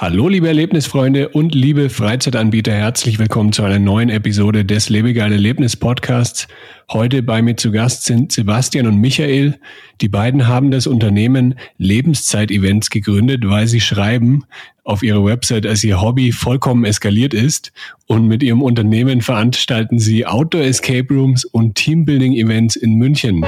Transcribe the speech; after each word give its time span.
Hallo 0.00 0.28
liebe 0.28 0.48
Erlebnisfreunde 0.48 1.28
und 1.28 1.54
liebe 1.54 1.90
Freizeitanbieter, 1.90 2.72
herzlich 2.72 3.18
willkommen 3.18 3.52
zu 3.52 3.64
einer 3.64 3.78
neuen 3.78 4.08
Episode 4.08 4.64
des 4.64 4.88
Lebegeil 4.88 5.30
Erlebnis 5.30 5.76
Podcasts. 5.76 6.48
Heute 6.90 7.22
bei 7.22 7.42
mir 7.42 7.58
zu 7.58 7.70
Gast 7.70 8.06
sind 8.06 8.32
Sebastian 8.32 8.86
und 8.86 8.96
Michael. 8.96 9.58
Die 10.00 10.08
beiden 10.08 10.48
haben 10.48 10.70
das 10.70 10.86
Unternehmen 10.86 11.54
Lebenszeit-Events 11.76 12.88
gegründet, 12.88 13.42
weil 13.46 13.66
sie 13.66 13.82
schreiben 13.82 14.44
auf 14.84 15.02
ihrer 15.02 15.22
Website, 15.22 15.66
dass 15.66 15.84
ihr 15.84 16.00
Hobby 16.00 16.32
vollkommen 16.32 16.86
eskaliert 16.86 17.34
ist 17.34 17.70
und 18.06 18.26
mit 18.26 18.42
ihrem 18.42 18.62
Unternehmen 18.62 19.20
veranstalten 19.20 19.98
sie 19.98 20.24
Outdoor 20.24 20.62
Escape 20.62 21.12
Rooms 21.12 21.44
und 21.44 21.74
Teambuilding 21.74 22.32
Events 22.32 22.74
in 22.74 22.94
München. 22.94 23.44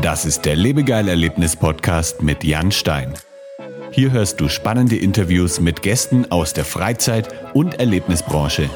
Das 0.00 0.24
ist 0.24 0.46
der 0.46 0.56
Lebegeil-Erlebnis-Podcast 0.56 2.22
mit 2.22 2.44
Jan 2.44 2.72
Stein. 2.72 3.12
Hier 3.90 4.10
hörst 4.10 4.40
du 4.40 4.48
spannende 4.48 4.96
Interviews 4.96 5.60
mit 5.60 5.82
Gästen 5.82 6.30
aus 6.30 6.54
der 6.54 6.64
Freizeit- 6.64 7.28
und 7.52 7.78
Erlebnisbranche. 7.78 8.70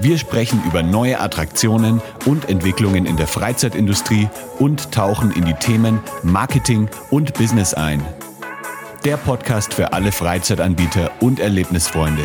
Wir 0.00 0.16
sprechen 0.16 0.62
über 0.66 0.82
neue 0.82 1.20
Attraktionen 1.20 2.00
und 2.24 2.48
Entwicklungen 2.48 3.04
in 3.04 3.18
der 3.18 3.26
Freizeitindustrie 3.26 4.30
und 4.58 4.90
tauchen 4.92 5.30
in 5.32 5.44
die 5.44 5.52
Themen 5.52 6.00
Marketing 6.22 6.88
und 7.10 7.34
Business 7.34 7.74
ein. 7.74 8.02
Der 9.04 9.18
Podcast 9.18 9.74
für 9.74 9.92
alle 9.92 10.10
Freizeitanbieter 10.10 11.10
und 11.20 11.38
Erlebnisfreunde. 11.38 12.24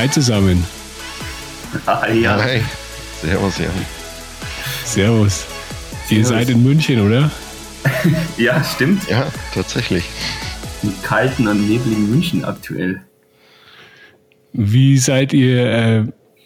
Hi 0.00 0.08
zusammen. 0.08 0.64
Hi, 1.86 2.22
ja. 2.22 2.42
Hi. 2.42 2.62
Servus, 3.20 3.58
Jan. 3.58 3.70
Servus. 4.86 5.46
Ihr 6.08 6.24
seid 6.24 6.48
in 6.48 6.62
München, 6.62 7.06
oder? 7.06 7.30
ja, 8.38 8.64
stimmt. 8.64 9.06
Ja, 9.10 9.26
tatsächlich. 9.52 10.04
Im 10.82 10.94
kalten 11.02 11.46
und 11.48 11.68
nebligen 11.68 12.08
München 12.08 12.46
aktuell. 12.46 13.02
Wie 14.54 14.96
seid 14.96 15.34
ihr, 15.34 15.66
äh, 15.66 16.04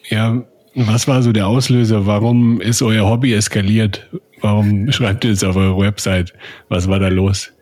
ja, 0.08 0.42
was 0.74 1.06
war 1.06 1.22
so 1.22 1.30
der 1.30 1.46
Auslöser? 1.46 2.06
Warum 2.06 2.60
ist 2.60 2.82
euer 2.82 3.08
Hobby 3.08 3.34
eskaliert? 3.34 4.10
Warum 4.40 4.90
schreibt 4.90 5.24
ihr 5.24 5.30
es 5.30 5.44
auf 5.44 5.54
eurer 5.54 5.78
Website? 5.78 6.34
Was 6.70 6.88
war 6.88 6.98
da 6.98 7.06
los? 7.06 7.52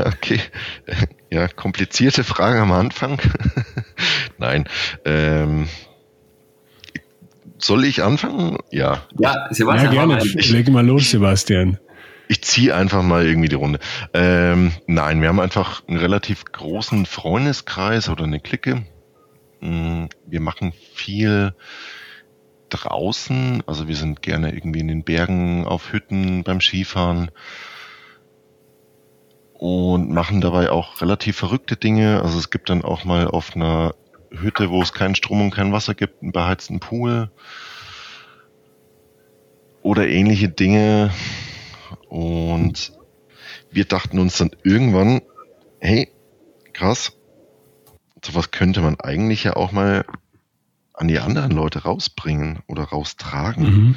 Okay. 0.00 0.40
Ja, 1.30 1.46
komplizierte 1.48 2.24
Frage 2.24 2.60
am 2.60 2.72
Anfang. 2.72 3.20
Nein. 4.38 4.64
Ähm, 5.04 5.68
soll 7.58 7.84
ich 7.84 8.02
anfangen? 8.02 8.58
Ja. 8.70 9.04
Ja, 9.18 9.34
Ja, 9.34 9.48
Sebastian, 9.54 9.92
gerne. 9.92 10.14
mach 10.16 10.24
mal. 10.24 10.42
Leg 10.50 10.68
mal 10.70 10.86
los, 10.86 11.10
Sebastian. 11.10 11.78
Ich 12.28 12.42
ziehe 12.42 12.74
einfach 12.74 13.02
mal 13.02 13.26
irgendwie 13.26 13.48
die 13.48 13.56
Runde. 13.56 13.80
Ähm, 14.14 14.72
nein, 14.86 15.20
wir 15.20 15.28
haben 15.28 15.40
einfach 15.40 15.82
einen 15.88 15.98
relativ 15.98 16.44
großen 16.44 17.06
Freundeskreis 17.06 18.08
oder 18.08 18.24
eine 18.24 18.40
Clique. 18.40 18.84
Mm, 19.60 20.04
Wir 20.26 20.40
machen 20.40 20.72
viel 20.94 21.54
draußen. 22.70 23.62
Also 23.66 23.88
wir 23.88 23.96
sind 23.96 24.22
gerne 24.22 24.54
irgendwie 24.54 24.80
in 24.80 24.88
den 24.88 25.02
Bergen, 25.04 25.66
auf 25.66 25.92
Hütten, 25.92 26.44
beim 26.44 26.60
Skifahren. 26.60 27.30
Und 29.60 30.10
machen 30.10 30.40
dabei 30.40 30.70
auch 30.70 31.02
relativ 31.02 31.36
verrückte 31.36 31.76
Dinge. 31.76 32.22
Also 32.22 32.38
es 32.38 32.48
gibt 32.48 32.70
dann 32.70 32.82
auch 32.82 33.04
mal 33.04 33.26
auf 33.26 33.54
einer 33.54 33.94
Hütte, 34.30 34.70
wo 34.70 34.80
es 34.80 34.94
keinen 34.94 35.14
Strom 35.14 35.42
und 35.42 35.50
kein 35.50 35.70
Wasser 35.70 35.94
gibt, 35.94 36.22
einen 36.22 36.32
beheizten 36.32 36.80
Pool. 36.80 37.30
Oder 39.82 40.08
ähnliche 40.08 40.48
Dinge. 40.48 41.12
Und 42.08 42.94
wir 43.70 43.84
dachten 43.84 44.18
uns 44.18 44.38
dann 44.38 44.50
irgendwann, 44.62 45.20
hey, 45.78 46.10
krass, 46.72 47.12
sowas 48.24 48.52
könnte 48.52 48.80
man 48.80 48.98
eigentlich 48.98 49.44
ja 49.44 49.56
auch 49.56 49.72
mal 49.72 50.06
an 50.94 51.06
die 51.06 51.18
anderen 51.18 51.50
Leute 51.50 51.82
rausbringen 51.82 52.60
oder 52.66 52.84
raustragen. 52.84 53.64
Mhm. 53.64 53.96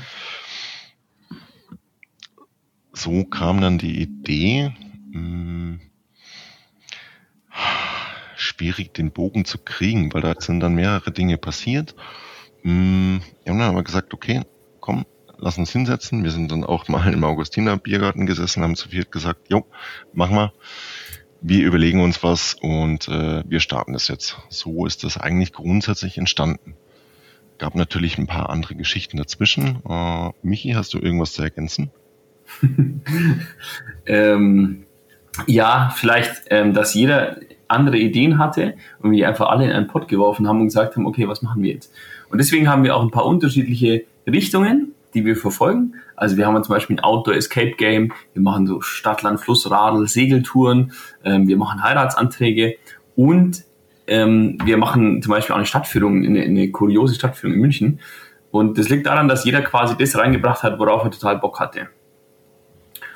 So 2.92 3.24
kam 3.24 3.62
dann 3.62 3.78
die 3.78 4.02
Idee, 4.02 4.74
mh, 5.14 5.80
schwierig 8.36 8.94
den 8.94 9.12
Bogen 9.12 9.46
zu 9.46 9.58
kriegen, 9.58 10.14
weil 10.14 10.22
da 10.22 10.34
sind 10.40 10.60
dann 10.60 10.76
mehrere 10.76 11.12
Dinge 11.12 11.38
passiert. 11.38 11.96
Mh, 12.64 13.22
Wir 13.44 13.52
haben 13.52 13.60
dann 13.60 13.70
aber 13.70 13.84
gesagt, 13.84 14.14
okay, 14.14 14.42
komm, 14.80 15.06
lass 15.38 15.58
uns 15.58 15.72
hinsetzen. 15.72 16.24
Wir 16.24 16.32
sind 16.32 16.52
dann 16.52 16.64
auch 16.64 16.88
mal 16.88 17.14
im 17.14 17.24
Augustiner 17.24 17.78
Biergarten 17.78 18.26
gesessen, 18.26 18.64
haben 18.64 18.76
zu 18.76 18.90
viert 18.90 19.12
gesagt, 19.12 19.50
jo, 19.50 19.66
machen 20.14 20.36
wir. 20.36 20.54
Wir 21.46 21.66
überlegen 21.66 22.02
uns 22.02 22.24
was 22.24 22.54
und 22.54 23.10
äh, 23.10 23.44
wir 23.46 23.60
starten 23.60 23.92
das 23.94 24.08
jetzt. 24.08 24.38
So 24.50 24.86
ist 24.86 25.04
das 25.04 25.18
eigentlich 25.18 25.52
grundsätzlich 25.52 26.18
entstanden. 26.18 26.76
Gab 27.58 27.76
natürlich 27.76 28.18
ein 28.18 28.28
paar 28.28 28.50
andere 28.50 28.76
Geschichten 28.76 29.18
dazwischen. 29.18 29.82
Äh, 29.88 30.32
Michi, 30.42 30.72
hast 30.72 30.94
du 30.94 31.00
irgendwas 31.00 31.34
zu 31.34 31.44
ergänzen? 31.44 31.92
Ähm, 34.06 34.86
ja, 35.48 35.92
vielleicht, 35.96 36.44
ähm, 36.50 36.74
dass 36.74 36.94
jeder 36.94 37.38
andere 37.68 37.98
Ideen 37.98 38.38
hatte 38.38 38.76
und 39.02 39.12
wir 39.12 39.28
einfach 39.28 39.50
alle 39.50 39.66
in 39.66 39.72
einen 39.72 39.88
Pott 39.88 40.08
geworfen 40.08 40.48
haben 40.48 40.60
und 40.60 40.68
gesagt 40.68 40.96
haben, 40.96 41.08
okay, 41.08 41.28
was 41.28 41.42
machen 41.42 41.64
wir 41.64 41.74
jetzt? 41.74 41.92
Und 42.30 42.38
deswegen 42.38 42.70
haben 42.70 42.84
wir 42.84 42.96
auch 42.96 43.02
ein 43.02 43.12
paar 43.12 43.26
unterschiedliche 43.26 44.06
Richtungen, 44.28 44.94
die 45.14 45.26
wir 45.26 45.36
verfolgen. 45.36 45.96
Also 46.16 46.38
wir 46.38 46.48
haben 46.48 46.62
zum 46.64 46.74
Beispiel 46.74 46.98
ein 46.98 47.04
Outdoor 47.04 47.36
Escape 47.36 47.72
Game, 47.72 48.14
wir 48.34 48.42
machen 48.42 48.68
so 48.68 48.82
Stadtland, 48.82 49.40
Flussradl, 49.40 50.08
Segeltouren, 50.08 50.94
ähm, 51.24 51.48
wir 51.48 51.58
machen 51.58 51.84
Heiratsanträge 51.84 52.76
und 53.16 53.64
ähm, 54.08 54.58
wir 54.64 54.78
machen 54.78 55.22
zum 55.22 55.32
Beispiel 55.32 55.54
auch 55.54 55.58
eine 55.58 55.66
Stadtführung, 55.66 56.26
eine, 56.26 56.42
eine 56.42 56.72
kuriose 56.72 57.16
Stadtführung 57.16 57.56
in 57.56 57.62
München. 57.62 58.00
Und 58.52 58.78
das 58.78 58.90
liegt 58.90 59.08
daran, 59.08 59.28
dass 59.28 59.46
jeder 59.46 59.62
quasi 59.62 59.96
das 59.98 60.18
reingebracht 60.18 60.62
hat, 60.64 60.78
worauf 60.78 61.04
er 61.04 61.12
total 61.12 61.40
Bock 61.40 61.60
hatte. 61.60 61.88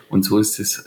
Und 0.09 0.23
so 0.23 0.39
ist 0.39 0.59
das, 0.59 0.83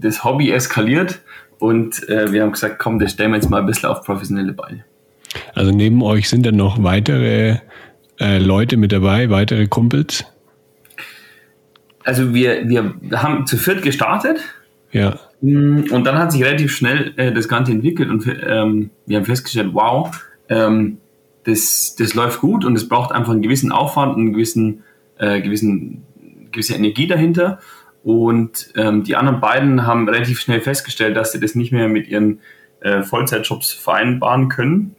das 0.00 0.24
Hobby 0.24 0.50
eskaliert 0.50 1.20
und 1.58 2.08
äh, 2.08 2.32
wir 2.32 2.42
haben 2.42 2.52
gesagt, 2.52 2.78
komm, 2.78 2.98
das 2.98 3.12
stellen 3.12 3.30
wir 3.30 3.36
jetzt 3.36 3.50
mal 3.50 3.60
ein 3.60 3.66
bisschen 3.66 3.88
auf 3.88 4.02
professionelle 4.02 4.52
Beine. 4.52 4.84
Also 5.54 5.72
neben 5.72 6.02
euch 6.02 6.28
sind 6.28 6.44
dann 6.44 6.56
noch 6.56 6.82
weitere 6.82 7.58
äh, 8.20 8.38
Leute 8.38 8.76
mit 8.76 8.92
dabei, 8.92 9.30
weitere 9.30 9.66
Kumpels. 9.66 10.24
Also 12.04 12.34
wir, 12.34 12.68
wir 12.68 12.94
haben 13.22 13.46
zu 13.46 13.56
viert 13.56 13.82
gestartet 13.82 14.38
Ja. 14.92 15.18
mm, 15.40 15.86
und 15.90 16.04
dann 16.04 16.18
hat 16.18 16.32
sich 16.32 16.44
relativ 16.44 16.74
schnell 16.74 17.12
äh, 17.16 17.32
das 17.32 17.48
Ganze 17.48 17.72
entwickelt 17.72 18.10
und 18.10 18.26
ähm, 18.46 18.90
wir 19.06 19.16
haben 19.18 19.24
festgestellt, 19.24 19.70
wow, 19.72 20.10
ähm, 20.48 20.98
das, 21.44 21.96
das 21.98 22.14
läuft 22.14 22.40
gut 22.40 22.64
und 22.64 22.76
es 22.76 22.88
braucht 22.88 23.12
einfach 23.12 23.32
einen 23.32 23.42
gewissen 23.42 23.72
Aufwand, 23.72 24.16
einen 24.16 24.32
gewissen, 24.32 24.82
äh, 25.18 25.40
gewissen, 25.40 26.02
gewisse 26.52 26.74
Energie 26.74 27.06
dahinter. 27.06 27.60
Und 28.06 28.68
ähm, 28.76 29.02
die 29.02 29.16
anderen 29.16 29.40
beiden 29.40 29.84
haben 29.84 30.08
relativ 30.08 30.38
schnell 30.38 30.60
festgestellt, 30.60 31.16
dass 31.16 31.32
sie 31.32 31.40
das 31.40 31.56
nicht 31.56 31.72
mehr 31.72 31.88
mit 31.88 32.06
ihren 32.06 32.38
äh, 32.78 33.02
Vollzeitjobs 33.02 33.72
vereinbaren 33.72 34.48
können. 34.48 34.94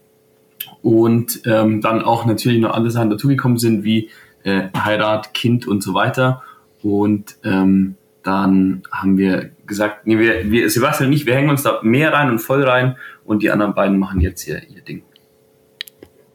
Und 0.82 1.40
ähm, 1.46 1.80
dann 1.80 2.02
auch 2.02 2.26
natürlich 2.26 2.60
noch 2.60 2.74
andere 2.74 2.90
Sachen 2.90 3.08
dazugekommen 3.08 3.56
sind, 3.56 3.82
wie 3.82 4.10
äh, 4.42 4.64
Heirat, 4.76 5.32
Kind 5.32 5.66
und 5.66 5.82
so 5.82 5.94
weiter. 5.94 6.42
Und 6.82 7.38
ähm, 7.44 7.94
dann 8.24 8.82
haben 8.92 9.16
wir 9.16 9.52
gesagt, 9.66 10.06
nee, 10.06 10.18
wir, 10.18 10.50
wir, 10.50 10.68
Sebastian 10.68 11.08
und 11.08 11.16
ich, 11.16 11.24
wir 11.24 11.34
hängen 11.34 11.48
uns 11.48 11.62
da 11.62 11.80
mehr 11.82 12.12
rein 12.12 12.28
und 12.28 12.40
voll 12.40 12.62
rein 12.62 12.98
und 13.24 13.42
die 13.42 13.50
anderen 13.50 13.72
beiden 13.72 13.98
machen 13.98 14.20
jetzt 14.20 14.46
ihr, 14.46 14.60
ihr 14.68 14.82
Ding. 14.82 15.02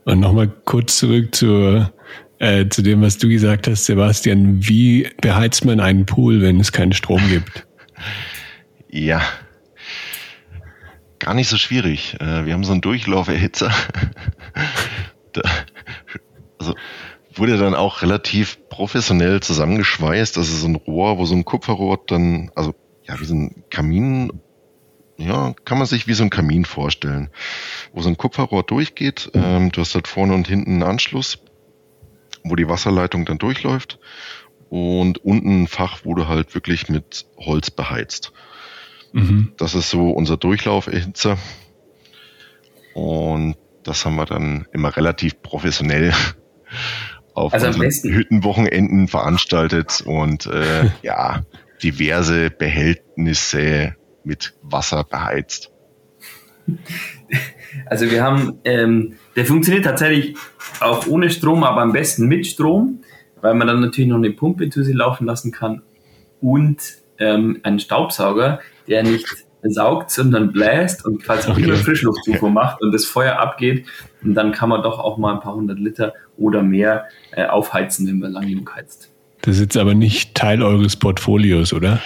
Und 0.05 0.19
nochmal 0.19 0.51
kurz 0.65 0.97
zurück 0.97 1.35
zu, 1.35 1.85
äh, 2.39 2.67
zu 2.69 2.81
dem, 2.81 3.01
was 3.01 3.17
du 3.17 3.29
gesagt 3.29 3.67
hast, 3.67 3.85
Sebastian. 3.85 4.67
Wie 4.67 5.09
beheizt 5.21 5.65
man 5.65 5.79
einen 5.79 6.05
Pool, 6.05 6.41
wenn 6.41 6.59
es 6.59 6.71
keinen 6.71 6.93
Strom 6.93 7.21
gibt? 7.29 7.65
Ja. 8.95 9.23
Gar 11.17 11.33
nicht 11.33 11.47
so 11.49 11.57
schwierig. 11.57 12.15
Äh, 12.19 12.45
Wir 12.45 12.53
haben 12.53 12.63
so 12.63 12.73
einen 12.73 12.81
Durchlauferhitzer. 12.81 13.71
Also 16.59 16.75
wurde 17.37 17.57
dann 17.57 17.75
auch 17.75 18.01
relativ 18.01 18.57
professionell 18.69 19.39
zusammengeschweißt. 19.39 20.37
Das 20.37 20.49
ist 20.49 20.61
so 20.61 20.67
ein 20.67 20.75
Rohr, 20.75 21.17
wo 21.17 21.25
so 21.25 21.35
ein 21.35 21.45
Kupferrohr 21.45 21.99
dann, 22.07 22.51
also 22.55 22.75
ja, 23.03 23.19
wie 23.19 23.25
so 23.25 23.35
ein 23.35 23.63
Kamin, 23.69 24.31
ja, 25.17 25.53
kann 25.65 25.77
man 25.77 25.87
sich 25.87 26.07
wie 26.07 26.13
so 26.13 26.23
ein 26.23 26.29
Kamin 26.29 26.65
vorstellen, 26.65 27.29
wo 27.93 28.01
so 28.01 28.09
ein 28.09 28.17
Kupferrohr 28.17 28.63
durchgeht. 28.63 29.31
Ähm, 29.33 29.71
du 29.71 29.81
hast 29.81 29.95
halt 29.95 30.07
vorne 30.07 30.33
und 30.33 30.47
hinten 30.47 30.73
einen 30.73 30.83
Anschluss, 30.83 31.39
wo 32.43 32.55
die 32.55 32.67
Wasserleitung 32.67 33.25
dann 33.25 33.37
durchläuft 33.37 33.99
und 34.69 35.19
unten 35.19 35.63
ein 35.63 35.67
Fach, 35.67 36.03
du 36.15 36.27
halt 36.27 36.55
wirklich 36.55 36.89
mit 36.89 37.25
Holz 37.37 37.69
beheizt. 37.69 38.33
Mhm. 39.11 39.53
Das 39.57 39.75
ist 39.75 39.89
so 39.89 40.09
unser 40.09 40.37
Durchlauferhitzer. 40.37 41.37
Und 42.93 43.55
das 43.83 44.05
haben 44.05 44.15
wir 44.15 44.25
dann 44.25 44.67
immer 44.73 44.95
relativ 44.95 45.41
professionell 45.41 46.13
auf 47.33 47.53
also 47.53 47.81
Hüttenwochenenden 47.81 49.07
veranstaltet 49.07 50.01
und 50.05 50.47
äh, 50.47 50.89
ja, 51.03 51.43
diverse 51.83 52.49
Behältnisse 52.49 53.95
mit 54.23 54.55
Wasser 54.61 55.03
beheizt. 55.03 55.71
Also 57.85 58.09
wir 58.09 58.23
haben, 58.23 58.59
ähm, 58.63 59.17
der 59.35 59.45
funktioniert 59.45 59.85
tatsächlich 59.85 60.35
auch 60.79 61.07
ohne 61.07 61.29
Strom, 61.29 61.63
aber 61.63 61.81
am 61.81 61.91
besten 61.91 62.27
mit 62.27 62.45
Strom, 62.47 62.99
weil 63.41 63.53
man 63.55 63.67
dann 63.67 63.81
natürlich 63.81 64.09
noch 64.09 64.17
eine 64.17 64.31
Pumpe 64.31 64.69
zu 64.69 64.83
sich 64.83 64.95
laufen 64.95 65.25
lassen 65.25 65.51
kann 65.51 65.81
und 66.41 66.79
ähm, 67.19 67.59
einen 67.63 67.79
Staubsauger, 67.79 68.59
der 68.87 69.03
nicht 69.03 69.27
saugt, 69.63 70.11
sondern 70.11 70.51
bläst 70.51 71.05
und 71.05 71.23
quasi 71.23 71.49
okay. 71.49 71.63
immer 71.63 71.75
Frischluftzufuhr 71.75 72.49
macht 72.49 72.81
und 72.81 72.91
das 72.91 73.05
Feuer 73.05 73.39
abgeht. 73.39 73.85
Und 74.23 74.33
dann 74.35 74.51
kann 74.51 74.69
man 74.69 74.83
doch 74.83 74.99
auch 74.99 75.17
mal 75.17 75.33
ein 75.33 75.39
paar 75.39 75.55
hundert 75.55 75.79
Liter 75.79 76.13
oder 76.37 76.61
mehr 76.61 77.05
äh, 77.31 77.45
aufheizen, 77.45 78.07
wenn 78.07 78.19
man 78.19 78.33
lang 78.33 78.47
genug 78.47 78.75
heizt. 78.75 79.09
Das 79.41 79.55
ist 79.55 79.61
jetzt 79.61 79.77
aber 79.77 79.93
nicht 79.93 80.35
Teil 80.35 80.61
eures 80.61 80.95
Portfolios, 80.95 81.73
oder? 81.73 82.01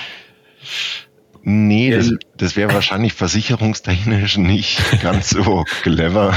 Nee, 1.50 1.92
das, 1.92 2.12
das 2.36 2.58
wäre 2.58 2.74
wahrscheinlich 2.74 3.14
versicherungstechnisch 3.14 4.38
nicht 4.38 5.02
ganz 5.02 5.30
so 5.30 5.64
clever. 5.82 6.34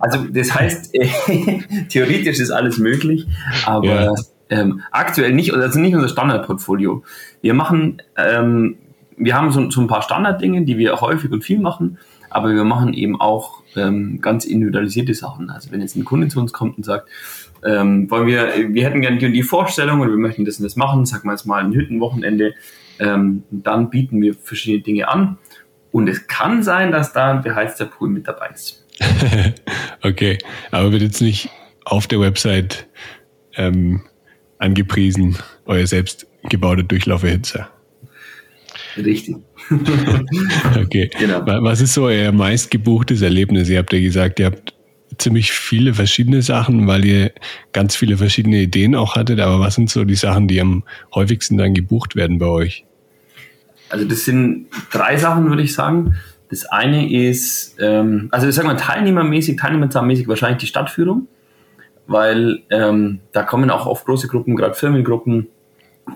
Also 0.00 0.24
das 0.24 0.52
heißt, 0.52 0.92
äh, 0.94 1.08
theoretisch 1.88 2.40
ist 2.40 2.50
alles 2.50 2.78
möglich, 2.78 3.26
aber 3.64 4.04
ja. 4.06 4.14
ähm, 4.50 4.82
aktuell 4.90 5.32
nicht, 5.32 5.54
also 5.54 5.78
nicht 5.78 5.94
unser 5.94 6.08
Standardportfolio. 6.08 7.04
Wir 7.42 7.54
machen 7.54 8.02
ähm, 8.16 8.76
wir 9.16 9.34
haben 9.34 9.50
so, 9.52 9.70
so 9.70 9.80
ein 9.80 9.86
paar 9.86 10.02
Standarddinge, 10.02 10.64
die 10.64 10.78
wir 10.78 11.00
häufig 11.00 11.30
und 11.30 11.42
viel 11.42 11.58
machen, 11.58 11.98
aber 12.30 12.54
wir 12.54 12.64
machen 12.64 12.92
eben 12.92 13.20
auch 13.20 13.62
ähm, 13.76 14.20
ganz 14.20 14.44
individualisierte 14.44 15.14
Sachen. 15.14 15.50
Also 15.50 15.70
wenn 15.70 15.80
jetzt 15.80 15.96
ein 15.96 16.04
Kunde 16.04 16.28
zu 16.28 16.40
uns 16.40 16.52
kommt 16.52 16.76
und 16.76 16.84
sagt, 16.84 17.08
ähm, 17.64 18.10
wollen 18.10 18.26
wir, 18.26 18.52
wir 18.72 18.84
hätten 18.84 19.00
gerne 19.00 19.18
die 19.18 19.26
und 19.26 19.32
die 19.32 19.42
Vorstellung 19.42 20.00
und 20.00 20.08
wir 20.08 20.16
möchten 20.16 20.44
das 20.44 20.58
und 20.58 20.64
das 20.64 20.76
machen, 20.76 21.06
sagen 21.06 21.28
wir 21.28 21.32
jetzt 21.32 21.46
mal 21.46 21.62
ein 21.62 21.72
Hüttenwochenende, 21.72 22.54
ähm, 22.98 23.44
dann 23.50 23.90
bieten 23.90 24.20
wir 24.20 24.34
verschiedene 24.34 24.82
Dinge 24.82 25.08
an. 25.08 25.38
Und 25.92 26.08
es 26.08 26.26
kann 26.26 26.62
sein, 26.62 26.92
dass 26.92 27.12
da 27.12 27.32
ein 27.32 27.42
beheizter 27.42 27.86
Pool 27.86 28.08
mit 28.08 28.28
dabei 28.28 28.50
ist. 28.54 28.84
okay, 30.02 30.38
aber 30.70 30.92
wird 30.92 31.02
jetzt 31.02 31.22
nicht 31.22 31.50
auf 31.84 32.06
der 32.06 32.20
Website 32.20 32.86
ähm, 33.56 34.02
angepriesen, 34.58 35.36
euer 35.64 35.86
selbst 35.86 36.26
gebauter 36.48 36.82
Durchlauferhitzer. 36.82 37.70
Richtig. 38.96 39.36
okay. 40.80 41.10
Genau. 41.18 41.44
Was 41.44 41.80
ist 41.80 41.94
so 41.94 42.04
euer 42.04 42.32
meistgebuchtes 42.32 43.22
Erlebnis? 43.22 43.68
Ihr 43.68 43.78
habt 43.78 43.92
ja 43.92 44.00
gesagt, 44.00 44.40
ihr 44.40 44.46
habt 44.46 44.74
ziemlich 45.18 45.52
viele 45.52 45.94
verschiedene 45.94 46.42
Sachen, 46.42 46.86
weil 46.86 47.04
ihr 47.04 47.32
ganz 47.72 47.96
viele 47.96 48.16
verschiedene 48.16 48.58
Ideen 48.58 48.94
auch 48.94 49.16
hattet. 49.16 49.40
Aber 49.40 49.60
was 49.60 49.74
sind 49.74 49.90
so 49.90 50.04
die 50.04 50.14
Sachen, 50.14 50.48
die 50.48 50.60
am 50.60 50.84
häufigsten 51.14 51.56
dann 51.56 51.74
gebucht 51.74 52.16
werden 52.16 52.38
bei 52.38 52.46
euch? 52.46 52.84
Also 53.88 54.04
das 54.04 54.24
sind 54.24 54.66
drei 54.92 55.16
Sachen, 55.16 55.48
würde 55.48 55.62
ich 55.62 55.74
sagen. 55.74 56.16
Das 56.50 56.64
eine 56.64 57.10
ist, 57.12 57.76
ähm, 57.80 58.28
also 58.30 58.48
ich 58.48 58.54
sage 58.54 58.68
mal 58.68 58.76
teilnehmermäßig, 58.76 59.58
teilnehmerzahlmäßig 59.58 60.28
wahrscheinlich 60.28 60.58
die 60.58 60.66
Stadtführung, 60.66 61.28
weil 62.06 62.62
ähm, 62.70 63.20
da 63.32 63.42
kommen 63.42 63.70
auch 63.70 63.86
oft 63.86 64.04
große 64.06 64.28
Gruppen, 64.28 64.56
gerade 64.56 64.74
Firmengruppen 64.74 65.48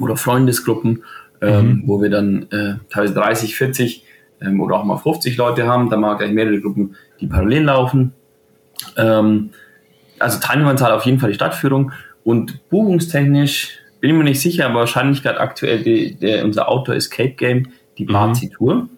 oder 0.01 0.17
Freundesgruppen 0.17 1.03
ähm, 1.41 1.67
mhm. 1.67 1.83
wo 1.87 2.03
wir 2.03 2.11
dann 2.11 2.47
äh, 2.51 2.75
teilweise 2.91 3.15
30, 3.15 3.57
40 3.57 4.05
ähm, 4.43 4.61
oder 4.61 4.77
auch 4.77 4.85
mal 4.85 4.97
50 4.99 5.37
Leute 5.37 5.67
haben. 5.67 5.91
Da 5.91 5.97
mal 5.97 6.17
gleich 6.17 6.33
mehrere 6.33 6.61
Gruppen, 6.61 6.97
die 7.21 7.27
parallel 7.27 7.65
laufen. 7.65 8.13
Ähm, 8.97 9.51
also 10.19 10.39
Teilnehmerzahl 10.41 10.93
auf 10.93 11.07
jeden 11.07 11.19
Fall 11.19 11.31
die 11.31 11.35
Stadtführung 11.35 11.93
und 12.25 12.69
buchungstechnisch 12.69 13.79
bin 14.01 14.11
ich 14.11 14.17
mir 14.17 14.25
nicht 14.25 14.41
sicher, 14.41 14.67
aber 14.67 14.81
wahrscheinlich 14.81 15.23
gerade 15.23 15.41
aktuell 15.41 15.83
die, 15.83 16.15
der, 16.15 16.45
unser 16.45 16.69
Outdoor 16.69 16.97
Escape 16.97 17.33
Game, 17.33 17.69
die 17.99 18.05
Bazi 18.05 18.47
mhm. 18.47 18.53
Tour. 18.53 18.89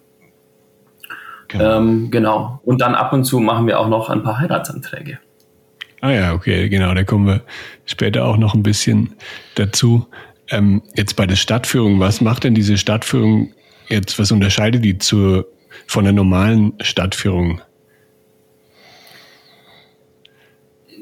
Genau. 1.49 1.77
Ähm, 1.77 2.11
genau. 2.11 2.59
Und 2.63 2.81
dann 2.81 2.95
ab 2.95 3.13
und 3.13 3.25
zu 3.25 3.39
machen 3.39 3.67
wir 3.67 3.79
auch 3.79 3.89
noch 3.89 4.09
ein 4.09 4.23
paar 4.23 4.39
Heiratsanträge. 4.39 5.19
Ah 6.01 6.11
ja, 6.11 6.33
okay, 6.33 6.67
genau. 6.67 6.93
Da 6.93 7.03
kommen 7.03 7.27
wir 7.27 7.41
später 7.85 8.25
auch 8.25 8.37
noch 8.37 8.55
ein 8.55 8.63
bisschen 8.63 9.13
dazu. 9.55 10.07
Ähm, 10.49 10.81
jetzt 10.95 11.15
bei 11.15 11.25
der 11.25 11.35
Stadtführung, 11.35 11.99
was 11.99 12.21
macht 12.21 12.43
denn 12.43 12.55
diese 12.55 12.77
Stadtführung 12.77 13.53
jetzt, 13.87 14.17
was 14.19 14.31
unterscheidet 14.31 14.83
die 14.83 14.97
zur, 14.97 15.47
von 15.87 16.03
der 16.03 16.13
normalen 16.13 16.73
Stadtführung? 16.81 17.61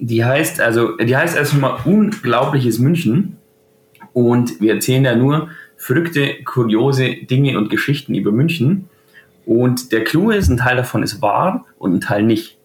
Die 0.04 0.26
heißt, 0.26 0.60
also, 0.60 0.98
die 0.98 1.16
heißt 1.16 1.38
erstmal 1.38 1.78
Unglaubliches 1.86 2.80
München 2.80 3.38
und 4.14 4.60
wir 4.60 4.74
erzählen 4.74 5.06
ja 5.06 5.16
nur 5.16 5.50
verrückte, 5.78 6.44
kuriose 6.44 7.18
Dinge 7.30 7.56
und 7.56 7.70
Geschichten 7.70 8.16
über 8.16 8.32
München. 8.32 8.90
Und 9.46 9.92
der 9.92 10.04
Clou 10.04 10.32
ist, 10.32 10.50
ein 10.50 10.58
Teil 10.58 10.76
davon 10.76 11.04
ist 11.04 11.22
wahr 11.22 11.66
und 11.78 11.94
ein 11.94 12.02
Teil 12.02 12.24
nicht. 12.24 12.58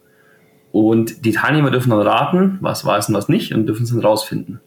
Und 0.73 1.27
die 1.27 1.33
Teilnehmer 1.33 1.71
dürfen 1.71 1.91
dann 1.91 2.01
raten, 2.01 2.57
was 2.63 2.87
wahr 2.87 2.99
ist 2.99 3.11
und 3.11 3.15
was 3.15 3.29
nicht, 3.29 3.55
und 3.55 3.67
dürfen 3.67 3.85
es 3.85 3.91
dann 3.91 4.01
rausfinden. 4.01 4.61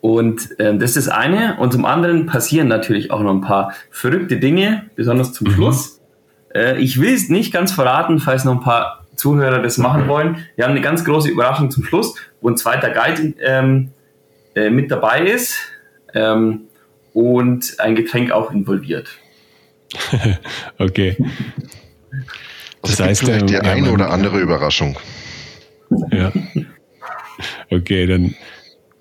Und 0.00 0.48
ähm, 0.58 0.78
das 0.78 0.96
ist 0.96 1.08
das 1.08 1.14
eine. 1.14 1.58
Und 1.58 1.74
zum 1.74 1.84
anderen 1.84 2.24
passieren 2.24 2.68
natürlich 2.68 3.10
auch 3.10 3.20
noch 3.20 3.34
ein 3.34 3.42
paar 3.42 3.72
verrückte 3.90 4.38
Dinge, 4.38 4.86
besonders 4.96 5.34
zum 5.34 5.46
mhm. 5.48 5.52
Schluss. 5.52 6.00
Äh, 6.54 6.80
ich 6.80 6.98
will 6.98 7.12
es 7.12 7.28
nicht 7.28 7.52
ganz 7.52 7.70
verraten, 7.70 8.18
falls 8.18 8.46
noch 8.46 8.54
ein 8.54 8.60
paar 8.60 8.99
Zuhörer 9.20 9.60
das 9.62 9.78
machen 9.78 10.08
wollen. 10.08 10.46
Wir 10.56 10.64
haben 10.64 10.72
eine 10.72 10.80
ganz 10.80 11.04
große 11.04 11.28
Überraschung 11.28 11.70
zum 11.70 11.84
Schluss, 11.84 12.14
wo 12.40 12.48
ein 12.48 12.56
zweiter 12.56 12.90
Guide 12.90 13.34
ähm, 13.40 13.90
äh, 14.54 14.70
mit 14.70 14.90
dabei 14.90 15.20
ist 15.26 15.58
ähm, 16.14 16.62
und 17.12 17.78
ein 17.78 17.94
Getränk 17.94 18.32
auch 18.32 18.50
involviert. 18.50 19.10
okay. 20.78 21.16
Das, 22.82 22.96
das 22.96 23.00
heißt, 23.00 23.20
vielleicht 23.24 23.50
die 23.50 23.54
ja, 23.54 23.60
eine 23.60 23.92
oder 23.92 24.10
andere 24.10 24.40
Überraschung. 24.40 24.98
Ja. 26.10 26.32
Okay, 27.70 28.06
dann 28.06 28.34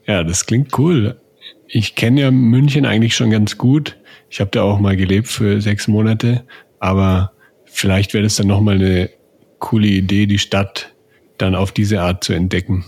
ja, 0.10 0.24
das 0.24 0.48
klingt 0.48 0.75
cool. 0.80 1.21
Ich 1.68 1.94
kenne 1.94 2.21
ja 2.21 2.31
München 2.31 2.88
eigentlich 2.88 3.16
schon 3.16 3.30
ganz 3.30 3.60
gut. 3.60 3.95
Ich 4.30 4.39
habe 4.39 4.50
da 4.50 4.63
auch 4.63 4.80
mal 4.80 4.98
gelebt 4.98 5.28
für 5.28 5.61
sechs 5.61 5.88
Monate, 5.88 6.44
aber 6.80 7.31
vielleicht 7.66 8.16
wäre 8.16 8.23
das 8.23 8.35
dann 8.35 8.47
nochmal 8.47 8.76
eine 8.76 9.11
coole 9.59 9.87
Idee, 9.87 10.25
die 10.25 10.39
Stadt 10.39 10.94
dann 11.37 11.56
auf 11.56 11.71
diese 11.71 12.01
Art 12.01 12.23
zu 12.23 12.33
entdecken. 12.33 12.85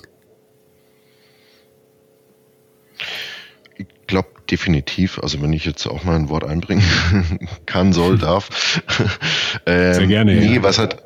Ich 3.77 3.87
glaube 4.07 4.29
definitiv, 4.49 5.19
also 5.19 5.41
wenn 5.41 5.53
ich 5.53 5.65
jetzt 5.65 5.87
auch 5.87 6.03
mal 6.03 6.15
ein 6.15 6.29
Wort 6.29 6.43
einbringen 6.43 6.83
kann, 7.65 7.93
soll, 7.93 8.17
darf. 8.17 8.81
ähm, 9.65 9.93
Sehr 9.93 10.07
gerne. 10.07 10.35
Nee, 10.35 10.55
ja. 10.55 10.63
was 10.63 10.77
halt 10.77 10.97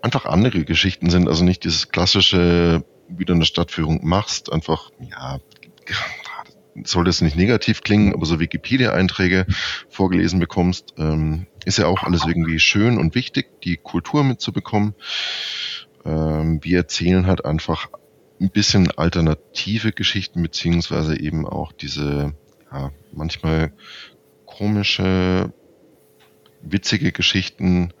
einfach 0.00 0.26
andere 0.26 0.64
Geschichten 0.64 1.10
sind, 1.10 1.28
also 1.28 1.44
nicht 1.44 1.64
dieses 1.64 1.88
klassische, 1.88 2.84
wie 3.08 3.24
du 3.24 3.34
eine 3.34 3.44
Stadtführung 3.44 4.06
machst, 4.06 4.52
einfach, 4.52 4.90
ja, 5.10 5.40
soll 6.84 7.04
das 7.04 7.20
nicht 7.20 7.36
negativ 7.36 7.82
klingen, 7.82 8.14
aber 8.14 8.26
so 8.26 8.40
Wikipedia-Einträge 8.40 9.46
vorgelesen 9.88 10.40
bekommst, 10.40 10.94
ähm, 10.98 11.46
ist 11.64 11.78
ja 11.78 11.86
auch 11.86 12.02
alles 12.02 12.24
irgendwie 12.26 12.58
schön 12.58 12.98
und 12.98 13.14
wichtig, 13.14 13.60
die 13.62 13.76
Kultur 13.76 14.24
mitzubekommen. 14.24 14.94
Ähm, 16.04 16.62
wir 16.62 16.78
erzählen 16.78 17.26
halt 17.26 17.44
einfach 17.44 17.88
ein 18.40 18.50
bisschen 18.50 18.90
alternative 18.90 19.92
Geschichten, 19.92 20.42
beziehungsweise 20.42 21.18
eben 21.18 21.46
auch 21.46 21.72
diese 21.72 22.34
ja, 22.72 22.90
manchmal 23.12 23.72
komische, 24.46 25.52
witzige 26.60 27.12
Geschichten, 27.12 27.92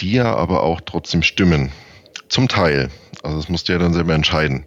die 0.00 0.12
ja 0.12 0.34
aber 0.34 0.62
auch 0.62 0.80
trotzdem 0.80 1.22
stimmen. 1.22 1.72
Zum 2.28 2.48
Teil. 2.48 2.90
Also 3.22 3.36
das 3.36 3.48
musst 3.48 3.68
du 3.68 3.72
ja 3.72 3.78
dann 3.78 3.92
selber 3.92 4.14
entscheiden 4.14 4.66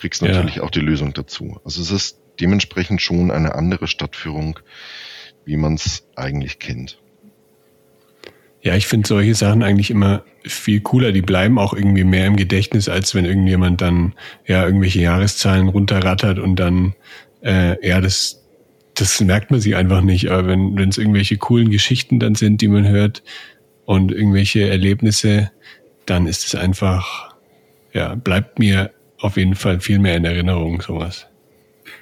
kriegst 0.00 0.22
natürlich 0.22 0.56
ja. 0.56 0.62
auch 0.62 0.70
die 0.70 0.80
Lösung 0.80 1.12
dazu. 1.12 1.60
Also 1.64 1.82
es 1.82 1.90
ist 1.90 2.18
dementsprechend 2.40 3.02
schon 3.02 3.30
eine 3.30 3.54
andere 3.54 3.86
Stadtführung, 3.86 4.58
wie 5.44 5.56
man 5.56 5.74
es 5.74 6.08
eigentlich 6.16 6.58
kennt. 6.58 6.98
Ja, 8.62 8.74
ich 8.74 8.86
finde 8.86 9.08
solche 9.08 9.34
Sachen 9.34 9.62
eigentlich 9.62 9.90
immer 9.90 10.22
viel 10.44 10.80
cooler. 10.80 11.12
Die 11.12 11.22
bleiben 11.22 11.58
auch 11.58 11.72
irgendwie 11.72 12.04
mehr 12.04 12.26
im 12.26 12.36
Gedächtnis, 12.36 12.88
als 12.88 13.14
wenn 13.14 13.24
irgendjemand 13.24 13.80
dann 13.80 14.14
ja 14.46 14.64
irgendwelche 14.64 15.00
Jahreszahlen 15.00 15.68
runterrattert 15.68 16.38
und 16.38 16.56
dann 16.56 16.94
äh, 17.42 17.86
ja 17.86 18.00
das 18.00 18.36
das 18.94 19.20
merkt 19.20 19.50
man 19.50 19.60
sich 19.60 19.76
einfach 19.76 20.02
nicht. 20.02 20.30
Aber 20.30 20.46
wenn 20.46 20.76
wenn 20.76 20.90
es 20.90 20.98
irgendwelche 20.98 21.38
coolen 21.38 21.70
Geschichten 21.70 22.20
dann 22.20 22.34
sind, 22.34 22.60
die 22.60 22.68
man 22.68 22.86
hört 22.86 23.22
und 23.86 24.12
irgendwelche 24.12 24.68
Erlebnisse, 24.68 25.50
dann 26.04 26.26
ist 26.26 26.44
es 26.46 26.54
einfach 26.54 27.34
ja 27.94 28.14
bleibt 28.14 28.58
mir 28.58 28.90
auf 29.18 29.36
jeden 29.38 29.54
Fall 29.54 29.80
viel 29.80 29.98
mehr 29.98 30.16
in 30.16 30.24
Erinnerung, 30.24 30.82
sowas. 30.82 31.26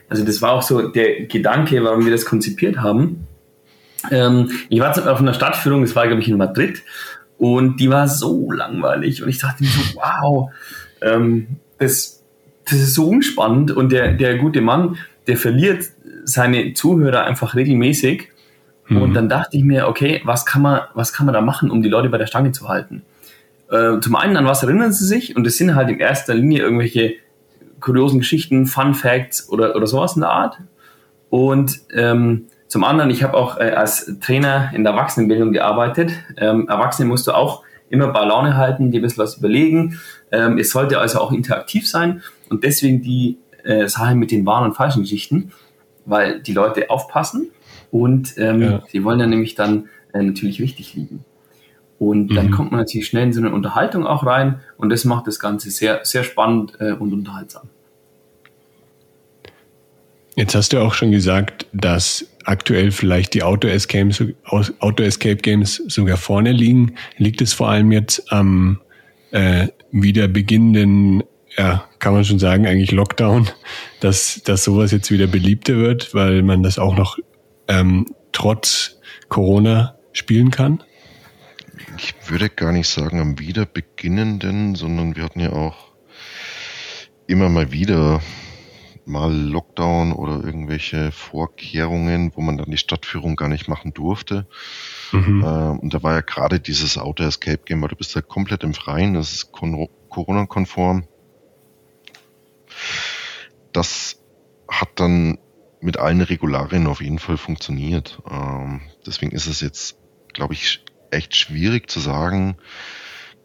Also 0.09 0.25
das 0.25 0.43
war 0.43 0.53
auch 0.53 0.63
so 0.63 0.89
der 0.89 1.27
Gedanke, 1.27 1.83
warum 1.85 2.05
wir 2.05 2.13
das 2.13 2.25
konzipiert 2.25 2.79
haben. 2.79 3.27
Ähm, 4.11 4.51
ich 4.69 4.81
war 4.81 4.91
auf 4.91 5.21
einer 5.21 5.35
Stadtführung, 5.35 5.83
das 5.83 5.97
war 5.97 6.07
glaube 6.07 6.23
ich 6.23 6.29
in 6.29 6.37
Madrid, 6.37 6.83
und 7.39 7.79
die 7.79 7.89
war 7.89 8.09
so 8.09 8.51
langweilig 8.51 9.23
und 9.23 9.29
ich 9.29 9.39
dachte 9.39 9.63
mir 9.63 9.71
so, 9.71 9.81
wow, 9.97 10.51
ähm, 11.01 11.47
das, 11.79 12.23
das 12.65 12.75
ist 12.75 12.95
so 12.95 13.09
unspannend 13.09 13.71
und 13.71 13.93
der, 13.93 14.13
der 14.13 14.39
gute 14.39 14.61
Mann, 14.61 14.97
der 15.27 15.37
verliert 15.37 15.85
seine 16.25 16.75
Zuhörer 16.75 17.25
einfach 17.25 17.55
regelmäßig. 17.55 18.29
Mhm. 18.89 19.03
Und 19.03 19.15
dann 19.15 19.29
dachte 19.29 19.57
ich 19.57 19.65
mir, 19.65 19.89
okay, 19.89 20.21
was 20.25 20.47
kann 20.47 20.63
man, 20.63 20.81
was 20.95 21.13
kann 21.13 21.27
man 21.27 21.33
da 21.33 21.41
machen, 21.41 21.71
um 21.71 21.83
die 21.83 21.89
Leute 21.89 22.09
bei 22.09 22.19
der 22.19 22.27
Stange 22.27 22.53
zu 22.53 22.69
halten? 22.69 23.03
Äh, 23.71 24.01
zum 24.01 24.17
einen, 24.17 24.37
an 24.37 24.47
was 24.47 24.63
erinnern 24.63 24.93
sie 24.93 25.07
sich? 25.07 25.37
Und 25.37 25.45
das 25.45 25.57
sind 25.57 25.75
halt 25.75 25.91
in 25.91 26.01
erster 26.01 26.35
Linie 26.35 26.63
irgendwelche 26.63 27.15
kuriosen 27.81 28.19
Geschichten, 28.19 28.67
Fun 28.67 28.95
Facts 28.95 29.49
oder, 29.49 29.77
oder 29.77 29.87
sowas 29.87 30.17
in 30.17 30.23
der 30.23 30.31
Art. 30.31 30.59
Und 31.31 31.81
ähm, 31.95 32.47
zum 32.69 32.85
anderen, 32.85 33.11
ich 33.11 33.23
habe 33.23 33.35
auch 33.35 33.59
äh, 33.59 33.71
als 33.71 34.15
Trainer 34.21 34.71
in 34.75 34.85
der 34.85 34.93
Erwachsenenbildung 34.93 35.53
gearbeitet. 35.53 36.13
Ähm, 36.37 36.69
Erwachsene 36.69 37.09
musst 37.09 37.27
du 37.27 37.33
auch 37.33 37.65
immer 37.89 38.09
bei 38.09 38.25
Laune 38.25 38.57
halten, 38.57 38.91
dir 38.91 39.01
ein 39.01 39.03
bisschen 39.03 39.23
was 39.23 39.39
überlegen. 39.39 39.99
Ähm, 40.31 40.59
es 40.59 40.71
sollte 40.71 40.99
also 40.99 41.19
auch 41.21 41.33
interaktiv 41.33 41.89
sein 41.89 42.23
und 42.51 42.65
deswegen 42.65 43.01
die 43.01 43.39
äh, 43.65 43.89
Sache 43.89 44.15
mit 44.15 44.31
den 44.31 44.45
wahren 44.45 44.65
und 44.65 44.75
falschen 44.75 45.03
Geschichten, 45.03 45.53
weil 46.05 46.41
die 46.41 46.53
Leute 46.53 46.91
aufpassen 46.91 47.51
und 47.91 48.35
ähm, 48.37 48.63
ja. 48.63 48.83
sie 48.93 49.03
wollen 49.03 49.19
dann 49.19 49.31
nämlich 49.31 49.55
dann 49.55 49.89
äh, 50.13 50.23
natürlich 50.23 50.61
richtig 50.61 50.95
liegen. 50.95 51.25
Und 51.99 52.29
dann 52.37 52.49
mhm. 52.49 52.51
kommt 52.53 52.71
man 52.71 52.81
natürlich 52.81 53.09
schnell 53.09 53.25
in 53.25 53.33
so 53.33 53.41
eine 53.41 53.51
Unterhaltung 53.51 54.07
auch 54.07 54.25
rein 54.25 54.61
und 54.77 54.91
das 54.91 55.05
macht 55.05 55.27
das 55.27 55.41
Ganze 55.41 55.71
sehr, 55.71 56.01
sehr 56.05 56.23
spannend 56.23 56.75
äh, 56.81 56.93
und 56.93 57.13
unterhaltsam. 57.13 57.69
Jetzt 60.37 60.55
hast 60.55 60.73
du 60.73 60.79
auch 60.79 60.95
schon 60.95 61.11
gesagt, 61.11 61.67
dass 61.73 62.25
aktuell 62.49 62.91
vielleicht 62.93 63.35
die 63.35 63.43
Auto-Escape 63.43 64.37
Auto 64.81 65.05
Games 65.43 65.83
sogar 65.87 66.17
vorne 66.17 66.53
liegen. 66.53 66.95
Liegt 67.19 67.41
es 67.43 67.53
vor 67.53 67.69
allem 67.69 67.93
jetzt 67.93 68.33
am 68.33 68.81
äh, 69.31 69.69
wieder 69.91 70.29
beginnenden, 70.29 71.23
ja, 71.57 71.85
kann 71.99 72.15
man 72.15 72.25
schon 72.25 72.39
sagen, 72.39 72.67
eigentlich 72.67 72.91
Lockdown, 72.91 73.49
dass, 74.01 74.41
dass 74.45 74.65
sowas 74.65 74.93
jetzt 74.93 75.11
wieder 75.11 75.27
beliebter 75.27 75.77
wird, 75.77 76.15
weil 76.15 76.43
man 76.43 76.63
das 76.63 76.79
auch 76.79 76.97
noch 76.97 77.19
ähm, 77.69 78.07
trotz 78.33 78.99
Corona 79.29 79.97
spielen 80.13 80.51
kann? 80.51 80.83
Ich 81.99 82.15
würde 82.31 82.49
gar 82.49 82.73
nicht 82.73 82.89
sagen 82.89 83.21
am 83.21 83.39
Wiederbeginnenden, 83.39 84.75
sondern 84.75 85.17
wir 85.17 85.25
hatten 85.25 85.41
ja 85.41 85.53
auch 85.53 85.89
immer 87.27 87.51
mal 87.51 87.73
wieder 87.73 88.23
mal 89.09 89.33
Lockdown 89.33 90.13
oder 90.13 90.45
irgendwelche 90.45 91.11
Vorkehrungen, 91.13 92.33
wo 92.35 92.41
man 92.41 92.59
dann 92.59 92.71
die 92.71 92.79
Stadtführung 92.79 93.37
gar 93.37 93.49
nicht 93.49 93.69
machen 93.69 93.93
durfte. 93.95 94.47
Mhm. 95.13 95.43
Äh, 95.43 95.81
und 95.81 95.95
da 95.95 96.03
war 96.03 96.15
ja 96.15 96.21
gerade 96.21 96.61
dieses 96.61 96.99
Auto 96.99 97.25
Escape 97.25 97.63
Game, 97.65 97.83
weil 97.83 97.89
du 97.89 97.97
bist 97.97 98.15
ja 98.15 98.23
komplett 98.23 98.63
im 98.63 98.75
Freien, 98.75 99.15
das 99.15 99.33
ist 99.33 99.53
Corona-konform. 99.53 101.07
Das 103.73 104.21
hat 104.69 104.89
dann 104.97 105.39
mit 105.81 105.97
allen 105.97 106.21
Regularien 106.21 106.87
auf 106.87 107.01
jeden 107.01 107.19
Fall 107.19 107.37
funktioniert. 107.37 108.21
Ähm, 108.31 108.83
deswegen 109.07 109.33
ist 109.33 109.47
es 109.47 109.61
jetzt, 109.61 109.97
glaube 110.33 110.55
ich, 110.55 110.85
echt 111.11 111.37
schwierig 111.37 111.91
zu 111.91 112.01
sagen, 112.01 112.57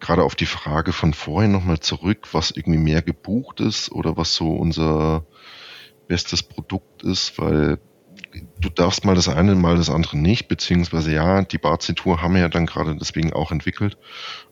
gerade 0.03 0.23
auf 0.23 0.35
die 0.35 0.45
Frage 0.45 0.91
von 0.91 1.13
vorhin 1.13 1.53
nochmal 1.53 1.79
zurück, 1.79 2.27
was 2.33 2.51
irgendwie 2.51 2.79
mehr 2.79 3.01
gebucht 3.01 3.61
ist 3.61 3.89
oder 3.89 4.17
was 4.17 4.35
so 4.35 4.51
unser 4.51 5.25
bestes 6.07 6.43
Produkt 6.43 7.03
ist, 7.03 7.39
weil 7.39 7.79
du 8.59 8.69
darfst 8.69 9.05
mal 9.05 9.15
das 9.15 9.29
eine, 9.29 9.55
mal 9.55 9.77
das 9.77 9.89
andere 9.89 10.17
nicht, 10.17 10.49
beziehungsweise 10.49 11.13
ja, 11.13 11.41
die 11.43 11.57
Barzi-Tour 11.57 12.21
haben 12.21 12.33
wir 12.33 12.41
ja 12.41 12.49
dann 12.49 12.65
gerade 12.65 12.95
deswegen 12.97 13.31
auch 13.31 13.51
entwickelt 13.51 13.97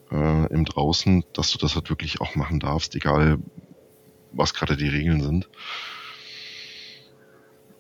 äh, 0.10 0.48
im 0.54 0.64
Draußen, 0.64 1.26
dass 1.34 1.52
du 1.52 1.58
das 1.58 1.76
halt 1.76 1.90
wirklich 1.90 2.22
auch 2.22 2.36
machen 2.36 2.62
darfst, 2.62 2.96
egal 2.96 3.38
was 4.32 4.54
gerade 4.54 4.78
die 4.78 4.88
Regeln 4.88 5.22
sind. 5.22 5.50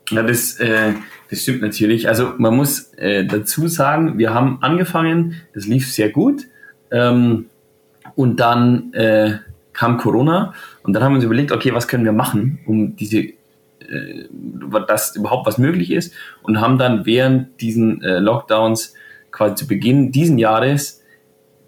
Ja, 0.09 0.23
das, 0.23 0.59
äh, 0.59 0.93
das 1.29 1.41
stimmt 1.41 1.61
natürlich. 1.61 2.09
Also 2.09 2.33
man 2.37 2.53
muss 2.53 2.93
äh, 2.95 3.25
dazu 3.25 3.69
sagen, 3.69 4.17
wir 4.17 4.33
haben 4.33 4.61
angefangen, 4.61 5.41
das 5.53 5.67
lief 5.67 5.89
sehr 5.89 6.09
gut. 6.09 6.47
Ähm, 6.91 7.45
und 8.15 8.39
dann 8.39 8.93
äh, 8.93 9.39
kam 9.73 9.97
Corona 9.97 10.53
und 10.83 10.93
dann 10.93 11.03
haben 11.03 11.13
wir 11.13 11.17
uns 11.17 11.25
überlegt, 11.25 11.51
okay, 11.51 11.73
was 11.73 11.87
können 11.87 12.05
wir 12.05 12.11
machen, 12.11 12.59
um 12.65 12.95
diese, 12.95 13.19
äh, 13.19 13.35
dass 14.87 15.15
überhaupt 15.15 15.47
was 15.47 15.57
möglich 15.57 15.91
ist 15.91 16.13
und 16.43 16.59
haben 16.59 16.77
dann 16.77 17.05
während 17.05 17.61
diesen 17.61 18.01
äh, 18.03 18.19
Lockdowns 18.19 18.93
quasi 19.31 19.55
zu 19.55 19.67
Beginn 19.67 20.11
diesen 20.11 20.37
Jahres 20.37 21.01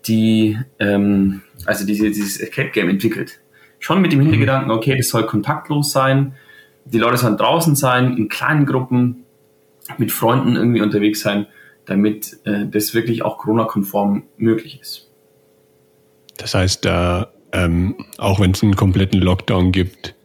die, 0.06 0.58
ähm, 0.80 1.42
also 1.66 1.86
diese, 1.86 2.08
dieses 2.08 2.40
Escape 2.40 2.70
Game 2.70 2.90
entwickelt. 2.90 3.40
Schon 3.80 4.02
mit 4.02 4.12
dem 4.12 4.20
mhm. 4.20 4.24
Hintergedanken, 4.24 4.72
okay, 4.72 4.98
das 4.98 5.10
soll 5.10 5.26
kontaktlos 5.26 5.92
sein, 5.92 6.34
die 6.86 6.98
Leute 6.98 7.18
sollen 7.18 7.38
draußen 7.38 7.76
sein, 7.76 8.18
in 8.18 8.28
kleinen 8.28 8.66
Gruppen, 8.66 9.24
mit 9.98 10.12
Freunden 10.12 10.56
irgendwie 10.56 10.82
unterwegs 10.82 11.22
sein, 11.22 11.48
damit 11.86 12.38
äh, 12.46 12.66
das 12.66 12.94
wirklich 12.94 13.24
auch 13.24 13.38
Corona-konform 13.38 14.24
möglich 14.38 14.80
ist. 14.82 15.03
Das 16.38 16.56
heißt, 16.56 16.86
da, 16.86 17.32
ähm, 17.52 17.96
auch 18.18 18.40
wenn 18.40 18.52
es 18.52 18.64
einen 18.64 18.76
kompletten 18.76 19.22
Lockdown 19.22 19.72
gibt, 19.72 20.16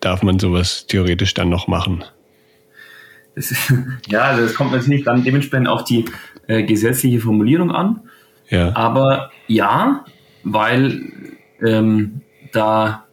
darf 0.00 0.22
man 0.22 0.38
sowas 0.38 0.86
theoretisch 0.86 1.34
dann 1.34 1.50
noch 1.50 1.68
machen. 1.68 2.04
Das 3.34 3.50
ist, 3.50 3.72
ja, 4.08 4.22
also 4.22 4.42
das 4.42 4.54
kommt 4.54 4.72
natürlich 4.72 5.04
dann 5.04 5.24
dementsprechend 5.24 5.68
auf 5.68 5.84
die 5.84 6.06
äh, 6.46 6.62
gesetzliche 6.62 7.20
Formulierung 7.20 7.70
an. 7.70 8.00
Ja. 8.48 8.74
Aber 8.74 9.30
ja, 9.46 10.04
weil 10.42 11.12
ähm, 11.62 12.22
da 12.52 13.06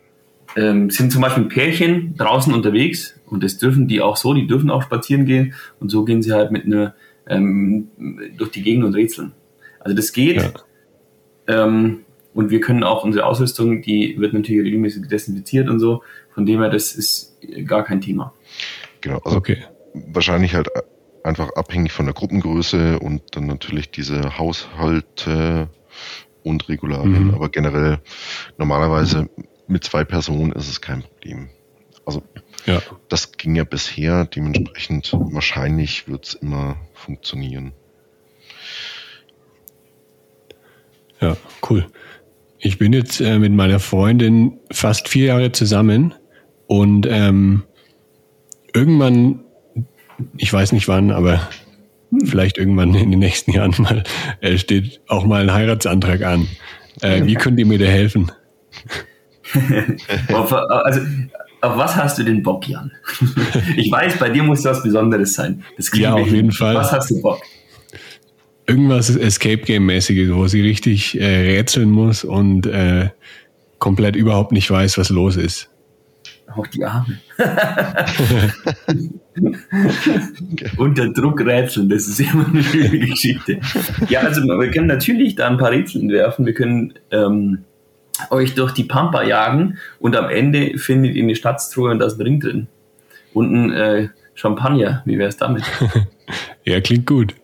ähm, 0.55 0.89
sind 0.89 1.11
zum 1.11 1.21
Beispiel 1.21 1.45
Pärchen 1.45 2.15
draußen 2.17 2.53
unterwegs 2.53 3.19
und 3.27 3.43
das 3.43 3.57
dürfen 3.57 3.87
die 3.87 4.01
auch 4.01 4.17
so, 4.17 4.33
die 4.33 4.47
dürfen 4.47 4.71
auch 4.71 4.81
spazieren 4.81 5.25
gehen 5.25 5.53
und 5.79 5.89
so 5.89 6.05
gehen 6.05 6.23
sie 6.23 6.33
halt 6.33 6.51
mit 6.51 6.65
einer 6.65 6.95
ähm, 7.27 7.89
durch 8.37 8.51
die 8.51 8.63
Gegend 8.63 8.85
und 8.85 8.95
rätseln. 8.95 9.33
Also 9.79 9.95
das 9.95 10.11
geht. 10.11 10.37
Ja. 10.37 10.51
Ähm, 11.48 12.06
und 12.34 12.51
wir 12.51 12.60
können 12.60 12.84
auch 12.84 13.04
unsere 13.04 13.25
Ausrüstung, 13.25 13.82
die 13.82 14.16
wird 14.20 14.34
natürlich 14.34 14.63
regelmäßig 14.63 15.08
desinfiziert 15.08 15.70
und 15.70 15.80
so. 15.80 16.04
Von 16.34 16.46
dem 16.46 16.62
her, 16.62 16.70
das 16.70 16.94
ist 16.94 17.38
gar 17.66 17.84
kein 17.84 18.01
Thema. 18.01 18.34
Genau, 19.01 19.20
also 19.20 19.38
okay. 19.38 19.58
wahrscheinlich 19.94 20.54
halt 20.54 20.70
einfach 21.24 21.50
abhängig 21.56 21.92
von 21.92 22.06
der 22.06 22.13
Gruppengröße 22.13 23.00
und 23.00 23.22
dann 23.36 23.48
natürlich 23.48 23.89
diese 23.89 24.38
Haushalte 24.38 25.70
und 26.44 26.70
Regularien. 26.70 27.27
Mhm. 27.27 27.34
Aber 27.34 27.50
generell 27.50 28.00
normalerweise 28.58 29.30
mit 29.68 29.84
zwei 29.84 30.04
Personen 30.04 30.51
ist 30.51 30.70
es 30.70 30.82
kein 30.82 31.01
Problem. 31.04 31.50
Also 32.06 32.24
ja. 32.66 32.82
das 33.10 33.34
ging 33.34 33.56
ja 33.56 33.66
bisher, 33.66 34.25
dementsprechend 34.25 35.12
wahrscheinlich 35.13 36.08
wird 36.08 36.27
es 36.27 36.34
immer 36.36 36.77
funktionieren. 36.94 37.74
Ja, 41.21 41.38
cool. 41.69 41.86
Ich 42.59 42.77
bin 42.77 42.93
jetzt 42.93 43.21
äh, 43.21 43.38
mit 43.39 43.53
meiner 43.53 43.79
Freundin 43.79 44.59
fast 44.71 45.09
vier 45.09 45.27
Jahre 45.27 45.51
zusammen 45.51 46.13
und 46.65 47.07
ähm, 47.09 47.63
irgendwann, 48.74 49.41
ich 50.38 50.51
weiß 50.51 50.71
nicht 50.71 50.88
wann, 50.88 51.12
aber 51.12 51.41
vielleicht 52.25 52.57
irgendwann 52.57 52.93
in 52.93 53.12
den 53.12 53.19
nächsten 53.19 53.51
Jahren 53.51 53.75
mal, 53.77 54.03
äh, 54.41 54.57
steht 54.57 55.01
auch 55.07 55.25
mal 55.25 55.43
ein 55.43 55.53
Heiratsantrag 55.53 56.24
an. 56.24 56.47
Äh, 57.01 57.25
wie 57.25 57.36
könnt 57.36 57.59
ihr 57.59 57.65
mir 57.65 57.77
da 57.77 57.86
helfen? 57.86 58.31
also, 60.27 61.01
auf 61.62 61.77
was 61.77 61.95
hast 61.95 62.17
du 62.17 62.24
den 62.24 62.43
Bock, 62.43 62.67
Jan? 62.67 62.91
ich 63.77 63.91
weiß, 63.91 64.17
bei 64.19 64.29
dir 64.29 64.43
muss 64.43 64.63
was 64.63 64.83
Besonderes 64.83 65.33
sein. 65.33 65.63
ja, 65.93 66.13
auf 66.13 66.27
jeden 66.27 66.51
Fall. 66.51 66.75
Was 66.75 66.91
hast 66.91 67.12
du 67.12 67.21
Bock? 67.21 67.41
Irgendwas 68.67 69.15
Escape 69.15 69.59
Game-mäßiges, 69.59 70.33
wo 70.33 70.47
sie 70.47 70.62
richtig 70.62 71.19
äh, 71.19 71.25
rätseln 71.25 71.89
muss 71.89 72.24
und 72.24 72.67
äh, 72.67 73.09
komplett 73.79 74.15
überhaupt 74.15 74.51
nicht 74.51 74.69
weiß, 74.69 74.97
was 74.97 75.09
los 75.09 75.38
ist. 75.38 75.69
Auch 76.55 76.67
die 76.67 76.83
Arme. 76.83 77.19
Unter 80.77 81.09
Druck 81.09 81.41
rätseln, 81.41 81.89
das 81.89 82.07
ist 82.07 82.19
immer 82.19 82.47
eine 82.47 82.63
schwierige 82.63 83.07
Geschichte. 83.07 83.59
Ja, 84.09 84.21
also 84.21 84.41
wir 84.41 84.71
können 84.71 84.88
natürlich 84.88 85.36
da 85.36 85.47
ein 85.47 85.57
paar 85.57 85.71
Rätsel 85.71 86.01
entwerfen. 86.01 86.45
Wir 86.45 86.53
können 86.53 86.93
ähm, 87.12 87.59
euch 88.29 88.55
durch 88.55 88.71
die 88.71 88.86
Pampa 88.86 89.24
jagen 89.24 89.77
und 90.00 90.15
am 90.15 90.29
Ende 90.29 90.77
findet 90.77 91.15
ihr 91.15 91.24
eine 91.24 91.36
Stadtstruhe 91.36 91.91
und 91.91 92.00
da 92.00 92.07
ist 92.07 92.17
ein 92.17 92.24
Ring 92.24 92.39
drin. 92.39 92.67
Und 93.33 93.53
ein 93.53 93.74
äh, 93.74 94.07
Champagner. 94.33 95.03
Wie 95.05 95.17
wäre 95.17 95.29
es 95.29 95.38
damit? 95.38 95.63
ja, 96.63 96.79
klingt 96.79 97.05
gut. 97.05 97.36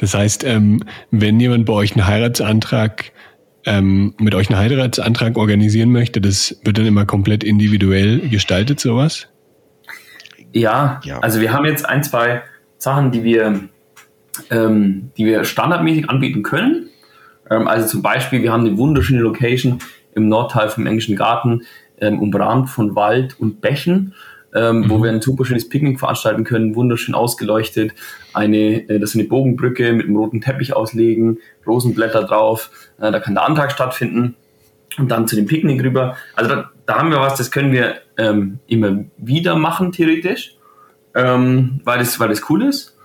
Das 0.00 0.14
heißt, 0.14 0.44
ähm, 0.44 0.82
wenn 1.10 1.38
jemand 1.40 1.66
bei 1.66 1.74
euch 1.74 1.92
einen 1.94 2.06
Heiratsantrag 2.06 3.12
ähm, 3.66 4.14
mit 4.18 4.34
euch 4.34 4.48
einen 4.48 4.58
Heiratsantrag 4.58 5.36
organisieren 5.36 5.92
möchte, 5.92 6.22
das 6.22 6.58
wird 6.64 6.78
dann 6.78 6.86
immer 6.86 7.04
komplett 7.04 7.44
individuell 7.44 8.20
gestaltet, 8.30 8.80
sowas? 8.80 9.28
Ja, 10.52 11.00
ja. 11.04 11.18
also 11.18 11.40
wir 11.40 11.52
haben 11.52 11.66
jetzt 11.66 11.86
ein, 11.86 12.02
zwei 12.02 12.42
Sachen, 12.78 13.12
die 13.12 13.22
wir 13.24 13.68
ähm, 14.50 15.10
die 15.16 15.26
wir 15.26 15.44
standardmäßig 15.44 16.08
anbieten 16.08 16.42
können. 16.42 16.88
Ähm, 17.50 17.68
also 17.68 17.86
zum 17.86 18.02
Beispiel, 18.02 18.42
wir 18.42 18.52
haben 18.52 18.66
eine 18.66 18.78
wunderschöne 18.78 19.20
Location 19.20 19.80
im 20.14 20.28
Nordteil 20.28 20.70
vom 20.70 20.86
Englischen 20.86 21.16
Garten, 21.16 21.62
ähm, 22.00 22.20
umrahmt 22.20 22.70
von 22.70 22.96
Wald 22.96 23.38
und 23.38 23.60
Bächen. 23.60 24.14
Ähm, 24.52 24.80
mhm. 24.80 24.90
wo 24.90 25.00
wir 25.00 25.10
ein 25.10 25.20
super 25.20 25.44
schönes 25.44 25.68
Picknick 25.68 26.00
veranstalten 26.00 26.42
können, 26.42 26.74
wunderschön 26.74 27.14
ausgeleuchtet. 27.14 27.92
Eine, 28.34 28.88
äh, 28.88 28.98
das 28.98 29.10
ist 29.10 29.16
eine 29.16 29.28
Bogenbrücke 29.28 29.92
mit 29.92 30.06
einem 30.06 30.16
roten 30.16 30.40
Teppich 30.40 30.74
auslegen, 30.74 31.38
Rosenblätter 31.64 32.24
drauf. 32.24 32.70
Äh, 32.98 33.12
da 33.12 33.20
kann 33.20 33.34
der 33.34 33.46
Antrag 33.46 33.70
stattfinden 33.70 34.34
und 34.98 35.08
dann 35.10 35.28
zu 35.28 35.36
dem 35.36 35.46
Picknick 35.46 35.82
rüber. 35.84 36.16
Also 36.34 36.50
da, 36.50 36.70
da 36.86 36.98
haben 36.98 37.10
wir 37.10 37.20
was, 37.20 37.36
das 37.36 37.50
können 37.50 37.72
wir 37.72 38.00
ähm, 38.18 38.58
immer 38.66 39.04
wieder 39.16 39.54
machen, 39.54 39.92
theoretisch, 39.92 40.56
ähm, 41.14 41.80
weil, 41.84 41.98
das, 41.98 42.18
weil 42.18 42.28
das 42.28 42.48
cool 42.50 42.64
ist. 42.64 42.96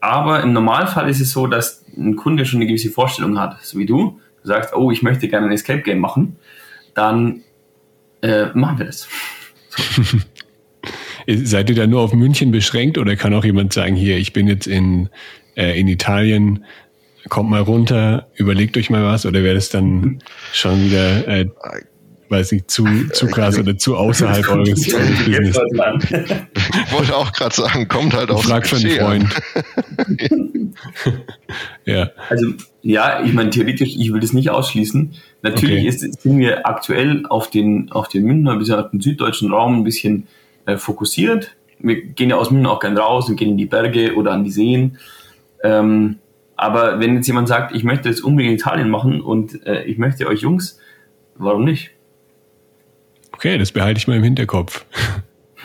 Aber 0.00 0.42
im 0.42 0.52
Normalfall 0.52 1.08
ist 1.08 1.20
es 1.20 1.32
so, 1.32 1.46
dass 1.46 1.84
ein 1.96 2.16
Kunde 2.16 2.44
schon 2.44 2.58
eine 2.58 2.66
gewisse 2.66 2.90
Vorstellung 2.90 3.38
hat, 3.38 3.62
so 3.62 3.78
wie 3.78 3.86
du. 3.86 4.20
Du 4.42 4.48
sagst, 4.48 4.74
oh, 4.74 4.90
ich 4.90 5.02
möchte 5.02 5.28
gerne 5.28 5.46
ein 5.46 5.52
Escape 5.52 5.80
Game 5.80 5.98
machen. 5.98 6.36
Dann 6.94 7.42
äh, 8.22 8.46
machen 8.54 8.78
wir 8.78 8.86
das. 8.86 9.08
Seid 11.26 11.70
ihr 11.70 11.76
da 11.76 11.86
nur 11.86 12.00
auf 12.00 12.12
München 12.12 12.50
beschränkt 12.50 12.98
oder 12.98 13.16
kann 13.16 13.34
auch 13.34 13.44
jemand 13.44 13.72
sagen, 13.72 13.96
hier, 13.96 14.18
ich 14.18 14.32
bin 14.32 14.46
jetzt 14.46 14.66
in, 14.66 15.08
äh, 15.56 15.78
in 15.78 15.88
Italien, 15.88 16.64
kommt 17.28 17.50
mal 17.50 17.62
runter, 17.62 18.28
überlegt 18.34 18.76
euch 18.76 18.90
mal 18.90 19.04
was 19.04 19.24
oder 19.24 19.42
wäre 19.42 19.54
das 19.54 19.70
dann 19.70 20.18
schon 20.52 20.84
wieder 20.84 21.26
äh, 21.26 21.46
weiß 22.28 22.52
nicht, 22.52 22.70
zu, 22.70 22.84
zu 23.12 23.26
krass 23.26 23.58
oder 23.58 23.76
zu 23.76 23.96
außerhalb 23.96 24.48
eures 24.50 24.70
Business. 24.70 25.58
Ich 26.86 26.92
wollte 26.92 27.16
auch 27.16 27.32
gerade 27.32 27.54
sagen, 27.54 27.88
kommt 27.88 28.14
halt 28.14 28.30
auf 28.30 28.44
Frag 28.44 28.66
für 28.66 28.76
einen 28.76 28.90
Freund. 28.90 29.28
ja. 31.84 32.10
Also, 32.28 32.46
ja, 32.82 33.22
ich 33.24 33.32
meine, 33.32 33.50
theoretisch, 33.50 33.96
ich 33.96 34.12
will 34.12 34.20
das 34.20 34.32
nicht 34.32 34.50
ausschließen. 34.50 35.14
Natürlich 35.42 35.80
okay. 35.80 35.88
ist, 35.88 36.22
sind 36.22 36.38
wir 36.38 36.66
aktuell 36.66 37.24
auf 37.28 37.50
den, 37.50 37.90
auf 37.92 38.08
den 38.08 38.24
Münchner, 38.24 38.56
bis 38.56 38.70
auf 38.70 38.90
den 38.90 39.00
süddeutschen 39.00 39.52
Raum 39.52 39.78
ein 39.80 39.84
bisschen 39.84 40.26
äh, 40.66 40.76
fokussiert. 40.76 41.56
Wir 41.78 42.02
gehen 42.02 42.30
ja 42.30 42.36
aus 42.36 42.50
München 42.50 42.66
auch 42.66 42.80
gern 42.80 42.96
raus 42.96 43.28
und 43.28 43.36
gehen 43.36 43.50
in 43.50 43.56
die 43.56 43.66
Berge 43.66 44.14
oder 44.14 44.32
an 44.32 44.44
die 44.44 44.50
Seen. 44.50 44.98
Ähm, 45.62 46.16
aber 46.56 47.00
wenn 47.00 47.16
jetzt 47.16 47.26
jemand 47.26 47.48
sagt, 47.48 47.74
ich 47.74 47.84
möchte 47.84 48.08
das 48.08 48.20
unbedingt 48.20 48.52
in 48.52 48.58
Italien 48.58 48.88
machen 48.88 49.20
und 49.20 49.66
äh, 49.66 49.84
ich 49.84 49.98
möchte 49.98 50.26
euch 50.26 50.40
Jungs, 50.40 50.78
warum 51.36 51.64
nicht? 51.64 51.90
Okay, 53.32 53.58
das 53.58 53.72
behalte 53.72 53.98
ich 53.98 54.06
mal 54.06 54.16
im 54.16 54.22
Hinterkopf. 54.22 54.86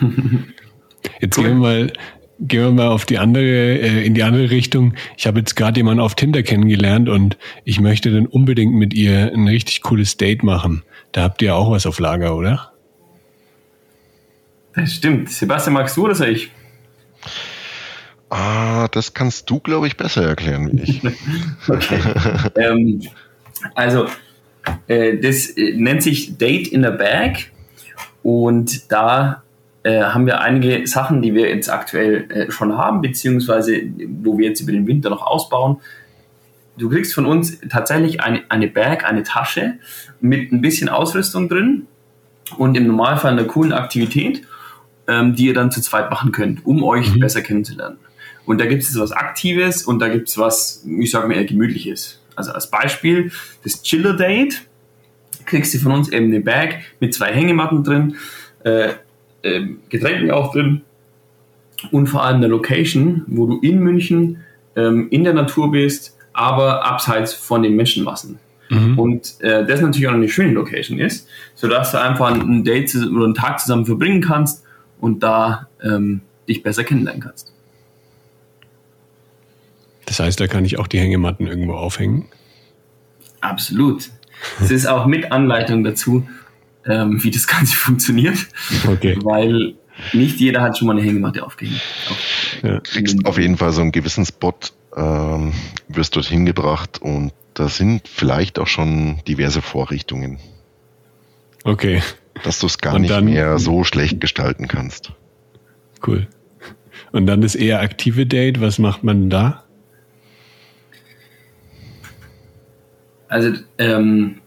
Jetzt 1.20 1.38
cool. 1.38 1.44
gehen 1.44 1.60
wir 1.60 1.60
mal 1.60 1.92
gehen 2.40 2.62
wir 2.62 2.70
mal 2.72 2.88
auf 2.88 3.04
die 3.04 3.18
andere, 3.18 3.44
äh, 3.44 4.06
in 4.06 4.14
die 4.14 4.22
andere 4.22 4.50
Richtung. 4.50 4.94
Ich 5.16 5.26
habe 5.26 5.38
jetzt 5.38 5.56
gerade 5.56 5.78
jemanden 5.78 6.00
auf 6.00 6.14
Tinder 6.14 6.42
kennengelernt 6.42 7.08
und 7.08 7.36
ich 7.64 7.80
möchte 7.80 8.10
dann 8.10 8.26
unbedingt 8.26 8.74
mit 8.74 8.94
ihr 8.94 9.32
ein 9.32 9.46
richtig 9.46 9.82
cooles 9.82 10.16
Date 10.16 10.42
machen. 10.42 10.82
Da 11.12 11.22
habt 11.22 11.42
ihr 11.42 11.54
auch 11.54 11.70
was 11.70 11.86
auf 11.86 11.98
Lager, 11.98 12.36
oder? 12.36 12.69
Das 14.74 14.92
stimmt. 14.94 15.30
Sebastian, 15.30 15.74
magst 15.74 15.96
du 15.96 16.04
oder 16.04 16.14
soll 16.14 16.28
ich? 16.28 16.50
Ah, 18.28 18.86
das 18.88 19.12
kannst 19.12 19.50
du, 19.50 19.58
glaube 19.58 19.88
ich, 19.88 19.96
besser 19.96 20.22
erklären 20.22 20.70
wie 20.72 20.82
ich. 20.82 21.02
okay. 21.68 22.00
ähm, 22.56 23.02
also, 23.74 24.06
äh, 24.86 25.18
das 25.18 25.50
äh, 25.50 25.74
nennt 25.76 26.02
sich 26.02 26.38
Date 26.38 26.68
in 26.68 26.84
a 26.84 26.90
Bag. 26.90 27.50
Und 28.22 28.92
da 28.92 29.42
äh, 29.82 30.02
haben 30.02 30.26
wir 30.26 30.40
einige 30.40 30.86
Sachen, 30.86 31.22
die 31.22 31.34
wir 31.34 31.48
jetzt 31.48 31.70
aktuell 31.70 32.30
äh, 32.30 32.50
schon 32.50 32.76
haben, 32.76 33.00
beziehungsweise 33.00 33.82
wo 34.22 34.38
wir 34.38 34.48
jetzt 34.48 34.60
über 34.60 34.72
den 34.72 34.86
Winter 34.86 35.10
noch 35.10 35.22
ausbauen. 35.22 35.78
Du 36.76 36.88
kriegst 36.88 37.14
von 37.14 37.26
uns 37.26 37.58
tatsächlich 37.68 38.22
eine, 38.22 38.42
eine 38.48 38.68
Bag, 38.68 39.04
eine 39.04 39.22
Tasche 39.22 39.74
mit 40.20 40.52
ein 40.52 40.60
bisschen 40.60 40.88
Ausrüstung 40.88 41.48
drin 41.48 41.86
und 42.58 42.76
im 42.76 42.86
Normalfall 42.86 43.32
einer 43.32 43.44
coolen 43.44 43.72
Aktivität, 43.72 44.42
ähm, 45.10 45.34
die 45.34 45.46
ihr 45.46 45.54
dann 45.54 45.72
zu 45.72 45.82
zweit 45.82 46.08
machen 46.10 46.30
könnt, 46.30 46.64
um 46.64 46.84
euch 46.84 47.12
mhm. 47.14 47.18
besser 47.18 47.42
kennenzulernen. 47.42 47.98
Und 48.46 48.60
da 48.60 48.66
gibt 48.66 48.84
es 48.84 48.98
was 48.98 49.10
Aktives 49.10 49.82
und 49.82 49.98
da 49.98 50.08
gibt 50.08 50.28
es 50.28 50.38
was, 50.38 50.86
ich 50.86 51.10
sage 51.10 51.26
mal, 51.26 51.34
eher 51.34 51.44
Gemütliches. 51.44 52.20
Also 52.36 52.52
als 52.52 52.70
Beispiel 52.70 53.32
das 53.64 53.82
Chiller 53.82 54.16
Date 54.16 54.62
kriegst 55.46 55.74
du 55.74 55.78
von 55.78 55.92
uns 55.92 56.08
eben 56.10 56.26
eine 56.26 56.40
Bag 56.40 56.80
mit 57.00 57.12
zwei 57.12 57.32
Hängematten 57.32 57.82
drin, 57.82 58.16
äh, 58.62 58.90
äh, 59.42 59.66
Getränken 59.88 60.30
auch 60.30 60.52
drin 60.52 60.82
und 61.90 62.06
vor 62.06 62.24
allem 62.24 62.36
eine 62.36 62.46
Location, 62.46 63.24
wo 63.26 63.46
du 63.46 63.58
in 63.60 63.80
München 63.80 64.44
ähm, 64.76 65.08
in 65.10 65.24
der 65.24 65.34
Natur 65.34 65.72
bist, 65.72 66.16
aber 66.32 66.84
abseits 66.84 67.34
von 67.34 67.62
den 67.62 67.74
Menschenmassen. 67.74 68.38
Mhm. 68.68 68.98
Und 68.98 69.40
äh, 69.40 69.66
das 69.66 69.80
natürlich 69.80 70.06
auch 70.06 70.12
eine 70.12 70.28
schöne 70.28 70.52
Location 70.52 71.00
ist, 71.00 71.28
sodass 71.56 71.90
du 71.90 72.00
einfach 72.00 72.30
ein 72.30 72.62
Date 72.62 72.94
oder 72.94 73.24
einen 73.24 73.34
Tag 73.34 73.58
zusammen 73.58 73.86
verbringen 73.86 74.20
kannst 74.20 74.64
und 75.00 75.22
da 75.22 75.68
ähm, 75.82 76.20
dich 76.48 76.62
besser 76.62 76.84
kennenlernen 76.84 77.22
kannst. 77.22 77.52
Das 80.06 80.18
heißt, 80.18 80.40
da 80.40 80.46
kann 80.46 80.64
ich 80.64 80.78
auch 80.78 80.86
die 80.86 80.98
Hängematten 80.98 81.46
irgendwo 81.46 81.74
aufhängen? 81.74 82.26
Absolut. 83.40 84.10
Es 84.60 84.70
ist 84.70 84.86
auch 84.86 85.06
mit 85.06 85.30
Anleitung 85.32 85.84
dazu, 85.84 86.26
ähm, 86.84 87.22
wie 87.22 87.30
das 87.30 87.46
Ganze 87.46 87.76
funktioniert. 87.76 88.38
Okay. 88.88 89.16
Weil 89.22 89.74
nicht 90.12 90.40
jeder 90.40 90.62
hat 90.62 90.78
schon 90.78 90.86
mal 90.86 90.96
eine 90.96 91.02
Hängematte 91.02 91.44
aufgehängt. 91.44 91.80
Auf, 92.10 92.62
ja. 92.62 92.80
Kriegst 92.80 93.24
auf 93.24 93.38
jeden 93.38 93.56
Fall 93.56 93.72
so 93.72 93.82
einen 93.82 93.92
gewissen 93.92 94.24
Spot, 94.24 94.54
ähm, 94.96 95.52
wirst 95.88 96.16
dorthin 96.16 96.46
gebracht 96.46 97.00
und 97.00 97.32
da 97.54 97.68
sind 97.68 98.08
vielleicht 98.08 98.58
auch 98.58 98.66
schon 98.66 99.20
diverse 99.28 99.62
Vorrichtungen. 99.62 100.38
Okay. 101.64 102.02
Dass 102.42 102.58
du 102.58 102.66
es 102.66 102.78
gar 102.78 102.94
und 102.94 103.02
nicht 103.02 103.10
dann, 103.10 103.26
mehr 103.26 103.58
so 103.58 103.84
schlecht 103.84 104.20
gestalten 104.20 104.68
kannst. 104.68 105.12
Cool. 106.06 106.26
Und 107.12 107.26
dann 107.26 107.40
das 107.40 107.54
eher 107.54 107.80
aktive 107.80 108.26
Date, 108.26 108.60
was 108.60 108.78
macht 108.78 109.04
man 109.04 109.30
da? 109.30 109.64
Also 113.28 113.52
ähm, 113.78 114.40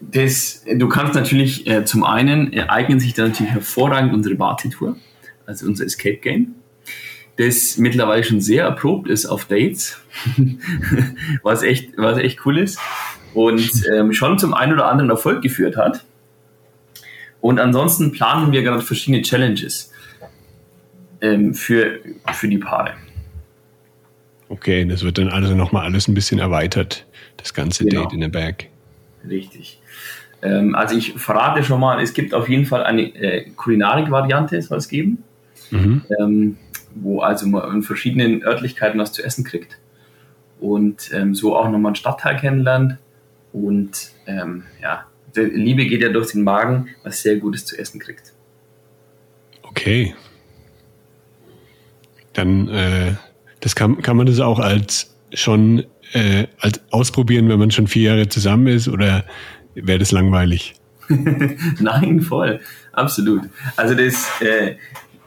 das, 0.00 0.64
du 0.64 0.88
kannst 0.88 1.14
natürlich 1.14 1.66
äh, 1.66 1.84
zum 1.84 2.04
einen 2.04 2.52
äh, 2.52 2.62
eignen 2.68 3.00
sich 3.00 3.14
da 3.14 3.26
natürlich 3.28 3.52
hervorragend 3.52 4.12
unsere 4.12 4.34
Party-Tour, 4.34 4.96
also 5.46 5.66
unser 5.66 5.84
Escape 5.84 6.16
Game, 6.16 6.54
das 7.36 7.78
mittlerweile 7.78 8.24
schon 8.24 8.40
sehr 8.40 8.64
erprobt 8.64 9.08
ist 9.08 9.26
auf 9.26 9.44
Dates, 9.44 10.00
was 11.42 11.62
echt, 11.62 11.96
was 11.96 12.18
echt 12.18 12.44
cool 12.44 12.58
ist 12.58 12.78
und 13.34 13.70
ähm, 13.94 14.12
schon 14.12 14.38
zum 14.38 14.54
einen 14.54 14.72
oder 14.72 14.86
anderen 14.86 15.10
Erfolg 15.10 15.42
geführt 15.42 15.76
hat. 15.76 16.04
Und 17.40 17.60
ansonsten 17.60 18.12
planen 18.12 18.52
wir 18.52 18.62
gerade 18.62 18.82
verschiedene 18.82 19.22
Challenges 19.22 19.92
ähm, 21.20 21.54
für, 21.54 22.00
für 22.32 22.48
die 22.48 22.58
Paare. 22.58 22.94
Okay, 24.48 24.84
das 24.84 25.02
wird 25.02 25.18
dann 25.18 25.28
also 25.28 25.54
nochmal 25.54 25.84
alles 25.84 26.08
ein 26.08 26.14
bisschen 26.14 26.38
erweitert, 26.38 27.06
das 27.36 27.52
ganze 27.52 27.84
genau. 27.84 28.02
Date 28.02 28.14
in 28.14 28.20
der 28.20 28.28
Bag. 28.28 28.68
Richtig. 29.28 29.80
Ähm, 30.42 30.74
also 30.74 30.96
ich 30.96 31.14
verrate 31.14 31.62
schon 31.64 31.80
mal, 31.80 32.00
es 32.00 32.14
gibt 32.14 32.32
auf 32.32 32.48
jeden 32.48 32.64
Fall 32.64 32.84
eine 32.84 33.02
äh, 33.14 33.50
Kulinarik-Variante, 33.50 34.60
soll 34.62 34.78
es 34.78 34.88
geben, 34.88 35.24
mhm. 35.70 36.02
ähm, 36.18 36.56
wo 36.94 37.20
also 37.20 37.46
man 37.46 37.76
in 37.76 37.82
verschiedenen 37.82 38.42
Örtlichkeiten 38.42 38.98
was 38.98 39.12
zu 39.12 39.22
essen 39.22 39.44
kriegt 39.44 39.78
und 40.60 41.10
ähm, 41.12 41.34
so 41.34 41.56
auch 41.56 41.68
nochmal 41.68 41.90
einen 41.90 41.96
Stadtteil 41.96 42.36
kennenlernt 42.36 42.96
und 43.52 44.12
ähm, 44.26 44.64
ja, 44.80 45.06
Liebe 45.34 45.86
geht 45.86 46.02
ja 46.02 46.08
durch 46.08 46.32
den 46.32 46.42
Magen, 46.42 46.88
was 47.02 47.22
sehr 47.22 47.36
Gutes 47.36 47.66
zu 47.66 47.78
essen 47.78 48.00
kriegt. 48.00 48.32
Okay. 49.62 50.14
Dann 52.32 52.68
äh, 52.68 53.12
das 53.60 53.74
kann, 53.74 54.00
kann 54.02 54.16
man 54.16 54.26
das 54.26 54.40
auch 54.40 54.58
als 54.58 55.14
schon 55.32 55.84
äh, 56.12 56.46
als 56.60 56.80
ausprobieren, 56.90 57.48
wenn 57.48 57.58
man 57.58 57.70
schon 57.70 57.86
vier 57.86 58.10
Jahre 58.10 58.28
zusammen 58.28 58.68
ist 58.68 58.88
oder 58.88 59.24
wäre 59.74 59.98
das 59.98 60.12
langweilig? 60.12 60.74
Nein, 61.80 62.20
voll, 62.20 62.60
absolut. 62.92 63.42
Also 63.76 63.94
das, 63.94 64.28
äh, 64.40 64.76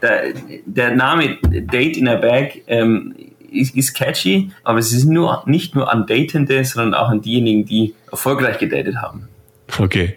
der, 0.00 0.32
der, 0.66 0.94
Name 0.94 1.38
Date 1.42 1.96
in 1.96 2.08
a 2.08 2.16
Bag 2.16 2.62
ähm, 2.66 3.14
ist, 3.50 3.74
ist, 3.76 3.94
catchy, 3.94 4.50
aber 4.64 4.78
es 4.78 4.92
ist 4.92 5.04
nur, 5.04 5.42
nicht 5.46 5.74
nur 5.74 5.92
an 5.92 6.06
Datende, 6.06 6.64
sondern 6.64 6.94
auch 6.94 7.08
an 7.08 7.20
diejenigen, 7.20 7.64
die 7.64 7.94
erfolgreich 8.10 8.58
gedatet 8.58 8.96
haben. 8.96 9.28
Okay. 9.78 10.16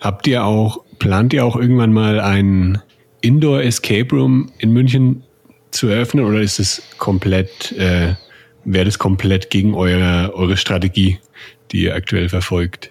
Habt 0.00 0.26
ihr 0.26 0.44
auch, 0.44 0.82
plant 0.98 1.32
ihr 1.32 1.44
auch 1.44 1.56
irgendwann 1.56 1.92
mal 1.92 2.20
ein 2.20 2.82
Indoor 3.20 3.62
Escape 3.62 4.14
Room 4.14 4.50
in 4.58 4.72
München 4.72 5.22
zu 5.70 5.88
eröffnen 5.88 6.24
oder 6.24 6.40
ist 6.40 6.58
es 6.58 6.82
komplett, 6.98 7.72
äh, 7.72 8.14
wäre 8.64 8.84
das 8.84 8.98
komplett 8.98 9.50
gegen 9.50 9.74
eure, 9.74 10.34
eure 10.34 10.56
Strategie, 10.56 11.18
die 11.70 11.84
ihr 11.84 11.94
aktuell 11.94 12.28
verfolgt? 12.28 12.90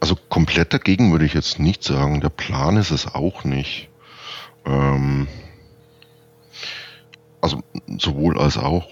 Also 0.00 0.16
komplett 0.28 0.74
dagegen 0.74 1.12
würde 1.12 1.24
ich 1.24 1.34
jetzt 1.34 1.60
nicht 1.60 1.84
sagen. 1.84 2.20
Der 2.20 2.28
Plan 2.28 2.76
ist 2.76 2.90
es 2.90 3.06
auch 3.06 3.44
nicht. 3.44 3.88
Ähm, 4.66 5.28
sowohl 7.98 8.38
als 8.38 8.58
auch. 8.58 8.88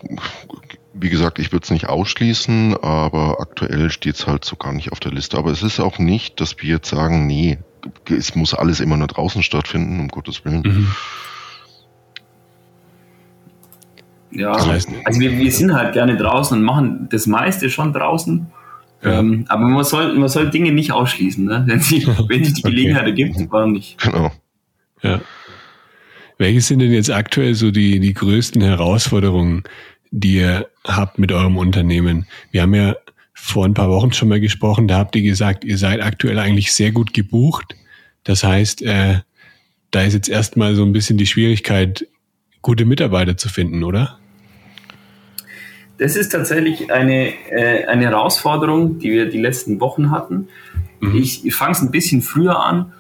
Wie 0.93 1.09
gesagt, 1.09 1.39
ich 1.39 1.53
würde 1.53 1.65
es 1.65 1.71
nicht 1.71 1.89
ausschließen, 1.89 2.77
aber 2.83 3.41
aktuell 3.41 3.91
steht 3.91 4.17
es 4.17 4.27
halt 4.27 4.45
so 4.45 4.57
gar 4.57 4.73
nicht 4.73 4.93
auf 4.93 5.01
der 5.01 5.13
Liste. 5.13 5.39
Aber 5.39 5.51
es 5.51 5.63
ist 5.63 5.81
auch 5.81 5.99
nicht, 5.99 6.41
dass 6.41 6.61
wir 6.61 6.69
jetzt 6.69 6.91
sagen, 6.91 7.27
nee, 7.27 7.59
es 8.09 8.35
muss 8.35 8.55
alles 8.55 8.81
immer 8.81 8.97
nur 8.97 9.07
draußen 9.07 9.43
stattfinden, 9.43 10.01
um 10.01 10.09
Gottes 10.09 10.45
Willen. 10.45 10.63
Mhm. 10.63 10.89
Ja, 14.33 14.65
heißt, 14.65 14.89
also 15.05 15.21
wir, 15.21 15.37
wir 15.39 15.51
sind 15.51 15.75
halt 15.75 15.93
gerne 15.93 16.17
draußen 16.17 16.57
und 16.57 16.65
machen 16.65 17.09
das 17.11 17.27
meiste 17.27 17.69
schon 17.69 17.93
draußen. 17.93 18.47
Ja. 19.03 19.19
Ähm, 19.19 19.45
aber 19.49 19.65
man 19.65 19.83
soll, 19.83 20.15
man 20.19 20.29
soll 20.29 20.51
Dinge 20.51 20.73
nicht 20.73 20.93
ausschließen, 20.93 21.45
ne? 21.45 21.65
wenn, 21.67 21.81
sie, 21.81 22.07
wenn 22.07 22.45
sich 22.45 22.55
die 22.55 22.63
Gelegenheit 22.63 23.03
okay. 23.03 23.23
ergibt, 23.23 23.51
warum 23.51 23.73
nicht? 23.73 23.99
Genau. 23.99 24.31
Ja. 25.03 25.21
Welche 26.41 26.63
sind 26.63 26.79
denn 26.79 26.91
jetzt 26.91 27.11
aktuell 27.11 27.55
so 27.55 27.71
die, 27.71 28.01
die 28.01 28.15
größten 28.15 28.63
Herausforderungen, 28.63 29.63
die 30.11 30.37
ihr 30.37 30.69
habt 30.87 31.19
mit 31.19 31.33
eurem 31.33 31.59
Unternehmen? 31.59 32.27
Wir 32.51 32.63
haben 32.63 32.75
ja 32.75 32.97
vor 33.35 33.67
ein 33.67 33.75
paar 33.75 33.91
Wochen 33.91 34.15
schon 34.15 34.31
mal 34.31 34.41
gesprochen, 34.41 34.89
da 34.89 34.97
habt 34.97 35.15
ihr 35.17 35.21
gesagt, 35.23 35.67
ihr 35.67 35.77
seid 35.77 36.01
aktuell 36.01 36.39
eigentlich 36.39 36.73
sehr 36.73 36.93
gut 36.93 37.13
gebucht. 37.13 37.77
Das 38.25 38.43
heißt, 38.43 38.81
äh, 38.81 39.19
da 39.91 40.03
ist 40.03 40.15
jetzt 40.15 40.31
erstmal 40.31 40.75
so 40.75 40.83
ein 40.83 40.93
bisschen 40.93 41.19
die 41.19 41.27
Schwierigkeit, 41.27 42.07
gute 42.63 42.87
Mitarbeiter 42.87 43.37
zu 43.37 43.51
finden, 43.51 43.85
oder? 43.85 44.19
Das 45.99 46.17
ist 46.17 46.31
tatsächlich 46.31 46.91
eine, 46.91 47.35
äh, 47.51 47.85
eine 47.85 48.05
Herausforderung, 48.05 48.99
die 48.99 49.11
wir 49.11 49.29
die 49.29 49.41
letzten 49.41 49.79
Wochen 49.79 50.11
hatten. 50.11 50.49
Mhm. 51.01 51.17
Ich, 51.17 51.45
ich 51.45 51.55
fange 51.55 51.73
es 51.73 51.83
ein 51.83 51.91
bisschen 51.91 52.23
früher 52.23 52.59
an. 52.65 52.95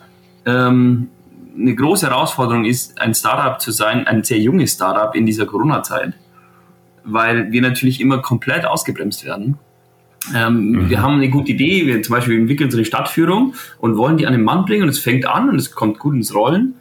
Ähm, 0.44 1.08
eine 1.56 1.74
große 1.74 2.06
Herausforderung 2.08 2.64
ist, 2.64 3.00
ein 3.00 3.14
Startup 3.14 3.60
zu 3.60 3.70
sein, 3.70 4.06
ein 4.06 4.24
sehr 4.24 4.38
junges 4.38 4.72
Startup 4.72 5.14
in 5.14 5.26
dieser 5.26 5.46
Corona-Zeit, 5.46 6.14
weil 7.04 7.50
wir 7.52 7.62
natürlich 7.62 8.00
immer 8.00 8.18
komplett 8.18 8.64
ausgebremst 8.64 9.24
werden. 9.24 9.58
Ähm, 10.34 10.70
mhm. 10.70 10.90
Wir 10.90 11.02
haben 11.02 11.14
eine 11.14 11.30
gute 11.30 11.52
Idee, 11.52 11.86
wir 11.86 12.02
zum 12.02 12.14
Beispiel 12.14 12.38
entwickeln 12.38 12.70
so 12.70 12.76
eine 12.76 12.84
Stadtführung 12.84 13.54
und 13.78 13.96
wollen 13.96 14.18
die 14.18 14.26
an 14.26 14.32
den 14.32 14.42
Mann 14.42 14.64
bringen 14.64 14.82
und 14.82 14.88
es 14.90 14.98
fängt 14.98 15.26
an 15.26 15.48
und 15.48 15.56
es 15.56 15.70
kommt 15.70 15.98
gut 15.98 16.14
ins 16.14 16.34
Rollen 16.34 16.74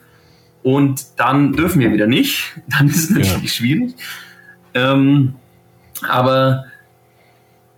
und 0.62 1.06
dann 1.18 1.54
dürfen 1.54 1.80
wir 1.80 1.92
wieder 1.92 2.08
nicht. 2.08 2.60
Dann 2.68 2.88
ist 2.88 3.10
es 3.10 3.10
natürlich 3.12 3.44
ja. 3.44 3.48
schwierig. 3.48 3.96
Ähm, 4.74 5.36
aber 6.08 6.66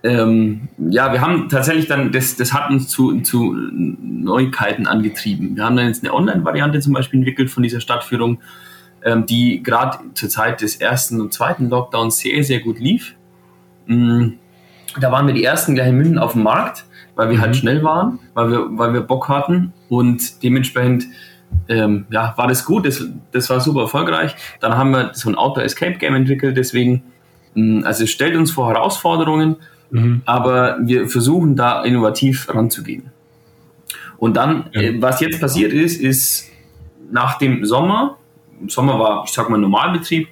ähm, 0.04 0.70
ja, 0.78 1.14
wir 1.14 1.22
haben 1.22 1.48
tatsächlich 1.50 1.88
dann, 1.88 2.12
das, 2.12 2.36
das 2.36 2.54
hat 2.54 2.70
uns 2.70 2.88
zu, 2.88 3.22
zu 3.22 3.54
Neuigkeiten 3.54 4.88
angetrieben. 4.88 5.56
Wir 5.56 5.66
haben 5.66 5.76
dann 5.76 5.88
jetzt 5.88 6.04
eine 6.04 6.14
Online-Variante 6.14 6.80
zum 6.80 6.94
Beispiel 6.94 7.20
entwickelt 7.20 7.52
von 7.52 7.62
dieser 7.62 7.82
Stadtführung, 7.82 8.40
ähm, 9.04 9.26
die 9.26 9.62
gerade 9.62 10.00
zur 10.16 10.30
Zeit 10.30 10.62
des 10.62 10.78
ersten 10.78 11.22
und 11.22 11.34
zweiten 11.34 11.70
Lockdowns 11.70 12.18
sehr, 12.18 12.44
sehr 12.44 12.62
gut 12.62 12.80
lief. 12.80 13.16
Mhm. 13.86 14.40
Da 15.00 15.12
waren 15.12 15.28
wir 15.28 15.34
die 15.34 15.44
ersten 15.44 15.76
gleich 15.76 15.90
in 15.90 15.98
München 15.98 16.18
auf 16.18 16.34
dem 16.34 16.44
Markt, 16.44 16.86
weil 17.16 17.30
wir 17.30 17.40
halt 17.40 17.52
mhm. 17.52 17.56
schnell 17.56 17.84
waren, 17.84 18.20
weil 18.34 18.50
wir, 18.50 18.68
weil 18.72 18.94
wir 18.94 19.02
Bock 19.02 19.30
hatten 19.30 19.72
und 19.88 20.42
dementsprechend 20.42 21.06
ähm, 21.68 22.06
ja, 22.10 22.34
war 22.38 22.48
das 22.48 22.66
gut, 22.66 22.88
das, 22.88 23.06
das 23.32 23.50
war 23.50 23.60
super 23.60 23.82
erfolgreich. 23.82 24.36
Dann 24.62 24.76
haben 24.78 24.92
wir 24.92 25.12
so 25.14 25.30
ein 25.30 25.36
Outdoor-Escape-Game 25.36 26.16
entwickelt, 26.16 26.58
deswegen, 26.58 27.04
mh, 27.54 27.86
also 27.86 28.06
es 28.06 28.10
stellt 28.12 28.36
uns 28.36 28.52
vor 28.52 28.70
Herausforderungen, 28.70 29.58
mhm. 29.92 30.22
aber 30.26 30.78
wir 30.82 31.08
versuchen 31.08 31.56
da 31.56 31.84
innovativ 31.84 32.48
ranzugehen. 32.54 33.12
Und 34.18 34.38
dann, 34.38 34.66
ja. 34.74 34.82
äh, 34.82 35.02
was 35.02 35.20
jetzt 35.22 35.40
passiert 35.40 35.74
ist, 35.74 36.00
ist 36.00 36.50
nach 37.12 37.38
dem 37.38 37.66
Sommer, 37.66 38.18
Sommer 38.68 39.00
war, 39.00 39.24
ich 39.26 39.32
sag 39.32 39.50
mal, 39.50 39.58
Normalbetrieb 39.58 40.28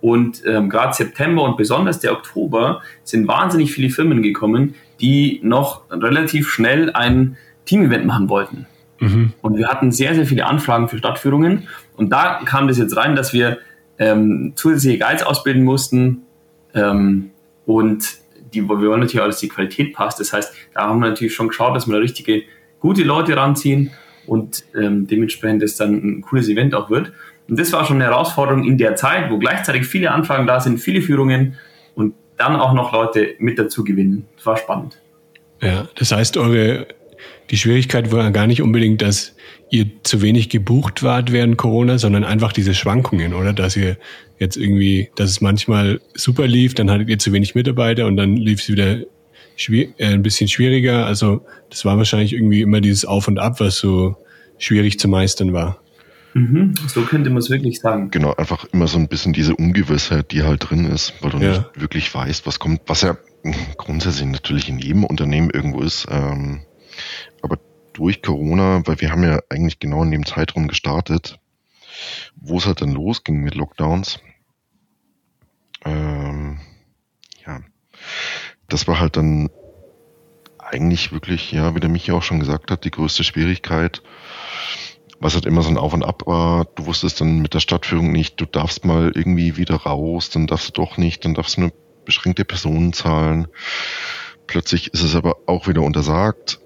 und 0.00 0.42
ähm, 0.46 0.68
gerade 0.68 0.92
September 0.94 1.42
und 1.42 1.56
besonders 1.56 2.00
der 2.00 2.12
Oktober 2.12 2.82
sind 3.04 3.26
wahnsinnig 3.28 3.72
viele 3.72 3.90
Firmen 3.90 4.22
gekommen, 4.22 4.74
die 5.00 5.40
noch 5.42 5.82
relativ 5.90 6.48
schnell 6.48 6.90
ein 6.92 7.36
Team-Event 7.64 8.06
machen 8.06 8.28
wollten. 8.28 8.66
Mhm. 9.00 9.32
Und 9.42 9.56
wir 9.56 9.68
hatten 9.68 9.90
sehr, 9.92 10.14
sehr 10.14 10.26
viele 10.26 10.46
Anfragen 10.46 10.88
für 10.88 10.98
Stadtführungen. 10.98 11.68
Und 11.96 12.10
da 12.10 12.40
kam 12.44 12.68
das 12.68 12.78
jetzt 12.78 12.96
rein, 12.96 13.16
dass 13.16 13.32
wir 13.32 13.58
ähm, 13.98 14.52
zusätzliche 14.54 14.98
Guides 14.98 15.22
ausbilden 15.24 15.64
mussten. 15.64 16.22
Ähm, 16.74 17.30
und 17.66 18.21
die, 18.52 18.62
wir 18.62 18.68
wollen 18.68 19.00
natürlich 19.00 19.20
auch, 19.20 19.26
dass 19.26 19.40
die 19.40 19.48
Qualität 19.48 19.92
passt. 19.92 20.20
Das 20.20 20.32
heißt, 20.32 20.54
da 20.74 20.88
haben 20.88 21.00
wir 21.00 21.08
natürlich 21.08 21.34
schon 21.34 21.48
geschaut, 21.48 21.74
dass 21.76 21.86
wir 21.86 21.94
da 21.94 21.98
richtige, 22.00 22.42
gute 22.80 23.02
Leute 23.02 23.36
ranziehen 23.36 23.90
und 24.26 24.64
ähm, 24.74 25.06
dementsprechend 25.06 25.62
das 25.62 25.76
dann 25.76 25.94
ein 25.94 26.20
cooles 26.22 26.48
Event 26.48 26.74
auch 26.74 26.90
wird. 26.90 27.12
Und 27.48 27.58
das 27.58 27.72
war 27.72 27.84
schon 27.84 27.96
eine 27.96 28.04
Herausforderung 28.04 28.64
in 28.64 28.78
der 28.78 28.96
Zeit, 28.96 29.30
wo 29.30 29.38
gleichzeitig 29.38 29.86
viele 29.86 30.10
Anfragen 30.10 30.46
da 30.46 30.60
sind, 30.60 30.78
viele 30.78 31.02
Führungen 31.02 31.56
und 31.94 32.14
dann 32.36 32.56
auch 32.56 32.72
noch 32.72 32.92
Leute 32.92 33.34
mit 33.38 33.58
dazu 33.58 33.84
gewinnen. 33.84 34.26
Das 34.36 34.46
war 34.46 34.56
spannend. 34.56 34.98
Ja, 35.60 35.88
das 35.94 36.12
heißt, 36.12 36.36
eure 36.36 36.86
die 37.50 37.56
Schwierigkeit 37.58 38.10
war 38.12 38.30
gar 38.30 38.46
nicht 38.46 38.62
unbedingt, 38.62 39.02
dass 39.02 39.36
ihr 39.72 39.86
zu 40.02 40.20
wenig 40.20 40.50
gebucht 40.50 41.02
wart 41.02 41.32
während 41.32 41.56
Corona, 41.56 41.96
sondern 41.96 42.24
einfach 42.24 42.52
diese 42.52 42.74
Schwankungen, 42.74 43.32
oder? 43.32 43.54
Dass 43.54 43.74
ihr 43.74 43.96
jetzt 44.38 44.58
irgendwie, 44.58 45.08
dass 45.16 45.30
es 45.30 45.40
manchmal 45.40 45.98
super 46.14 46.46
lief, 46.46 46.74
dann 46.74 46.90
hattet 46.90 47.08
ihr 47.08 47.18
zu 47.18 47.32
wenig 47.32 47.54
Mitarbeiter 47.54 48.06
und 48.06 48.18
dann 48.18 48.36
lief 48.36 48.60
es 48.60 48.68
wieder 48.68 48.98
äh, 48.98 49.88
ein 49.98 50.22
bisschen 50.22 50.48
schwieriger. 50.48 51.06
Also 51.06 51.46
das 51.70 51.86
war 51.86 51.96
wahrscheinlich 51.96 52.34
irgendwie 52.34 52.60
immer 52.60 52.82
dieses 52.82 53.06
Auf 53.06 53.28
und 53.28 53.38
Ab, 53.38 53.60
was 53.60 53.76
so 53.76 54.16
schwierig 54.58 54.98
zu 54.98 55.08
meistern 55.08 55.54
war. 55.54 55.78
Mhm, 56.34 56.74
so 56.86 57.00
könnte 57.02 57.30
man 57.30 57.38
es 57.38 57.48
wirklich 57.48 57.80
sagen. 57.80 58.10
Genau, 58.10 58.34
einfach 58.34 58.66
immer 58.72 58.88
so 58.88 58.98
ein 58.98 59.08
bisschen 59.08 59.32
diese 59.32 59.56
Ungewissheit, 59.56 60.32
die 60.32 60.42
halt 60.42 60.68
drin 60.68 60.84
ist, 60.84 61.14
weil 61.22 61.30
du 61.30 61.38
ja. 61.38 61.48
nicht 61.48 61.80
wirklich 61.80 62.14
weißt, 62.14 62.46
was 62.46 62.58
kommt, 62.58 62.82
was 62.86 63.00
ja 63.00 63.16
grundsätzlich 63.78 64.28
natürlich 64.28 64.68
in 64.68 64.78
jedem 64.78 65.04
Unternehmen 65.04 65.48
irgendwo 65.48 65.80
ist. 65.80 66.06
Ähm, 66.10 66.60
aber 67.40 67.58
durch 67.92 68.22
Corona, 68.22 68.82
weil 68.86 69.00
wir 69.00 69.10
haben 69.10 69.24
ja 69.24 69.40
eigentlich 69.48 69.78
genau 69.78 70.02
in 70.02 70.10
dem 70.10 70.26
Zeitraum 70.26 70.68
gestartet, 70.68 71.38
wo 72.36 72.58
es 72.58 72.66
halt 72.66 72.80
dann 72.80 72.92
losging 72.92 73.40
mit 73.40 73.54
Lockdowns. 73.54 74.20
Ähm, 75.84 76.60
ja, 77.44 77.60
das 78.68 78.86
war 78.86 79.00
halt 79.00 79.16
dann 79.16 79.50
eigentlich 80.58 81.12
wirklich, 81.12 81.52
ja, 81.52 81.74
wie 81.74 81.80
der 81.80 81.90
Michi 81.90 82.12
auch 82.12 82.22
schon 82.22 82.40
gesagt 82.40 82.70
hat, 82.70 82.84
die 82.84 82.90
größte 82.90 83.24
Schwierigkeit, 83.24 84.02
was 85.20 85.34
halt 85.34 85.46
immer 85.46 85.62
so 85.62 85.68
ein 85.68 85.76
Auf 85.76 85.92
und 85.92 86.04
Ab 86.04 86.26
war. 86.26 86.64
Du 86.76 86.86
wusstest 86.86 87.20
dann 87.20 87.40
mit 87.40 87.54
der 87.54 87.60
Stadtführung 87.60 88.10
nicht, 88.12 88.40
du 88.40 88.46
darfst 88.46 88.84
mal 88.84 89.12
irgendwie 89.14 89.56
wieder 89.56 89.76
raus, 89.76 90.30
dann 90.30 90.46
darfst 90.46 90.68
du 90.68 90.72
doch 90.72 90.96
nicht, 90.96 91.24
dann 91.24 91.34
darfst 91.34 91.56
du 91.56 91.62
nur 91.62 91.72
beschränkte 92.04 92.44
Personenzahlen. 92.44 93.48
Plötzlich 94.46 94.92
ist 94.92 95.02
es 95.02 95.14
aber 95.14 95.36
auch 95.46 95.68
wieder 95.68 95.82
untersagt. 95.82 96.60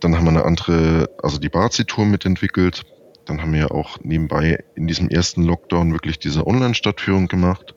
Dann 0.00 0.16
haben 0.16 0.24
wir 0.24 0.30
eine 0.30 0.44
andere, 0.44 1.10
also 1.22 1.38
die 1.38 1.48
Bazi-Tour 1.48 2.06
mitentwickelt. 2.06 2.84
Dann 3.24 3.40
haben 3.40 3.52
wir 3.52 3.72
auch 3.72 3.98
nebenbei 4.02 4.64
in 4.74 4.86
diesem 4.86 5.08
ersten 5.08 5.42
Lockdown 5.42 5.92
wirklich 5.92 6.18
diese 6.18 6.46
Online-Stadtführung 6.46 7.28
gemacht. 7.28 7.74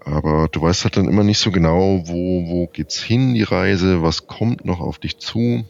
Aber 0.00 0.48
du 0.48 0.62
weißt 0.62 0.84
halt 0.84 0.96
dann 0.96 1.08
immer 1.08 1.24
nicht 1.24 1.38
so 1.38 1.50
genau, 1.50 2.02
wo, 2.06 2.48
wo 2.48 2.66
geht's 2.66 3.02
hin, 3.02 3.34
die 3.34 3.42
Reise, 3.42 4.02
was 4.02 4.26
kommt 4.26 4.64
noch 4.64 4.80
auf 4.80 4.98
dich 4.98 5.18
zu. 5.18 5.64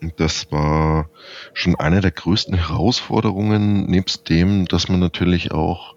Und 0.00 0.20
das 0.20 0.52
war 0.52 1.08
schon 1.52 1.74
eine 1.76 2.00
der 2.00 2.10
größten 2.10 2.54
Herausforderungen, 2.54 3.86
nebst 3.86 4.28
dem, 4.28 4.66
dass 4.66 4.88
man 4.88 5.00
natürlich 5.00 5.52
auch 5.52 5.96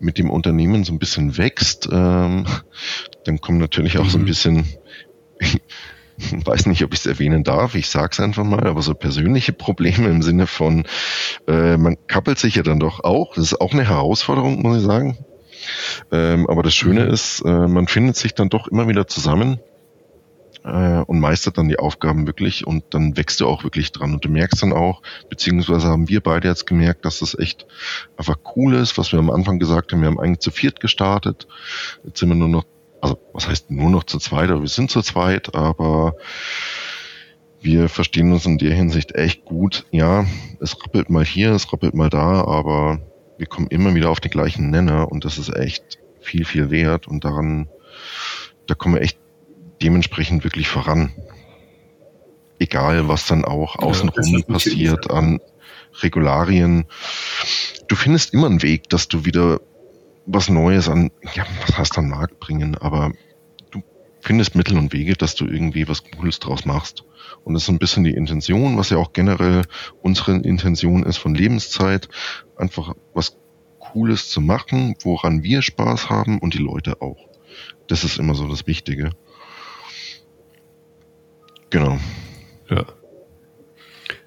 mit 0.00 0.18
dem 0.18 0.30
Unternehmen 0.30 0.84
so 0.84 0.92
ein 0.92 0.98
bisschen 0.98 1.38
wächst. 1.38 1.88
Ähm, 1.90 2.46
dann 3.24 3.40
kommen 3.40 3.58
natürlich 3.58 3.98
auch 3.98 4.08
so 4.08 4.18
ein 4.18 4.22
mhm. 4.22 4.26
bisschen 4.26 4.66
weiß 6.44 6.66
nicht, 6.66 6.82
ob 6.84 6.92
ich 6.92 7.00
es 7.00 7.06
erwähnen 7.06 7.44
darf, 7.44 7.74
ich 7.74 7.88
sage 7.88 8.10
es 8.12 8.20
einfach 8.20 8.44
mal, 8.44 8.66
aber 8.66 8.82
so 8.82 8.94
persönliche 8.94 9.52
Probleme 9.52 10.08
im 10.08 10.22
Sinne 10.22 10.46
von, 10.46 10.84
äh, 11.46 11.76
man 11.76 11.96
kappelt 12.06 12.38
sich 12.38 12.56
ja 12.56 12.62
dann 12.62 12.80
doch 12.80 13.04
auch, 13.04 13.34
das 13.34 13.52
ist 13.52 13.60
auch 13.60 13.72
eine 13.72 13.88
Herausforderung, 13.88 14.62
muss 14.62 14.78
ich 14.78 14.84
sagen. 14.84 15.18
Ähm, 16.12 16.46
aber 16.48 16.62
das 16.62 16.74
Schöne 16.74 17.06
mhm. 17.06 17.10
ist, 17.10 17.40
äh, 17.40 17.68
man 17.68 17.88
findet 17.88 18.16
sich 18.16 18.34
dann 18.34 18.48
doch 18.48 18.68
immer 18.68 18.88
wieder 18.88 19.06
zusammen 19.06 19.58
äh, 20.64 21.00
und 21.00 21.20
meistert 21.20 21.58
dann 21.58 21.68
die 21.68 21.78
Aufgaben 21.78 22.26
wirklich 22.26 22.66
und 22.66 22.84
dann 22.90 23.16
wächst 23.16 23.40
du 23.40 23.46
auch 23.46 23.64
wirklich 23.64 23.92
dran 23.92 24.12
und 24.12 24.24
du 24.24 24.28
merkst 24.28 24.62
dann 24.62 24.72
auch, 24.72 25.02
beziehungsweise 25.28 25.88
haben 25.88 26.08
wir 26.08 26.20
beide 26.20 26.48
jetzt 26.48 26.66
gemerkt, 26.66 27.04
dass 27.04 27.20
das 27.20 27.38
echt 27.38 27.66
einfach 28.16 28.36
cool 28.56 28.74
ist, 28.74 28.98
was 28.98 29.12
wir 29.12 29.18
am 29.18 29.30
Anfang 29.30 29.58
gesagt 29.58 29.92
haben, 29.92 30.00
wir 30.00 30.08
haben 30.08 30.20
eigentlich 30.20 30.40
zu 30.40 30.50
viert 30.50 30.80
gestartet, 30.80 31.46
jetzt 32.04 32.18
sind 32.18 32.28
wir 32.28 32.36
nur 32.36 32.48
noch 32.48 32.64
also 33.06 33.18
was 33.32 33.48
heißt 33.48 33.70
nur 33.70 33.90
noch 33.90 34.04
zu 34.04 34.18
zweit, 34.18 34.50
aber 34.50 34.62
wir 34.62 34.68
sind 34.68 34.90
zu 34.90 35.00
zweit, 35.02 35.54
aber 35.54 36.14
wir 37.60 37.88
verstehen 37.88 38.32
uns 38.32 38.46
in 38.46 38.58
der 38.58 38.74
Hinsicht 38.74 39.14
echt 39.14 39.44
gut. 39.44 39.86
Ja, 39.92 40.26
es 40.60 40.76
rappelt 40.82 41.08
mal 41.08 41.24
hier, 41.24 41.52
es 41.52 41.72
rappelt 41.72 41.94
mal 41.94 42.10
da, 42.10 42.44
aber 42.44 43.00
wir 43.38 43.46
kommen 43.46 43.68
immer 43.68 43.94
wieder 43.94 44.10
auf 44.10 44.20
den 44.20 44.30
gleichen 44.30 44.70
Nenner 44.70 45.10
und 45.10 45.24
das 45.24 45.38
ist 45.38 45.54
echt 45.54 45.98
viel, 46.20 46.44
viel 46.44 46.70
wert 46.70 47.06
und 47.06 47.24
daran, 47.24 47.68
da 48.66 48.74
kommen 48.74 48.96
wir 48.96 49.02
echt 49.02 49.18
dementsprechend 49.82 50.42
wirklich 50.42 50.68
voran. 50.68 51.12
Egal, 52.58 53.06
was 53.06 53.26
dann 53.26 53.44
auch 53.44 53.76
außenrum 53.76 54.24
ja, 54.24 54.40
passiert 54.42 55.10
an 55.10 55.40
Regularien. 56.00 56.86
Du 57.86 57.94
findest 57.94 58.34
immer 58.34 58.46
einen 58.46 58.62
Weg, 58.62 58.88
dass 58.88 59.08
du 59.08 59.24
wieder 59.24 59.60
was 60.26 60.48
Neues 60.48 60.88
an, 60.88 61.10
ja, 61.34 61.46
was 61.60 61.78
heißt 61.78 61.98
an 61.98 62.08
Markt 62.08 62.40
bringen, 62.40 62.76
aber 62.76 63.12
du 63.70 63.82
findest 64.20 64.54
Mittel 64.54 64.76
und 64.76 64.92
Wege, 64.92 65.14
dass 65.14 65.34
du 65.34 65.46
irgendwie 65.46 65.88
was 65.88 66.02
Cooles 66.04 66.40
draus 66.40 66.64
machst. 66.64 67.04
Und 67.44 67.54
das 67.54 67.64
ist 67.64 67.68
ein 67.68 67.78
bisschen 67.78 68.04
die 68.04 68.14
Intention, 68.14 68.76
was 68.76 68.90
ja 68.90 68.98
auch 68.98 69.12
generell 69.12 69.62
unsere 70.02 70.32
Intention 70.32 71.04
ist 71.04 71.16
von 71.16 71.34
Lebenszeit, 71.34 72.08
einfach 72.56 72.94
was 73.14 73.36
Cooles 73.78 74.28
zu 74.28 74.40
machen, 74.40 74.96
woran 75.02 75.42
wir 75.42 75.62
Spaß 75.62 76.10
haben 76.10 76.38
und 76.40 76.54
die 76.54 76.58
Leute 76.58 77.00
auch. 77.00 77.28
Das 77.86 78.04
ist 78.04 78.18
immer 78.18 78.34
so 78.34 78.48
das 78.48 78.66
Wichtige. 78.66 79.10
Genau. 81.70 81.98
Ja. 82.68 82.84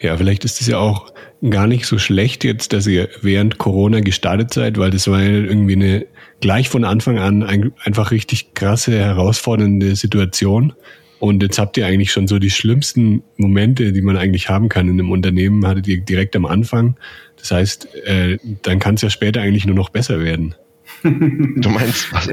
Ja, 0.01 0.15
vielleicht 0.17 0.45
ist 0.45 0.61
es 0.61 0.67
ja 0.67 0.77
auch 0.77 1.11
gar 1.49 1.67
nicht 1.67 1.85
so 1.85 1.97
schlecht 1.97 2.43
jetzt, 2.43 2.73
dass 2.73 2.87
ihr 2.87 3.09
während 3.21 3.57
Corona 3.57 3.99
gestartet 3.99 4.53
seid, 4.53 4.77
weil 4.77 4.91
das 4.91 5.07
war 5.07 5.21
ja 5.21 5.29
irgendwie 5.29 5.73
eine 5.73 6.05
gleich 6.41 6.69
von 6.69 6.83
Anfang 6.85 7.17
an 7.17 7.43
ein, 7.43 7.73
einfach 7.83 8.11
richtig 8.11 8.53
krasse, 8.53 8.97
herausfordernde 8.97 9.95
Situation. 9.95 10.73
Und 11.19 11.43
jetzt 11.43 11.59
habt 11.59 11.75
ihr 11.75 11.85
eigentlich 11.85 12.13
schon 12.13 12.27
so 12.27 12.39
die 12.39 12.49
schlimmsten 12.49 13.23
Momente, 13.35 13.91
die 13.91 14.01
man 14.01 14.15
eigentlich 14.15 14.49
haben 14.49 14.69
kann 14.69 14.87
in 14.87 14.93
einem 14.93 15.11
Unternehmen, 15.11 15.67
hattet 15.67 15.87
ihr 15.87 15.99
direkt 15.99 16.35
am 16.35 16.45
Anfang. 16.45 16.95
Das 17.37 17.51
heißt, 17.51 17.93
äh, 18.05 18.37
dann 18.61 18.79
kann 18.79 18.95
es 18.95 19.01
ja 19.01 19.09
später 19.09 19.41
eigentlich 19.41 19.65
nur 19.65 19.75
noch 19.75 19.89
besser 19.89 20.21
werden. 20.21 20.55
Du 21.03 21.69
meinst, 21.69 22.11
was, 22.11 22.27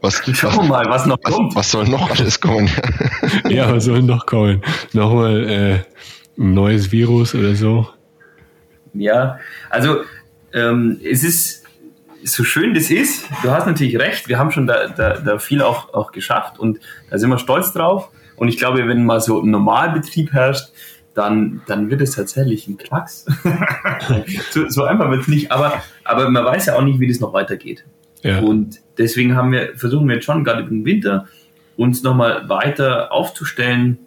was, 0.00 0.22
Schauen 0.36 0.56
wir 0.56 0.62
mal, 0.64 0.84
was 0.86 1.06
noch 1.06 1.18
was, 1.22 1.32
kommt. 1.32 1.54
was 1.54 1.70
soll 1.70 1.88
noch 1.88 2.10
alles 2.10 2.40
kommen? 2.40 2.68
ja, 3.48 3.72
was 3.72 3.84
soll 3.84 4.02
noch 4.02 4.26
kommen? 4.26 4.62
Nochmal 4.92 5.48
äh, 5.48 5.78
ein 6.38 6.54
neues 6.54 6.92
Virus 6.92 7.34
oder 7.34 7.54
so? 7.54 7.88
Ja, 8.92 9.38
also 9.70 10.02
ähm, 10.52 11.00
es 11.02 11.24
ist 11.24 11.64
so 12.24 12.42
schön 12.42 12.74
das 12.74 12.90
ist, 12.90 13.28
du 13.42 13.50
hast 13.50 13.66
natürlich 13.66 13.98
recht, 13.98 14.28
wir 14.28 14.38
haben 14.38 14.50
schon 14.50 14.66
da, 14.66 14.88
da, 14.88 15.18
da 15.18 15.38
viel 15.38 15.60
auch, 15.60 15.92
auch 15.92 16.10
geschafft 16.10 16.58
und 16.58 16.80
da 17.10 17.18
sind 17.18 17.28
wir 17.30 17.38
stolz 17.38 17.72
drauf. 17.72 18.10
Und 18.36 18.48
ich 18.48 18.56
glaube, 18.56 18.88
wenn 18.88 19.04
mal 19.04 19.20
so 19.20 19.40
ein 19.40 19.50
Normalbetrieb 19.50 20.32
herrscht, 20.32 20.70
dann, 21.14 21.62
dann 21.66 21.90
wird 21.90 22.00
es 22.00 22.12
tatsächlich 22.12 22.66
ein 22.66 22.76
Klacks. 22.76 23.26
so, 24.50 24.68
so 24.68 24.82
einfach 24.84 25.10
wird 25.10 25.22
es 25.22 25.28
nicht, 25.28 25.52
aber, 25.52 25.82
aber 26.02 26.28
man 26.30 26.44
weiß 26.44 26.66
ja 26.66 26.76
auch 26.76 26.82
nicht, 26.82 26.98
wie 26.98 27.06
das 27.06 27.20
noch 27.20 27.32
weitergeht. 27.32 27.84
Ja. 28.22 28.40
Und 28.40 28.80
deswegen 28.98 29.36
haben 29.36 29.52
wir, 29.52 29.76
versuchen 29.76 30.08
wir 30.08 30.16
jetzt 30.16 30.24
schon 30.24 30.42
gerade 30.42 30.64
den 30.64 30.84
Winter 30.84 31.28
uns 31.76 32.02
nochmal 32.02 32.48
weiter 32.48 33.12
aufzustellen 33.12 33.98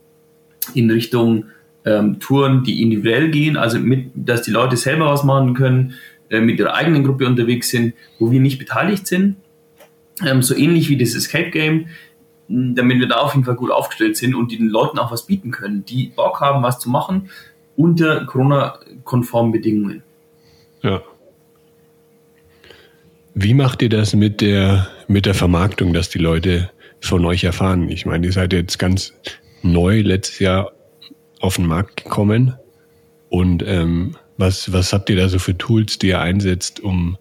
in 0.73 0.89
Richtung 0.91 1.45
ähm, 1.87 2.19
Touren, 2.19 2.63
die 2.63 2.81
individuell 2.81 3.29
gehen, 3.31 3.55
also 3.55 3.79
mit, 3.79 4.11
dass 4.13 4.41
die 4.41 4.51
Leute 4.51 4.75
selber 4.75 5.05
was 5.05 5.23
machen 5.23 5.53
können, 5.53 5.93
äh, 6.29 6.41
mit 6.41 6.59
ihrer 6.59 6.73
eigenen 6.73 7.05
Gruppe 7.05 7.25
unterwegs 7.25 7.69
sind, 7.69 7.93
wo 8.19 8.29
wir 8.29 8.41
nicht 8.41 8.59
beteiligt 8.59 9.07
sind. 9.07 9.37
Ähm, 10.25 10.41
so 10.41 10.55
ähnlich 10.55 10.89
wie 10.89 10.97
das 10.97 11.15
Escape 11.15 11.49
Game, 11.49 11.87
damit 12.49 12.99
wir 12.99 13.07
da 13.07 13.17
auf 13.17 13.33
jeden 13.33 13.45
Fall 13.45 13.55
gut 13.55 13.71
aufgestellt 13.71 14.17
sind 14.17 14.35
und 14.35 14.51
den 14.51 14.67
Leuten 14.67 14.99
auch 14.99 15.11
was 15.11 15.25
bieten 15.25 15.51
können, 15.51 15.85
die 15.85 16.11
Bock 16.15 16.41
haben, 16.41 16.61
was 16.63 16.79
zu 16.79 16.89
machen 16.89 17.29
unter 17.77 18.25
Corona-konformen 18.25 19.51
Bedingungen. 19.51 20.03
Ja. 20.81 21.01
Wie 23.33 23.53
macht 23.53 23.81
ihr 23.81 23.89
das 23.89 24.13
mit 24.15 24.41
der, 24.41 24.87
mit 25.07 25.25
der 25.25 25.35
Vermarktung, 25.35 25.93
dass 25.93 26.09
die 26.09 26.17
Leute 26.17 26.71
von 26.99 27.23
euch 27.23 27.43
erfahren? 27.43 27.87
Ich 27.89 28.05
meine, 28.05 28.25
ihr 28.25 28.33
seid 28.33 28.51
jetzt 28.51 28.79
ganz 28.79 29.13
neu 29.61 30.01
letztes 30.01 30.39
Jahr 30.39 30.71
auf 31.39 31.55
den 31.55 31.67
Markt 31.67 32.03
gekommen. 32.03 32.55
Und 33.29 33.63
ähm, 33.65 34.15
was, 34.37 34.71
was 34.71 34.93
habt 34.93 35.09
ihr 35.09 35.15
da 35.15 35.27
so 35.29 35.39
für 35.39 35.57
Tools, 35.57 35.99
die 35.99 36.07
ihr 36.07 36.21
einsetzt, 36.21 36.79
um, 36.79 37.17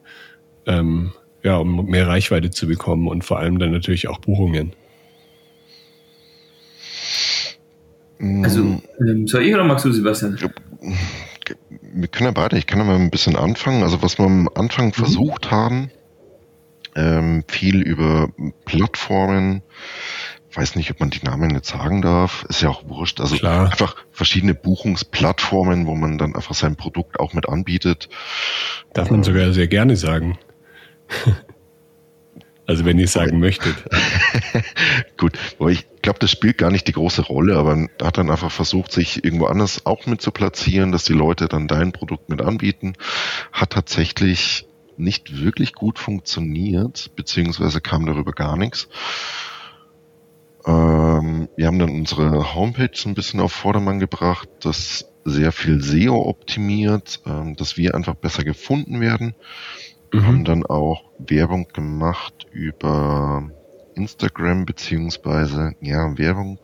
ähm, 0.66 1.12
ja, 1.42 1.56
um 1.56 1.86
mehr 1.86 2.06
Reichweite 2.06 2.50
zu 2.50 2.66
bekommen 2.66 3.08
und 3.08 3.24
vor 3.24 3.38
allem 3.38 3.58
dann 3.58 3.72
natürlich 3.72 4.08
auch 4.08 4.18
Buchungen? 4.18 4.72
Also, 8.42 8.80
ähm, 9.00 9.26
soll 9.26 9.42
ich 9.42 9.54
oder 9.54 9.64
magst 9.64 9.84
du, 9.84 9.92
Sebastian? 9.92 10.38
Wir 11.70 12.08
können 12.08 12.26
ja 12.26 12.30
beide, 12.30 12.56
ich 12.58 12.66
kann 12.66 12.78
ja 12.78 12.84
mal 12.84 12.96
ein 12.96 13.10
bisschen 13.10 13.36
anfangen. 13.36 13.82
Also 13.82 14.02
was 14.02 14.18
wir 14.18 14.24
am 14.24 14.48
Anfang 14.54 14.92
versucht 14.92 15.50
haben, 15.50 15.90
ähm, 16.94 17.44
viel 17.46 17.82
über 17.82 18.30
Plattformen, 18.64 19.62
weiß 20.52 20.76
nicht, 20.76 20.90
ob 20.90 21.00
man 21.00 21.10
die 21.10 21.24
Namen 21.24 21.50
jetzt 21.50 21.68
sagen 21.68 22.02
darf, 22.02 22.44
ist 22.48 22.62
ja 22.62 22.68
auch 22.68 22.88
wurscht. 22.88 23.20
Also 23.20 23.36
Klar. 23.36 23.70
einfach 23.70 23.96
verschiedene 24.10 24.54
Buchungsplattformen, 24.54 25.86
wo 25.86 25.94
man 25.94 26.18
dann 26.18 26.34
einfach 26.34 26.54
sein 26.54 26.76
Produkt 26.76 27.20
auch 27.20 27.32
mit 27.32 27.48
anbietet. 27.48 28.08
Darf 28.94 29.10
man 29.10 29.22
sogar 29.22 29.52
sehr 29.52 29.68
gerne 29.68 29.96
sagen. 29.96 30.38
also 32.66 32.84
wenn 32.84 32.98
ihr 32.98 33.04
es 33.04 33.12
sagen 33.12 33.38
möchtet. 33.38 33.74
Gut, 35.16 35.38
aber 35.58 35.70
ich 35.70 35.86
glaube, 36.02 36.18
das 36.18 36.30
spielt 36.30 36.58
gar 36.58 36.70
nicht 36.70 36.88
die 36.88 36.92
große 36.92 37.22
Rolle, 37.22 37.56
aber 37.56 37.76
man 37.76 37.88
hat 38.02 38.18
dann 38.18 38.30
einfach 38.30 38.50
versucht, 38.50 38.92
sich 38.92 39.24
irgendwo 39.24 39.46
anders 39.46 39.86
auch 39.86 40.06
mit 40.06 40.22
zu 40.22 40.30
platzieren, 40.30 40.92
dass 40.92 41.04
die 41.04 41.12
Leute 41.12 41.48
dann 41.48 41.68
dein 41.68 41.92
Produkt 41.92 42.28
mit 42.28 42.40
anbieten. 42.40 42.94
Hat 43.52 43.70
tatsächlich 43.70 44.66
nicht 44.96 45.42
wirklich 45.42 45.74
gut 45.74 45.98
funktioniert, 45.98 47.10
beziehungsweise 47.16 47.80
kam 47.80 48.06
darüber 48.06 48.32
gar 48.32 48.56
nichts. 48.56 48.88
Ähm, 50.66 51.48
wir 51.56 51.66
haben 51.66 51.78
dann 51.78 51.90
unsere 51.90 52.54
Homepage 52.54 52.90
so 52.94 53.08
ein 53.08 53.14
bisschen 53.14 53.40
auf 53.40 53.52
Vordermann 53.52 54.00
gebracht, 54.00 54.48
das 54.60 55.08
sehr 55.24 55.52
viel 55.52 55.80
SEO 55.80 56.28
optimiert, 56.28 57.20
ähm, 57.26 57.56
dass 57.56 57.76
wir 57.76 57.94
einfach 57.94 58.14
besser 58.14 58.44
gefunden 58.44 59.00
werden. 59.00 59.34
Wir 60.12 60.24
haben 60.24 60.44
dann 60.44 60.64
auch 60.64 61.04
Werbung 61.18 61.68
gemacht 61.68 62.46
über 62.50 63.50
Instagram 63.94 64.64
beziehungsweise 64.64 65.74
ja 65.80 66.16
Werbung 66.16 66.58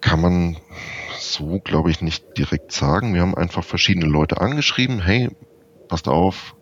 kann 0.00 0.20
man 0.20 0.56
so 1.18 1.60
glaube 1.60 1.90
ich 1.90 2.00
nicht 2.00 2.38
direkt 2.38 2.72
sagen. 2.72 3.14
Wir 3.14 3.20
haben 3.20 3.34
einfach 3.34 3.64
verschiedene 3.64 4.06
Leute 4.06 4.40
angeschrieben, 4.40 5.00
hey, 5.00 5.30
passt 5.88 6.08
auf, 6.08 6.56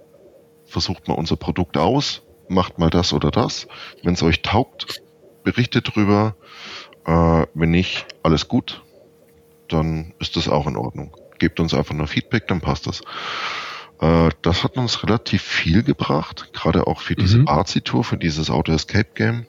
versucht 0.64 1.08
mal 1.08 1.14
unser 1.14 1.36
Produkt 1.36 1.76
aus, 1.76 2.22
macht 2.48 2.78
mal 2.78 2.90
das 2.90 3.12
oder 3.12 3.30
das. 3.30 3.66
Wenn 4.02 4.14
es 4.14 4.22
euch 4.22 4.42
taugt, 4.42 5.02
berichtet 5.44 5.94
drüber. 5.94 6.36
Äh, 7.06 7.46
wenn 7.54 7.70
nicht, 7.70 8.06
alles 8.22 8.48
gut, 8.48 8.82
dann 9.68 10.12
ist 10.18 10.36
das 10.36 10.48
auch 10.48 10.66
in 10.66 10.76
Ordnung. 10.76 11.16
Gebt 11.38 11.58
uns 11.60 11.74
einfach 11.74 11.94
nur 11.94 12.06
Feedback, 12.06 12.46
dann 12.46 12.60
passt 12.60 12.86
das. 12.86 13.00
Äh, 14.00 14.30
das 14.42 14.62
hat 14.64 14.76
uns 14.76 15.02
relativ 15.02 15.42
viel 15.42 15.82
gebracht, 15.82 16.50
gerade 16.52 16.86
auch 16.86 17.00
für 17.00 17.16
diese 17.16 17.38
Mhm. 17.38 17.48
Arzi-Tour, 17.48 18.04
für 18.04 18.16
dieses 18.16 18.50
Auto 18.50 18.72
Escape 18.72 19.08
Game. 19.14 19.46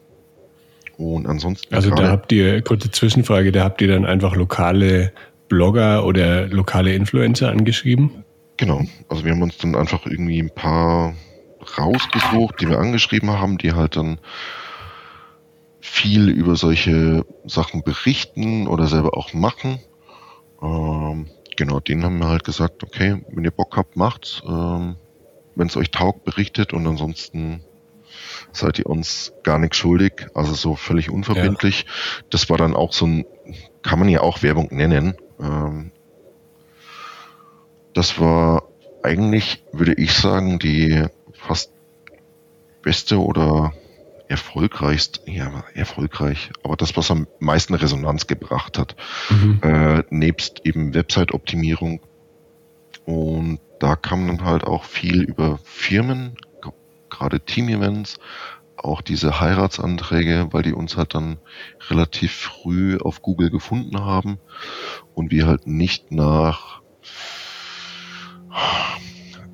Und 0.98 1.28
ansonsten 1.28 1.74
Also 1.74 1.90
da 1.90 2.10
habt 2.10 2.32
ihr, 2.32 2.62
kurze 2.62 2.92
Zwischenfrage, 2.92 3.52
da 3.52 3.64
habt 3.64 3.82
ihr 3.82 3.88
dann 3.88 4.06
einfach 4.06 4.36
lokale 4.36 5.12
Blogger 5.50 6.06
oder 6.06 6.48
lokale 6.48 6.94
Influencer 6.94 7.50
angeschrieben? 7.50 8.24
Genau. 8.58 8.84
Also 9.10 9.26
wir 9.26 9.32
haben 9.32 9.42
uns 9.42 9.58
dann 9.58 9.76
einfach 9.76 10.06
irgendwie 10.06 10.40
ein 10.40 10.52
paar 10.54 11.14
rausgesucht, 11.78 12.62
die 12.62 12.70
wir 12.70 12.80
angeschrieben 12.80 13.32
haben, 13.32 13.58
die 13.58 13.74
halt 13.74 13.96
dann 13.96 14.20
viel 15.80 16.30
über 16.30 16.56
solche 16.56 17.26
Sachen 17.46 17.84
berichten 17.84 18.68
oder 18.68 18.88
selber 18.88 19.18
auch 19.18 19.34
machen. 19.34 19.80
Ähm, 20.62 21.28
genau, 21.58 21.80
denen 21.80 22.04
haben 22.04 22.20
wir 22.20 22.30
halt 22.30 22.44
gesagt, 22.44 22.84
okay, 22.84 23.22
wenn 23.30 23.44
ihr 23.44 23.52
Bock 23.52 23.76
habt, 23.76 23.96
macht's. 23.98 24.42
Ähm, 24.48 24.96
wenn 25.56 25.68
es 25.68 25.78
euch 25.78 25.92
taugt, 25.92 26.24
berichtet 26.24 26.74
und 26.74 26.88
ansonsten 26.88 27.64
seid 28.52 28.80
ihr 28.80 28.88
uns 28.88 29.34
gar 29.44 29.60
nichts 29.60 29.78
schuldig. 29.78 30.28
Also 30.34 30.54
so 30.54 30.76
völlig 30.76 31.10
unverbindlich. 31.10 31.86
Das 32.30 32.50
war 32.50 32.58
dann 32.58 32.76
auch 32.76 32.94
so 32.94 33.06
ein, 33.06 33.26
kann 33.82 34.00
man 34.00 34.10
ja 34.10 34.22
auch 34.22 34.42
Werbung 34.42 34.70
nennen. 34.72 35.16
Ähm, 35.40 35.92
das 37.94 38.20
war 38.20 38.64
eigentlich, 39.04 39.64
würde 39.72 39.94
ich 39.94 40.14
sagen, 40.14 40.60
die 40.60 41.04
fast 41.44 41.72
beste 42.82 43.20
oder 43.20 43.74
erfolgreichste, 44.28 45.30
ja, 45.30 45.64
erfolgreich, 45.74 46.52
aber 46.64 46.76
das, 46.76 46.96
was 46.98 47.12
am 47.12 47.28
meisten 47.40 47.74
Resonanz 47.76 48.26
gebracht 48.28 48.80
hat, 48.80 48.96
äh, 49.62 50.04
nebst 50.10 50.62
eben 50.66 50.94
Website-Optimierung. 50.94 52.02
Und 53.06 53.60
da 53.80 53.96
kam 53.96 54.28
dann 54.28 54.46
halt 54.46 54.64
auch 54.64 54.86
viel 54.86 55.22
über 55.22 55.60
Firmen, 55.64 56.36
gerade 57.10 57.42
Team-Events, 57.42 58.20
auch 58.78 59.02
diese 59.02 59.40
Heiratsanträge, 59.40 60.48
weil 60.52 60.64
die 60.64 60.74
uns 60.74 60.98
halt 60.98 61.14
dann 61.14 61.38
relativ 61.90 62.34
früh 62.34 62.98
auf 62.98 63.22
Google 63.22 63.50
gefunden 63.50 64.00
haben 64.00 64.40
und 65.14 65.32
wir 65.32 65.48
halt 65.48 65.68
nicht 65.68 66.12
nach 66.12 66.82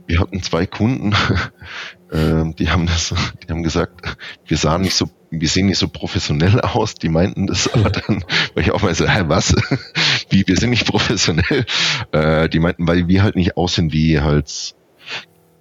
wir 0.09 0.19
hatten 0.19 0.41
zwei 0.41 0.65
Kunden, 0.65 1.15
ähm, 2.11 2.55
die 2.55 2.71
haben 2.71 2.87
das, 2.87 3.13
die 3.43 3.51
haben 3.51 3.61
gesagt, 3.61 4.17
wir 4.47 4.57
sahen 4.57 4.81
nicht 4.81 4.95
so, 4.95 5.07
wir 5.29 5.47
sehen 5.47 5.67
nicht 5.67 5.77
so 5.77 5.87
professionell 5.87 6.59
aus. 6.61 6.95
Die 6.95 7.09
meinten 7.09 7.45
das, 7.45 7.71
aber 7.71 7.89
dann 8.07 8.25
war 8.55 8.63
ich 8.63 8.71
auch 8.71 8.81
mal 8.81 8.93
so, 8.95 9.07
hä, 9.07 9.25
was? 9.27 9.55
Wie, 10.31 10.47
wir 10.47 10.57
sind 10.57 10.71
nicht 10.71 10.87
professionell? 10.87 11.63
Äh, 12.11 12.49
die 12.49 12.57
meinten, 12.57 12.87
weil 12.87 13.07
wir 13.07 13.21
halt 13.21 13.35
nicht 13.35 13.55
aussehen 13.55 13.93
wie 13.93 14.19
halt 14.19 14.75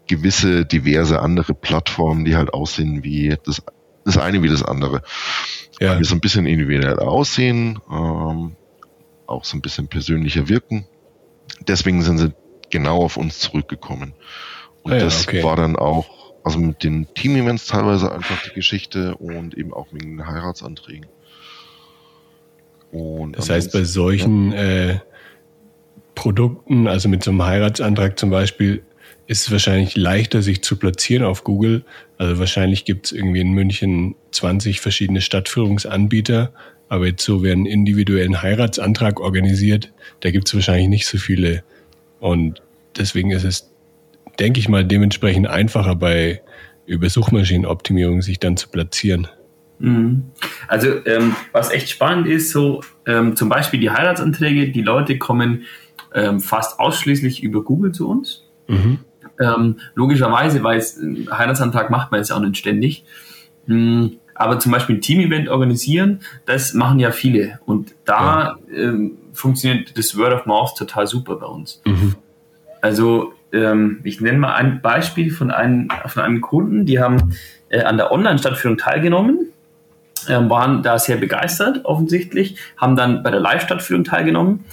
gewisse 0.07 0.65
diverse 0.65 1.21
andere 1.21 1.53
Plattformen, 1.53 2.25
die 2.25 2.35
halt 2.35 2.55
aussehen 2.55 3.05
wie 3.05 3.37
das, 3.45 3.63
das 4.07 4.17
eine 4.17 4.43
wie 4.43 4.49
das 4.49 4.63
andere. 4.63 5.03
Ja. 5.79 5.91
Weil 5.91 5.99
wir 5.99 6.07
so 6.07 6.15
ein 6.15 6.21
bisschen 6.21 6.47
individuell 6.47 6.99
aussehen, 7.01 7.81
ähm, 7.91 8.57
auch 9.27 9.45
so 9.45 9.59
ein 9.59 9.61
bisschen 9.61 9.89
persönlicher 9.89 10.49
wirken. 10.49 10.87
Deswegen 11.67 12.01
sind 12.01 12.17
sie 12.17 12.33
genau 12.71 13.03
auf 13.03 13.17
uns 13.17 13.39
zurückgekommen. 13.39 14.15
Und 14.83 14.93
ah 14.93 14.97
ja, 14.97 15.05
das 15.05 15.27
okay. 15.27 15.43
war 15.43 15.57
dann 15.57 15.77
auch, 15.77 16.35
also 16.45 16.59
mit 16.59 16.83
den 16.83 17.13
Team-Events 17.15 17.67
teilweise 17.67 18.13
einfach 18.13 18.43
die 18.43 18.55
Geschichte 18.55 19.17
und 19.17 19.57
eben 19.57 19.73
auch 19.73 19.93
mit 19.93 20.03
den 20.03 20.27
Heiratsanträgen. 20.27 21.07
Und 22.91 23.37
das 23.37 23.51
heißt, 23.51 23.73
bei 23.73 23.85
solchen 23.85 24.53
äh, 24.53 25.01
Produkten, 26.15 26.87
also 26.87 27.09
mit 27.09 27.23
so 27.23 27.31
einem 27.31 27.45
Heiratsantrag 27.45 28.19
zum 28.19 28.31
Beispiel, 28.31 28.83
ist 29.27 29.43
es 29.43 29.53
wahrscheinlich 29.53 29.95
leichter, 29.97 30.41
sich 30.41 30.63
zu 30.63 30.77
platzieren 30.77 31.23
auf 31.23 31.45
Google. 31.45 31.85
Also 32.17 32.39
wahrscheinlich 32.39 32.87
gibt 32.87 33.07
es 33.07 33.13
irgendwie 33.13 33.43
in 33.43 33.53
München 33.53 34.15
20 34.33 34.81
verschiedene 34.81 35.21
Stadtführungsanbieter, 35.21 36.53
aber 36.89 37.07
jetzt 37.07 37.25
so, 37.25 37.43
wer 37.43 37.53
einen 37.53 37.67
individuellen 37.67 38.41
Heiratsantrag 38.41 39.21
organisiert, 39.21 39.93
da 40.21 40.31
gibt 40.31 40.49
es 40.49 40.55
wahrscheinlich 40.55 40.89
nicht 40.89 41.07
so 41.07 41.19
viele. 41.19 41.63
Und 42.21 42.63
deswegen 42.97 43.31
ist 43.31 43.45
es, 43.45 43.71
denke 44.39 44.61
ich 44.61 44.69
mal, 44.69 44.85
dementsprechend 44.85 45.47
einfacher 45.47 45.95
bei 45.95 46.43
über 46.87 47.09
Suchmaschinenoptimierung 47.11 48.23
sich 48.23 48.39
dann 48.39 48.57
zu 48.57 48.69
platzieren. 48.69 49.29
Mhm. 49.79 50.25
Also 50.67 51.05
ähm, 51.07 51.37
was 51.53 51.71
echt 51.71 51.89
spannend 51.91 52.27
ist, 52.27 52.51
so 52.51 52.83
ähm, 53.07 53.37
zum 53.37 53.49
Beispiel 53.49 53.79
die 53.79 53.91
Heiratsanträge, 53.91 54.71
die 54.71 54.83
Leute 54.83 55.19
kommen 55.19 55.65
ähm, 56.15 56.41
fast 56.41 56.81
ausschließlich 56.81 57.43
über 57.43 57.63
Google 57.63 57.93
zu 57.93 58.09
uns. 58.09 58.45
Mhm. 58.67 58.99
Ähm, 59.41 59.77
logischerweise, 59.95 60.63
weil 60.65 60.79
es 60.79 60.99
einen 60.99 61.29
Heiratsantrag 61.31 61.91
macht 61.91 62.11
man 62.11 62.21
jetzt 62.21 62.33
auch 62.33 62.41
nicht 62.41 62.57
ständig. 62.57 63.05
Mhm. 63.67 64.17
Aber 64.39 64.59
zum 64.59 64.73
Beispiel 64.73 64.97
ein 64.97 65.01
Team-Event 65.01 65.49
organisieren, 65.49 66.21
das 66.47 66.73
machen 66.75 67.01
ja 67.01 67.11
viele. 67.11 67.59
Und 67.67 67.95
da 68.05 68.59
ja. 68.71 68.77
ähm, 68.77 69.19
funktioniert 69.33 69.99
das 69.99 70.17
Word 70.17 70.33
of 70.33 70.47
Mouth 70.47 70.77
total 70.77 71.07
super 71.07 71.37
bei 71.37 71.47
uns. 71.47 71.83
Mhm. 71.85 72.15
Also 72.81 73.33
ähm, 73.53 74.01
ich 74.05 74.21
nenne 74.21 74.39
mal 74.39 74.55
ein 74.55 74.81
Beispiel 74.81 75.31
von 75.31 75.51
einem, 75.51 75.89
von 76.07 76.23
einem 76.23 76.41
Kunden, 76.41 76.87
die 76.87 77.01
haben 77.01 77.35
äh, 77.69 77.83
an 77.83 77.97
der 77.97 78.13
Online-Stadtführung 78.13 78.79
teilgenommen, 78.79 79.49
äh, 80.27 80.35
waren 80.49 80.83
da 80.83 80.99
sehr 80.99 81.17
begeistert 81.17 81.85
offensichtlich, 81.85 82.57
haben 82.77 82.95
dann 82.95 83.23
bei 83.23 83.31
der 83.31 83.41
Live-Stadtführung 83.41 84.05
teilgenommen 84.05 84.65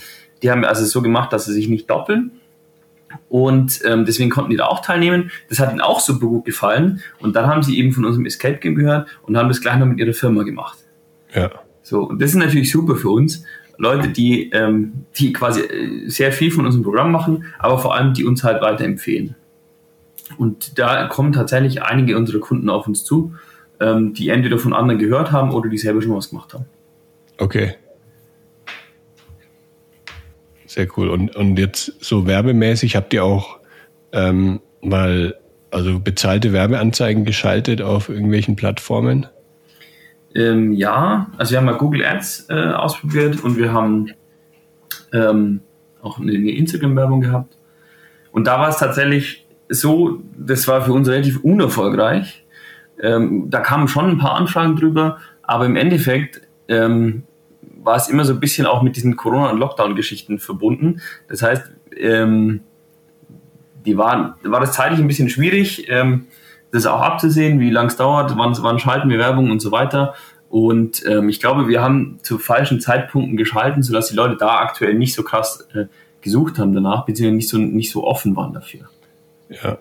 die 0.46 0.52
haben 0.52 0.64
also 0.64 0.86
so 0.86 1.02
gemacht, 1.02 1.34
dass 1.34 1.46
sie 1.46 1.54
sich 1.54 1.70
nicht 1.70 1.90
doppeln. 1.90 2.32
Und 3.30 3.80
ähm, 3.86 4.06
deswegen 4.06 4.30
konnten 4.30 4.52
die 4.52 4.58
da 4.58 4.66
auch 4.66 4.82
teilnehmen. 4.82 5.32
Das 5.50 5.60
hat 5.60 5.72
ihnen 5.72 5.82
auch 5.82 6.00
super 6.00 6.28
gut 6.28 6.46
gefallen. 6.46 7.02
Und 7.20 7.36
dann 7.36 7.48
haben 7.48 7.64
sie 7.64 7.78
eben 7.78 7.92
von 7.92 8.06
unserem 8.06 8.26
Escape 8.26 8.58
Game 8.58 8.76
gehört 8.76 9.08
und 9.24 9.38
haben 9.38 9.48
das 9.48 9.62
gleich 9.62 9.78
noch 9.78 9.86
mit 9.86 10.00
ihrer 10.00 10.14
Firma 10.14 10.44
gemacht. 10.44 10.78
Ja. 11.34 11.52
So, 11.82 12.04
und 12.04 12.22
das 12.22 12.32
ist 12.32 12.38
natürlich 12.38 12.72
super 12.72 12.96
für 12.96 13.10
uns. 13.10 13.44
Leute, 13.78 14.10
die, 14.10 14.50
ähm, 14.52 15.06
die 15.18 15.34
quasi 15.34 15.62
äh, 15.62 16.10
sehr 16.10 16.32
viel 16.32 16.52
von 16.52 16.66
unserem 16.66 16.84
Programm 16.84 17.12
machen, 17.12 17.46
aber 17.60 17.78
vor 17.78 17.96
allem 17.96 18.14
die 18.14 18.26
uns 18.26 18.44
halt 18.44 18.62
weiterempfehlen. 18.62 19.36
Und 20.38 20.80
da 20.80 21.08
kommen 21.08 21.34
tatsächlich 21.34 21.84
einige 21.84 22.18
unserer 22.18 22.40
Kunden 22.40 22.70
auf 22.70 22.88
uns 22.88 23.04
zu, 23.04 23.34
ähm, 23.80 24.14
die 24.14 24.30
entweder 24.30 24.58
von 24.58 24.74
anderen 24.74 25.00
gehört 25.00 25.32
haben 25.32 25.52
oder 25.52 25.70
die 25.70 25.78
selber 25.78 26.02
schon 26.02 26.16
was 26.16 26.30
gemacht 26.30 26.54
haben. 26.54 26.66
Okay. 27.38 27.76
Sehr 30.76 30.90
cool. 30.98 31.08
Und, 31.08 31.38
und 31.38 31.58
jetzt 31.58 32.04
so 32.04 32.28
werbemäßig 32.28 32.98
habt 32.98 33.14
ihr 33.14 33.24
auch 33.24 33.60
ähm, 34.12 34.60
mal 34.82 35.36
also 35.72 36.02
bezahlte 36.02 36.52
Werbeanzeigen 36.52 37.24
geschaltet 37.24 37.82
auf 37.82 38.10
irgendwelchen 38.10 38.58
Plattformen? 38.58 39.26
Ähm, 40.36 40.74
ja, 40.74 41.32
also 41.38 41.52
wir 41.52 41.60
haben 41.60 41.66
mal 41.66 41.78
Google 41.78 42.04
Ads 42.04 42.48
äh, 42.50 42.54
ausprobiert 42.54 43.42
und 43.42 43.56
wir 43.56 43.72
haben 43.72 44.12
ähm, 45.14 45.62
auch 46.02 46.20
eine, 46.20 46.34
Instagram-Werbung 46.34 47.22
gehabt. 47.22 47.58
Und 48.34 48.46
da 48.46 48.60
war 48.60 48.68
es 48.68 48.78
tatsächlich 48.78 49.48
so, 49.70 50.24
das 50.38 50.68
war 50.68 50.82
für 50.82 50.92
uns 50.92 51.08
relativ 51.08 51.40
unerfolgreich. 51.40 52.46
Ähm, 53.02 53.46
da 53.50 53.62
kamen 53.62 53.88
schon 53.88 54.10
ein 54.10 54.18
paar 54.18 54.36
Anfragen 54.36 54.76
drüber, 54.76 55.20
aber 55.42 55.68
im 55.68 55.78
Endeffekt 55.78 56.42
ähm, 56.68 57.24
war 57.86 57.96
es 57.96 58.08
immer 58.08 58.26
so 58.26 58.34
ein 58.34 58.40
bisschen 58.40 58.66
auch 58.66 58.82
mit 58.82 58.96
diesen 58.96 59.16
Corona- 59.16 59.52
und 59.52 59.60
Lockdown-Geschichten 59.60 60.40
verbunden. 60.40 61.02
Das 61.28 61.44
heißt, 61.44 61.72
ähm, 61.96 62.62
die 63.86 63.96
waren, 63.96 64.34
war 64.44 64.60
das 64.60 64.72
zeitlich 64.72 65.00
ein 65.00 65.08
bisschen 65.08 65.30
schwierig, 65.30 65.86
ähm, 65.90 66.26
das 66.72 66.88
auch 66.88 67.00
abzusehen, 67.00 67.60
wie 67.60 67.70
lang 67.70 67.88
es 67.88 67.96
dauert, 67.96 68.36
wann, 68.36 68.58
wann 68.60 68.80
schalten 68.80 69.10
wir 69.10 69.20
Werbung 69.20 69.52
und 69.52 69.62
so 69.62 69.72
weiter. 69.72 70.16
Und 70.50 71.06
ähm, 71.06 71.30
ich 71.30 71.40
glaube, 71.40 71.68
wir 71.68 71.82
haben 71.82 72.18
zu 72.24 72.40
falschen 72.40 72.82
Zeitpunkten 72.82 73.38
geschalten, 73.38 73.84
sodass 73.84 74.10
die 74.10 74.16
Leute 74.16 74.36
da 74.36 74.58
aktuell 74.58 74.96
nicht 74.96 75.14
so 75.14 75.22
krass 75.22 75.68
äh, 75.76 75.86
gesucht 76.22 76.58
haben 76.58 76.74
danach, 76.74 77.06
beziehungsweise 77.06 77.36
nicht 77.36 77.50
so, 77.50 77.58
nicht 77.60 77.92
so 77.92 78.04
offen 78.04 78.36
waren 78.36 78.54
dafür. 78.54 78.90
Ja. 79.50 79.78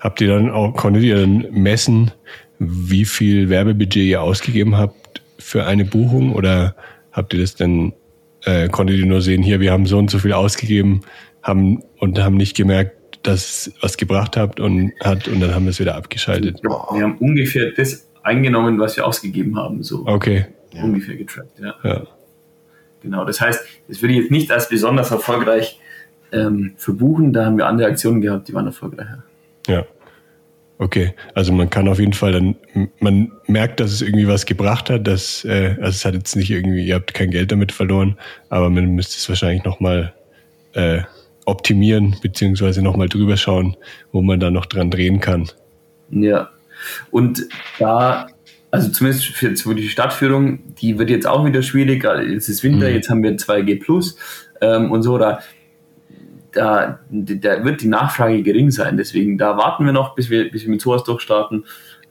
Habt 0.00 0.20
ihr 0.20 0.34
dann 0.34 0.50
auch, 0.50 0.74
konntet 0.74 1.04
ihr 1.04 1.20
dann 1.20 1.46
messen, 1.52 2.10
wie 2.58 3.04
viel 3.04 3.48
Werbebudget 3.48 4.02
ihr 4.02 4.20
ausgegeben 4.20 4.76
habt 4.76 5.01
für 5.42 5.64
eine 5.64 5.84
Buchung 5.84 6.34
oder 6.34 6.74
habt 7.12 7.34
ihr 7.34 7.40
das 7.40 7.54
denn, 7.54 7.92
äh, 8.44 8.68
konntet 8.68 8.98
ihr 8.98 9.06
nur 9.06 9.20
sehen, 9.20 9.42
hier, 9.42 9.60
wir 9.60 9.72
haben 9.72 9.86
so 9.86 9.98
und 9.98 10.10
so 10.10 10.18
viel 10.18 10.32
ausgegeben 10.32 11.02
haben 11.42 11.82
und 11.98 12.18
haben 12.18 12.36
nicht 12.36 12.56
gemerkt, 12.56 13.26
dass 13.26 13.72
was 13.80 13.96
gebracht 13.96 14.36
habt 14.36 14.60
und 14.60 14.92
hat 15.02 15.28
und 15.28 15.40
dann 15.40 15.54
haben 15.54 15.64
wir 15.64 15.70
es 15.70 15.80
wieder 15.80 15.94
abgeschaltet? 15.94 16.60
Wir 16.62 17.02
haben 17.02 17.18
ungefähr 17.18 17.70
das 17.72 18.08
eingenommen, 18.22 18.78
was 18.78 18.96
wir 18.96 19.06
ausgegeben 19.06 19.56
haben, 19.56 19.82
so 19.82 20.06
okay. 20.06 20.46
ungefähr 20.80 21.16
getrackt, 21.16 21.58
ja. 21.60 21.74
ja. 21.84 22.06
Genau, 23.02 23.24
das 23.24 23.40
heißt, 23.40 23.64
das 23.88 24.00
würde 24.00 24.14
ich 24.14 24.20
jetzt 24.20 24.30
nicht 24.30 24.50
als 24.52 24.68
besonders 24.68 25.10
erfolgreich 25.10 25.80
ähm, 26.32 26.74
verbuchen, 26.76 27.32
da 27.32 27.46
haben 27.46 27.58
wir 27.58 27.66
andere 27.66 27.88
Aktionen 27.88 28.20
gehabt, 28.20 28.48
die 28.48 28.54
waren 28.54 28.66
erfolgreicher. 28.66 29.24
Ja. 29.66 29.84
Okay, 30.82 31.14
also 31.34 31.52
man 31.52 31.70
kann 31.70 31.86
auf 31.86 32.00
jeden 32.00 32.12
Fall 32.12 32.32
dann, 32.32 32.56
man 32.98 33.30
merkt, 33.46 33.78
dass 33.78 33.92
es 33.92 34.02
irgendwie 34.02 34.26
was 34.26 34.46
gebracht 34.46 34.90
hat, 34.90 35.06
dass, 35.06 35.44
äh, 35.44 35.76
also 35.78 35.90
es 35.90 36.04
hat 36.04 36.14
jetzt 36.14 36.34
nicht 36.34 36.50
irgendwie, 36.50 36.84
ihr 36.84 36.96
habt 36.96 37.14
kein 37.14 37.30
Geld 37.30 37.52
damit 37.52 37.70
verloren, 37.70 38.18
aber 38.48 38.68
man 38.68 38.86
müsste 38.96 39.16
es 39.16 39.28
wahrscheinlich 39.28 39.62
nochmal 39.62 40.12
äh, 40.72 41.02
optimieren, 41.44 42.16
beziehungsweise 42.20 42.82
nochmal 42.82 43.08
drüber 43.08 43.36
schauen, 43.36 43.76
wo 44.10 44.22
man 44.22 44.40
da 44.40 44.50
noch 44.50 44.66
dran 44.66 44.90
drehen 44.90 45.20
kann. 45.20 45.48
Ja, 46.10 46.50
und 47.12 47.46
da, 47.78 48.26
also 48.72 48.90
zumindest 48.90 49.26
für, 49.26 49.54
für 49.54 49.76
die 49.76 49.88
Stadtführung, 49.88 50.74
die 50.80 50.98
wird 50.98 51.10
jetzt 51.10 51.28
auch 51.28 51.44
wieder 51.44 51.62
schwierig, 51.62 52.02
jetzt 52.28 52.48
ist 52.48 52.64
Winter, 52.64 52.88
mhm. 52.88 52.94
jetzt 52.96 53.08
haben 53.08 53.22
wir 53.22 53.36
2G 53.36 53.80
Plus 53.80 54.16
ähm, 54.60 54.90
und 54.90 55.04
so, 55.04 55.16
da 55.16 55.38
da, 56.52 57.00
da 57.10 57.64
wird 57.64 57.82
die 57.82 57.88
Nachfrage 57.88 58.42
gering 58.42 58.70
sein. 58.70 58.96
Deswegen, 58.96 59.38
da 59.38 59.56
warten 59.56 59.84
wir 59.84 59.92
noch, 59.92 60.14
bis 60.14 60.30
wir, 60.30 60.50
bis 60.50 60.62
wir 60.62 60.70
mit 60.70 60.80
sowas 60.80 61.04
durchstarten. 61.04 61.64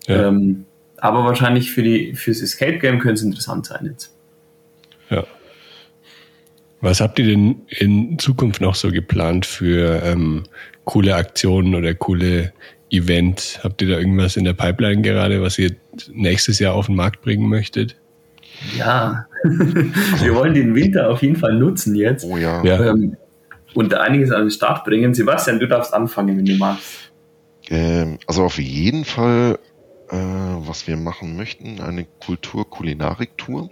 Ja. 0.08 0.27
Ähm, 0.27 0.65
aber 0.97 1.23
wahrscheinlich 1.23 1.71
für 1.71 1.84
die, 1.84 2.13
fürs 2.15 2.41
Escape 2.41 2.77
Game 2.77 2.99
könnte 2.99 3.15
es 3.15 3.23
interessant 3.23 3.65
sein 3.65 3.86
jetzt. 3.86 4.15
Ja. 5.10 5.23
Was 6.80 6.99
habt 6.99 7.19
ihr 7.19 7.25
denn 7.25 7.62
in 7.69 8.17
Zukunft 8.17 8.62
noch 8.62 8.75
so 8.75 8.91
geplant 8.91 9.45
für 9.45 10.01
ähm, 10.04 10.43
coole 10.84 11.15
Aktionen 11.15 11.75
oder 11.75 11.93
coole 11.93 12.54
Events? 12.89 13.60
Habt 13.63 13.82
ihr 13.82 13.89
da 13.89 13.97
irgendwas 13.97 14.36
in 14.36 14.45
der 14.45 14.54
Pipeline 14.54 15.01
gerade, 15.01 15.41
was 15.41 15.60
ihr 15.60 15.75
nächstes 16.12 16.60
Jahr 16.60 16.73
auf 16.73 16.88
den 16.88 16.95
Markt 16.95 17.21
bringen 17.21 17.47
möchtet? 17.49 17.95
Ja, 18.77 19.26
wir 19.43 20.36
wollen 20.36 20.53
den 20.53 20.76
Winter 20.76 21.09
auf 21.09 21.22
jeden 21.22 21.36
Fall 21.36 21.55
nutzen 21.55 21.95
jetzt. 21.95 22.26
Oh 22.26 22.38
ja. 22.38 22.63
ja. 22.63 22.91
Ähm, 22.91 23.16
und 23.74 23.93
einiges 23.93 24.32
an 24.32 24.41
den 24.41 24.51
Start 24.51 24.84
bringen. 24.86 25.13
Sebastian, 25.13 25.59
du 25.59 25.67
darfst 25.67 25.93
anfangen, 25.93 26.38
wenn 26.38 26.45
du 26.45 26.55
magst. 26.55 27.11
Ähm, 27.69 28.19
also 28.28 28.43
auf 28.43 28.59
jeden 28.59 29.05
Fall, 29.05 29.59
äh, 30.09 30.15
was 30.15 30.88
wir 30.88 30.97
machen 30.97 31.38
möchten, 31.38 31.80
eine 31.80 32.05
Kultur-Kulinarik-Tour. 32.26 33.69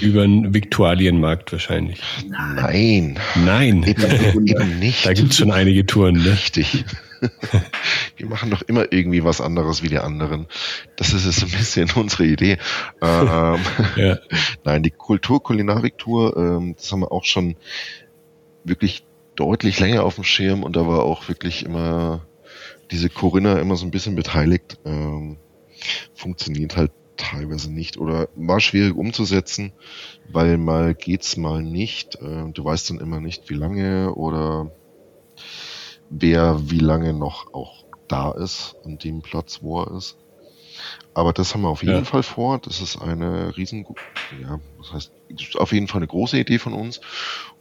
Über 0.00 0.22
den 0.22 0.54
Viktualienmarkt 0.54 1.52
wahrscheinlich. 1.52 2.00
Nein. 2.28 3.18
Nein. 3.44 3.82
Eben, 3.82 4.46
eben 4.46 4.78
nicht. 4.78 5.04
Da 5.06 5.12
gibt 5.12 5.32
es 5.32 5.38
schon 5.38 5.50
einige 5.50 5.84
Touren. 5.86 6.16
Ne? 6.16 6.32
Richtig. 6.32 6.84
Wir 8.16 8.26
machen 8.26 8.50
doch 8.50 8.62
immer 8.62 8.92
irgendwie 8.92 9.24
was 9.24 9.40
anderes 9.40 9.82
wie 9.82 9.88
die 9.88 9.98
anderen. 9.98 10.46
Das 10.96 11.12
ist 11.12 11.24
so 11.24 11.46
ein 11.46 11.52
bisschen 11.52 11.90
unsere 11.96 12.24
Idee. 12.24 12.58
Ähm, 13.02 13.58
ja. 13.96 14.18
Nein, 14.64 14.82
die 14.82 14.90
Kultur-Kulinarik-Tour, 14.90 16.36
ähm, 16.36 16.74
das 16.76 16.90
haben 16.92 17.00
wir 17.00 17.12
auch 17.12 17.24
schon 17.24 17.56
wirklich 18.64 19.04
deutlich 19.36 19.80
länger 19.80 20.04
auf 20.04 20.16
dem 20.16 20.24
Schirm 20.24 20.62
und 20.62 20.76
da 20.76 20.86
war 20.86 21.04
auch 21.04 21.28
wirklich 21.28 21.64
immer 21.64 22.26
diese 22.90 23.08
Corinna 23.08 23.58
immer 23.58 23.76
so 23.76 23.86
ein 23.86 23.90
bisschen 23.90 24.16
beteiligt. 24.16 24.78
Ähm, 24.84 25.38
funktioniert 26.14 26.76
halt 26.76 26.92
teilweise 27.16 27.72
nicht 27.72 27.98
oder 27.98 28.28
war 28.34 28.60
schwierig 28.60 28.96
umzusetzen, 28.96 29.72
weil 30.30 30.58
mal 30.58 30.94
geht's 30.94 31.36
mal 31.36 31.62
nicht. 31.62 32.16
Äh, 32.16 32.50
du 32.52 32.64
weißt 32.64 32.90
dann 32.90 32.98
immer 32.98 33.20
nicht, 33.20 33.48
wie 33.50 33.54
lange 33.54 34.14
oder 34.14 34.72
wer 36.10 36.70
wie 36.70 36.78
lange 36.78 37.12
noch 37.12 37.54
auch 37.54 37.84
da 38.08 38.32
ist, 38.32 38.76
an 38.84 38.98
dem 38.98 39.22
Platz, 39.22 39.60
wo 39.62 39.82
er 39.82 39.96
ist. 39.96 40.16
Aber 41.14 41.32
das 41.32 41.54
haben 41.54 41.62
wir 41.62 41.68
auf 41.68 41.82
jeden 41.82 41.98
ja. 41.98 42.04
Fall 42.04 42.22
vor. 42.22 42.58
Das 42.58 42.80
ist 42.80 43.00
eine 43.00 43.56
riesen, 43.56 43.86
ja, 44.42 44.60
das 44.78 44.92
heißt, 44.92 45.12
auf 45.56 45.72
jeden 45.72 45.88
Fall 45.88 45.98
eine 45.98 46.06
große 46.06 46.38
Idee 46.38 46.58
von 46.58 46.72
uns. 46.72 47.00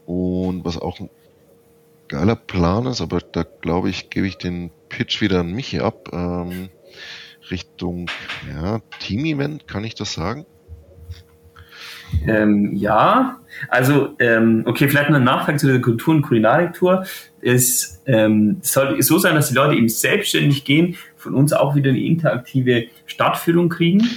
Und 0.06 0.66
was 0.66 0.78
auch 0.78 1.00
ein 1.00 1.10
geiler 2.08 2.36
Plan 2.36 2.86
ist, 2.88 3.02
aber 3.02 3.20
da 3.20 3.44
glaube 3.44 3.90
ich, 3.90 4.10
gebe 4.10 4.28
ich 4.28 4.38
den 4.38 4.72
Pitch 4.90 5.22
wieder 5.22 5.42
an 5.42 5.52
Michi 5.52 5.80
ab. 5.80 6.10
Ähm, 6.12 6.70
Richtung 7.52 8.10
ja, 8.52 8.80
Team-Event, 9.00 9.68
kann 9.68 9.84
ich 9.84 9.96
das 9.96 10.14
sagen? 10.14 10.46
Ähm, 12.28 12.76
ja, 12.76 13.40
also 13.68 14.16
ähm, 14.20 14.64
okay, 14.66 14.88
vielleicht 14.88 15.08
eine 15.08 15.20
Nachfrage 15.20 15.58
zu 15.58 15.68
der 15.68 15.82
Kultur- 15.82 16.16
und 16.16 16.22
Kulinarik-Tour. 16.22 17.06
Es 17.42 18.02
ähm, 18.06 18.58
soll 18.62 19.02
so 19.02 19.18
sein, 19.18 19.36
dass 19.36 19.50
die 19.50 19.56
Leute 19.56 19.76
eben 19.76 19.90
selbstständig 19.90 20.66
gehen, 20.66 20.96
von 21.16 21.34
uns 21.34 21.54
auch 21.54 21.76
wieder 21.76 21.90
eine 21.90 22.00
interaktive 22.00 22.86
Stadtführung 23.06 23.70
kriegen, 23.70 24.08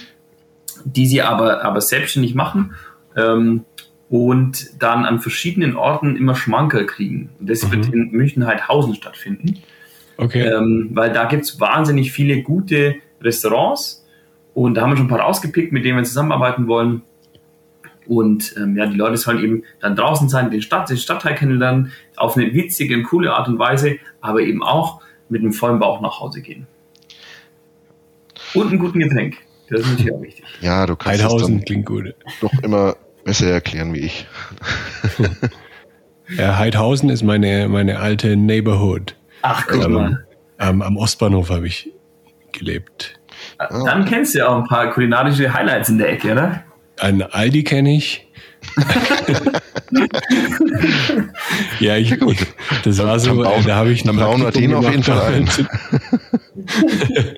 die 0.85 1.07
sie 1.07 1.23
aber, 1.23 1.65
aber 1.65 1.81
selbstständig 1.81 2.35
machen 2.35 2.75
ähm, 3.17 3.65
und 4.09 4.83
dann 4.83 5.05
an 5.05 5.21
verschiedenen 5.21 5.77
Orten 5.77 6.17
immer 6.17 6.35
Schmankerl 6.35 6.87
kriegen. 6.87 7.31
Und 7.41 7.51
das 7.51 7.67
mhm. 7.67 7.73
wird 7.73 7.93
in 7.93 8.11
München-Heidhausen 8.11 8.95
stattfinden. 8.95 9.59
Okay. 10.17 10.43
Ähm, 10.43 10.91
weil 10.93 11.13
da 11.13 11.25
gibt 11.25 11.45
es 11.45 11.59
wahnsinnig 11.59 12.13
viele 12.13 12.43
gute 12.43 12.97
Restaurants 13.21 14.05
und 14.55 14.75
da 14.75 14.83
haben 14.83 14.91
wir 14.91 14.97
schon 14.97 15.07
ein 15.07 15.11
paar 15.11 15.21
rausgepickt, 15.21 15.73
mit 15.73 15.85
denen 15.85 15.97
wir 15.97 16.05
zusammenarbeiten 16.05 16.67
wollen. 16.67 17.03
Und 18.07 18.55
ähm, 18.57 18.77
ja, 18.77 18.87
die 18.87 18.97
Leute 18.97 19.17
sollen 19.17 19.43
eben 19.43 19.65
dann 19.81 19.97
draußen 19.97 20.29
sein, 20.29 20.51
den, 20.51 20.63
Stadt, 20.63 20.91
den 20.91 20.97
Stadtteil 20.97 21.35
kennenlernen, 21.35 21.93
auf 22.17 22.37
eine 22.37 22.53
witzige 22.55 22.97
und 22.97 23.05
coole 23.05 23.33
Art 23.33 23.49
und 23.49 23.59
Weise, 23.59 23.97
aber 24.21 24.41
eben 24.41 24.63
auch 24.63 25.01
mit 25.29 25.43
einem 25.43 25.53
vollen 25.53 25.79
Bauch 25.79 26.01
nach 26.01 26.21
Hause 26.21 26.43
gehen. 26.43 26.67
Und 28.55 28.69
einen 28.69 28.79
guten 28.79 29.01
Getränk. 29.01 29.39
Das 29.69 29.81
ist 29.81 29.91
natürlich 29.91 30.13
auch 30.13 30.23
wichtig. 30.23 30.45
Ja, 30.61 30.85
du 30.87 30.97
kannst 30.97 31.23
Heidhausen 31.23 31.59
es 31.59 31.65
klingt 31.65 31.87
gut. 31.87 32.15
doch 32.41 32.53
immer 32.63 32.97
besser 33.25 33.51
erklären 33.51 33.95
wie 33.95 34.01
ich. 34.01 34.27
ja, 36.37 36.59
Heidhausen 36.59 37.09
ist 37.09 37.23
meine, 37.23 37.69
meine 37.69 38.01
alte 38.01 38.37
Neighborhood. 38.37 39.17
Ach, 39.43 39.67
guck 39.67 39.85
ähm, 39.85 39.93
mal. 39.93 40.27
Am, 40.59 40.83
am 40.83 40.97
Ostbahnhof 40.97 41.51
habe 41.51 41.67
ich 41.67 41.91
gelebt. 42.53 43.19
Dann 43.59 44.05
kennst 44.05 44.35
du 44.35 44.41
ja 44.41 44.49
auch 44.49 44.59
ein 44.59 44.65
paar 44.65 44.91
kulinarische 44.91 45.53
Highlights 45.53 45.89
in 45.89 45.99
der 45.99 46.11
Ecke, 46.11 46.33
oder? 46.33 46.65
Ein 46.99 47.23
Aldi 47.23 47.65
kenne 47.65 47.97
ich. 47.97 48.27
ja, 51.81 51.97
ich, 51.97 52.19
gut. 52.19 52.37
das 52.85 52.99
war 52.99 53.19
so, 53.19 53.35
bauen, 53.37 53.65
da 53.67 53.77
habe 53.77 53.91
ich 53.91 54.03
dann 54.05 54.17
bauen 54.17 54.43
wir 54.43 54.51
den 54.51 54.75
auf 54.75 54.89
jeden 54.89 55.03
Fall 55.03 55.35
ein. 55.35 55.49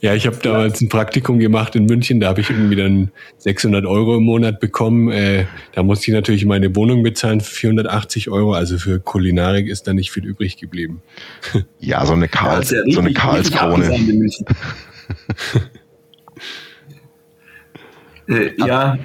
ja, 0.00 0.14
ich 0.14 0.26
habe 0.26 0.36
damals 0.42 0.80
ein 0.80 0.88
Praktikum 0.88 1.38
gemacht 1.38 1.74
in 1.74 1.86
München, 1.86 2.20
da 2.20 2.28
habe 2.28 2.42
ich 2.42 2.50
irgendwie 2.50 2.76
dann 2.76 3.10
600 3.38 3.86
Euro 3.86 4.18
im 4.18 4.24
Monat 4.24 4.60
bekommen. 4.60 5.10
Äh, 5.10 5.46
da 5.72 5.82
musste 5.82 6.10
ich 6.10 6.14
natürlich 6.14 6.44
meine 6.44 6.76
Wohnung 6.76 7.02
bezahlen 7.02 7.40
für 7.40 7.54
480 7.54 8.28
Euro, 8.30 8.52
also 8.52 8.78
für 8.78 9.00
Kulinarik 9.00 9.68
ist 9.68 9.88
da 9.88 9.94
nicht 9.94 10.12
viel 10.12 10.26
übrig 10.26 10.58
geblieben. 10.58 11.02
ja, 11.80 12.06
so 12.06 12.12
eine, 12.12 12.28
Karls, 12.28 12.70
ja, 12.70 12.82
so 12.88 13.00
eine 13.00 13.12
Karlskrone. 13.12 13.98
Äh, 18.28 18.52
ja, 18.58 18.98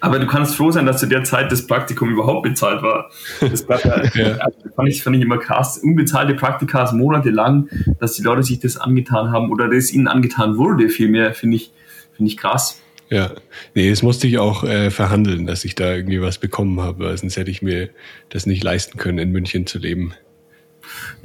aber 0.00 0.18
du 0.18 0.26
kannst 0.26 0.56
froh 0.56 0.70
sein, 0.70 0.86
dass 0.86 0.98
zu 0.98 1.06
der 1.06 1.24
Zeit 1.24 1.52
das 1.52 1.66
Praktikum 1.66 2.10
überhaupt 2.10 2.42
bezahlt 2.42 2.82
war. 2.82 3.10
Das 3.40 3.68
war, 3.68 3.84
ja. 3.84 4.36
also, 4.38 4.58
fand, 4.74 4.88
ich, 4.88 5.02
fand 5.02 5.16
ich 5.16 5.22
immer 5.22 5.38
krass. 5.38 5.78
Unbezahlte 5.78 6.34
Praktika 6.34 6.90
monatelang, 6.92 7.68
dass 8.00 8.14
die 8.14 8.22
Leute 8.22 8.42
sich 8.42 8.60
das 8.60 8.78
angetan 8.78 9.30
haben 9.30 9.50
oder 9.50 9.68
das 9.68 9.92
ihnen 9.92 10.08
angetan 10.08 10.56
wurde, 10.56 10.88
vielmehr, 10.88 11.34
finde 11.34 11.56
ich, 11.56 11.72
finde 12.16 12.30
ich 12.30 12.38
krass. 12.38 12.80
Ja, 13.10 13.32
nee, 13.74 13.90
das 13.90 14.02
musste 14.02 14.26
ich 14.26 14.38
auch 14.38 14.64
äh, 14.64 14.90
verhandeln, 14.90 15.46
dass 15.46 15.64
ich 15.64 15.74
da 15.74 15.94
irgendwie 15.94 16.22
was 16.22 16.38
bekommen 16.38 16.80
habe, 16.80 17.04
weil 17.04 17.18
sonst 17.18 17.36
hätte 17.36 17.50
ich 17.50 17.60
mir 17.60 17.90
das 18.30 18.46
nicht 18.46 18.62
leisten 18.64 18.98
können, 18.98 19.18
in 19.18 19.32
München 19.32 19.66
zu 19.66 19.78
leben. 19.78 20.14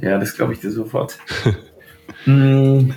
Ja, 0.00 0.18
das 0.18 0.34
glaube 0.34 0.52
ich 0.52 0.60
dir 0.60 0.70
sofort. 0.70 1.16
hm, 2.24 2.92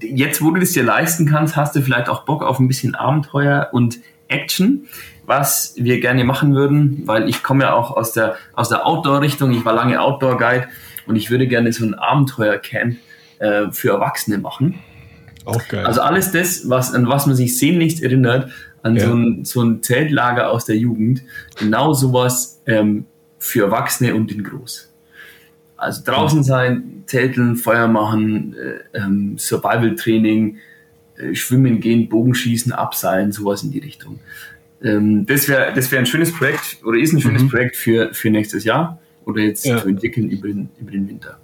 jetzt, 0.00 0.42
wo 0.42 0.50
du 0.50 0.60
das 0.60 0.72
dir 0.72 0.82
leisten 0.82 1.26
kannst, 1.26 1.56
hast 1.56 1.74
du 1.76 1.82
vielleicht 1.82 2.08
auch 2.08 2.24
Bock 2.24 2.42
auf 2.42 2.58
ein 2.58 2.68
bisschen 2.68 2.94
Abenteuer 2.94 3.68
und 3.72 3.98
Action, 4.28 4.88
was 5.26 5.74
wir 5.76 6.00
gerne 6.00 6.24
machen 6.24 6.54
würden, 6.54 7.02
weil 7.06 7.28
ich 7.28 7.42
komme 7.42 7.64
ja 7.64 7.74
auch 7.74 7.90
aus 7.90 8.12
der, 8.12 8.36
aus 8.54 8.68
der 8.68 8.86
Outdoor-Richtung. 8.86 9.52
Ich 9.52 9.64
war 9.64 9.72
lange 9.72 10.00
Outdoor-Guide 10.00 10.68
und 11.06 11.16
ich 11.16 11.30
würde 11.30 11.46
gerne 11.46 11.72
so 11.72 11.84
ein 11.84 11.94
Abenteuer-Camp 11.94 12.96
äh, 13.38 13.70
für 13.70 13.90
Erwachsene 13.90 14.38
machen. 14.38 14.78
Auch 15.44 15.66
geil. 15.68 15.86
Also 15.86 16.00
alles 16.00 16.32
das, 16.32 16.68
was, 16.68 16.92
an 16.92 17.08
was 17.08 17.26
man 17.26 17.36
sich 17.36 17.58
sehnlichst 17.58 18.02
erinnert, 18.02 18.50
an 18.82 18.96
ja. 18.96 19.06
so, 19.06 19.14
ein, 19.14 19.44
so 19.44 19.62
ein 19.62 19.82
Zeltlager 19.82 20.50
aus 20.50 20.64
der 20.64 20.76
Jugend. 20.76 21.22
Genau 21.56 21.92
sowas 21.92 22.62
ähm, 22.66 23.06
für 23.38 23.64
Erwachsene 23.64 24.14
und 24.14 24.32
in 24.32 24.42
groß. 24.42 24.92
Also 25.76 26.02
draußen 26.04 26.42
sein, 26.42 27.02
Zelteln, 27.06 27.56
Feuer 27.56 27.86
machen, 27.88 28.54
äh, 28.54 28.98
ähm, 28.98 29.36
Survival-Training, 29.38 30.58
äh, 31.16 31.34
Schwimmen 31.34 31.80
gehen, 31.80 32.08
Bogenschießen, 32.08 32.72
Abseilen, 32.72 33.32
sowas 33.32 33.62
in 33.62 33.70
die 33.70 33.78
Richtung. 33.78 34.18
Ähm, 34.82 35.26
das 35.26 35.48
wäre 35.48 35.72
das 35.74 35.90
wär 35.90 35.98
ein 35.98 36.06
schönes 36.06 36.32
Projekt 36.32 36.78
oder 36.84 36.98
ist 36.98 37.12
ein 37.12 37.20
schönes 37.20 37.42
mhm. 37.42 37.48
Projekt 37.48 37.76
für, 37.76 38.12
für 38.12 38.30
nächstes 38.30 38.64
Jahr 38.64 38.98
oder 39.24 39.42
jetzt 39.42 39.64
ja. 39.66 39.78
zu 39.78 39.88
entwickeln 39.88 40.30
über 40.30 40.48
den, 40.48 40.68
über 40.80 40.90
den 40.90 41.08
Winter. 41.08 41.38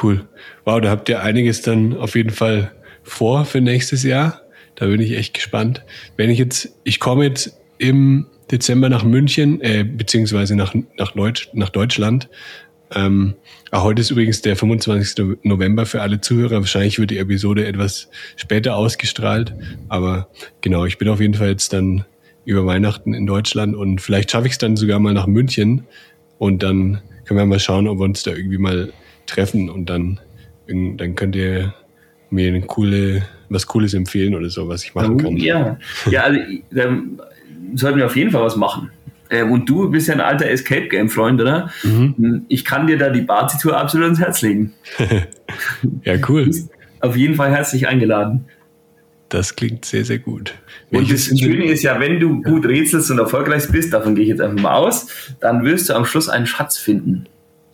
Cool. 0.00 0.26
Wow, 0.64 0.80
da 0.80 0.90
habt 0.90 1.08
ihr 1.08 1.22
einiges 1.22 1.62
dann 1.62 1.96
auf 1.96 2.14
jeden 2.14 2.30
Fall 2.30 2.72
vor 3.02 3.44
für 3.44 3.60
nächstes 3.60 4.02
Jahr. 4.02 4.42
Da 4.74 4.86
bin 4.86 5.00
ich 5.00 5.12
echt 5.12 5.34
gespannt. 5.34 5.84
Wenn 6.16 6.30
ich 6.30 6.38
jetzt, 6.38 6.74
ich 6.84 6.98
komme 6.98 7.24
jetzt 7.24 7.58
im 7.78 8.26
Dezember 8.50 8.88
nach 8.88 9.04
München, 9.04 9.60
äh, 9.60 9.84
beziehungsweise 9.84 10.56
nach, 10.56 10.74
nach, 10.98 11.12
Deutsch, 11.12 11.50
nach 11.52 11.68
Deutschland 11.68 12.28
ähm, 12.94 13.34
ah, 13.70 13.82
heute 13.82 14.00
ist 14.00 14.10
übrigens 14.10 14.42
der 14.42 14.56
25. 14.56 15.38
November 15.42 15.86
für 15.86 16.02
alle 16.02 16.20
Zuhörer. 16.20 16.60
Wahrscheinlich 16.60 16.98
wird 16.98 17.10
die 17.10 17.18
Episode 17.18 17.66
etwas 17.66 18.08
später 18.36 18.76
ausgestrahlt. 18.76 19.54
Aber 19.88 20.28
genau, 20.60 20.84
ich 20.84 20.98
bin 20.98 21.08
auf 21.08 21.20
jeden 21.20 21.34
Fall 21.34 21.48
jetzt 21.48 21.72
dann 21.72 22.04
über 22.44 22.66
Weihnachten 22.66 23.14
in 23.14 23.26
Deutschland 23.26 23.76
und 23.76 24.00
vielleicht 24.00 24.30
schaffe 24.30 24.46
ich 24.46 24.52
es 24.52 24.58
dann 24.58 24.76
sogar 24.76 24.98
mal 24.98 25.14
nach 25.14 25.26
München 25.26 25.84
und 26.38 26.62
dann 26.62 27.00
können 27.24 27.38
wir 27.38 27.46
mal 27.46 27.60
schauen, 27.60 27.86
ob 27.86 27.98
wir 27.98 28.04
uns 28.04 28.24
da 28.24 28.32
irgendwie 28.32 28.58
mal 28.58 28.92
treffen 29.26 29.70
und 29.70 29.88
dann, 29.88 30.18
dann 30.66 31.14
könnt 31.14 31.36
ihr 31.36 31.72
mir 32.30 32.48
eine 32.48 32.62
coole, 32.62 33.22
was 33.48 33.66
Cooles 33.66 33.94
empfehlen 33.94 34.34
oder 34.34 34.50
so, 34.50 34.66
was 34.66 34.84
ich 34.84 34.94
machen 34.94 35.18
kann. 35.18 35.36
Ja, 35.36 35.78
ja 36.10 36.22
also 36.22 36.40
dann 36.70 37.20
sollten 37.74 37.98
wir 37.98 38.06
auf 38.06 38.16
jeden 38.16 38.30
Fall 38.30 38.42
was 38.42 38.56
machen. 38.56 38.90
Ähm, 39.32 39.50
und 39.50 39.68
du 39.68 39.90
bist 39.90 40.08
ja 40.08 40.14
ein 40.14 40.20
alter 40.20 40.48
Escape 40.48 40.88
Game 40.88 41.08
Freund, 41.08 41.40
oder? 41.40 41.70
Mhm. 41.82 42.44
Ich 42.48 42.64
kann 42.64 42.86
dir 42.86 42.98
da 42.98 43.08
die 43.08 43.22
Bazi-Tour 43.22 43.76
absolut 43.76 44.04
ans 44.04 44.20
Herz 44.20 44.42
legen. 44.42 44.74
ja, 46.04 46.16
cool. 46.28 46.50
auf 47.00 47.16
jeden 47.16 47.34
Fall 47.34 47.50
herzlich 47.50 47.88
eingeladen. 47.88 48.44
Das 49.30 49.56
klingt 49.56 49.86
sehr, 49.86 50.04
sehr 50.04 50.18
gut. 50.18 50.52
Und 50.90 51.10
das 51.10 51.24
Schöne 51.24 51.64
ist 51.64 51.82
ja, 51.82 51.98
wenn 51.98 52.20
du 52.20 52.42
gut 52.42 52.66
rätselst 52.66 53.10
und 53.10 53.18
erfolgreich 53.18 53.66
bist, 53.72 53.94
davon 53.94 54.14
gehe 54.14 54.24
ich 54.24 54.28
jetzt 54.28 54.42
einfach 54.42 54.62
mal 54.62 54.74
aus, 54.74 55.08
dann 55.40 55.64
wirst 55.64 55.88
du 55.88 55.94
am 55.94 56.04
Schluss 56.04 56.28
einen 56.28 56.46
Schatz 56.46 56.76
finden. 56.76 57.24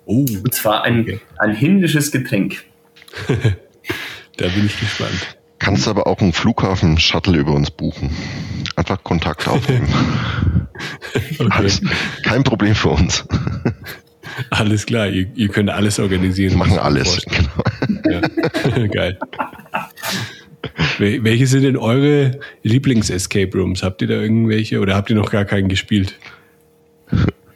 Oh, 0.05 0.21
und 0.21 0.55
zwar 0.55 0.85
ein, 0.85 1.01
okay. 1.01 1.21
ein 1.39 1.53
hindisches 1.53 2.13
Getränk. 2.13 2.63
da 3.27 4.47
bin 4.47 4.67
ich 4.67 4.79
gespannt. 4.79 5.38
Kannst 5.59 5.89
aber 5.89 6.07
auch 6.07 6.21
einen 6.21 6.33
Flughafen-Shuttle 6.33 7.37
über 7.37 7.53
uns 7.53 7.71
buchen. 7.71 8.11
Einfach 8.77 9.03
Kontakt 9.03 9.49
aufnehmen. 9.49 9.89
okay. 11.39 11.49
Alles, 11.51 11.81
kein 12.23 12.45
Problem 12.45 12.75
für 12.75 12.91
uns. 12.91 13.25
Alles 14.51 14.87
klar, 14.87 15.09
ihr, 15.09 15.27
ihr 15.35 15.49
könnt 15.49 15.71
alles 15.71 15.99
organisieren. 15.99 16.53
Wir 16.53 16.59
machen 16.59 16.79
alles, 16.79 17.21
genau. 17.27 17.49
Ja. 18.09 18.21
Geil. 18.87 19.19
Welche 20.99 21.47
sind 21.47 21.63
denn 21.63 21.77
eure 21.77 22.39
Lieblings-Escape 22.63 23.57
Rooms? 23.57 23.83
Habt 23.83 24.03
ihr 24.03 24.09
da 24.09 24.15
irgendwelche 24.15 24.81
oder 24.81 24.95
habt 24.95 25.11
ihr 25.11 25.17
noch 25.17 25.31
gar 25.31 25.45
keinen 25.45 25.69
gespielt? 25.69 26.15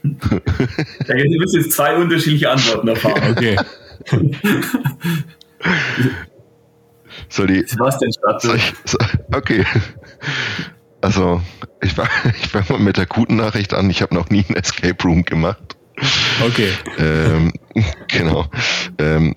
Ihr 0.05 1.39
müsst 1.39 1.55
jetzt 1.55 1.73
zwei 1.73 1.97
unterschiedliche 1.97 2.51
Antworten 2.51 2.89
erfahren. 2.89 3.23
Okay. 3.31 3.57
Soll 7.29 7.49
die. 7.49 7.65
Sebastian 7.67 8.13
Stadt. 8.13 8.45
Okay. 9.35 9.65
Also, 11.01 11.43
ich 11.83 11.97
war, 11.99 12.09
ich 12.43 12.55
war 12.55 12.65
mal 12.69 12.79
mit 12.79 12.97
der 12.97 13.07
guten 13.07 13.37
Nachricht 13.37 13.75
an, 13.75 13.91
ich 13.91 14.03
habe 14.03 14.15
noch 14.15 14.31
nie 14.31 14.45
ein 14.49 14.57
Escape 14.57 15.03
Room 15.05 15.25
gemacht. 15.25 15.77
Okay. 16.47 16.73
Ähm, 16.99 17.53
genau. 18.09 18.47
Ähm, 18.99 19.37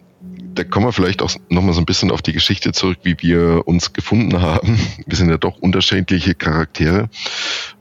da 0.54 0.64
kommen 0.64 0.86
wir 0.86 0.94
vielleicht 0.94 1.22
auch 1.22 1.32
nochmal 1.50 1.74
so 1.74 1.82
ein 1.82 1.86
bisschen 1.86 2.12
auf 2.12 2.22
die 2.22 2.32
Geschichte 2.32 2.72
zurück, 2.72 3.00
wie 3.04 3.18
wir 3.20 3.68
uns 3.68 3.92
gefunden 3.92 4.42
haben. 4.42 4.80
Wir 5.06 5.18
sind 5.18 5.30
ja 5.30 5.38
doch 5.38 5.58
unterschiedliche 5.58 6.34
Charaktere. 6.34 7.10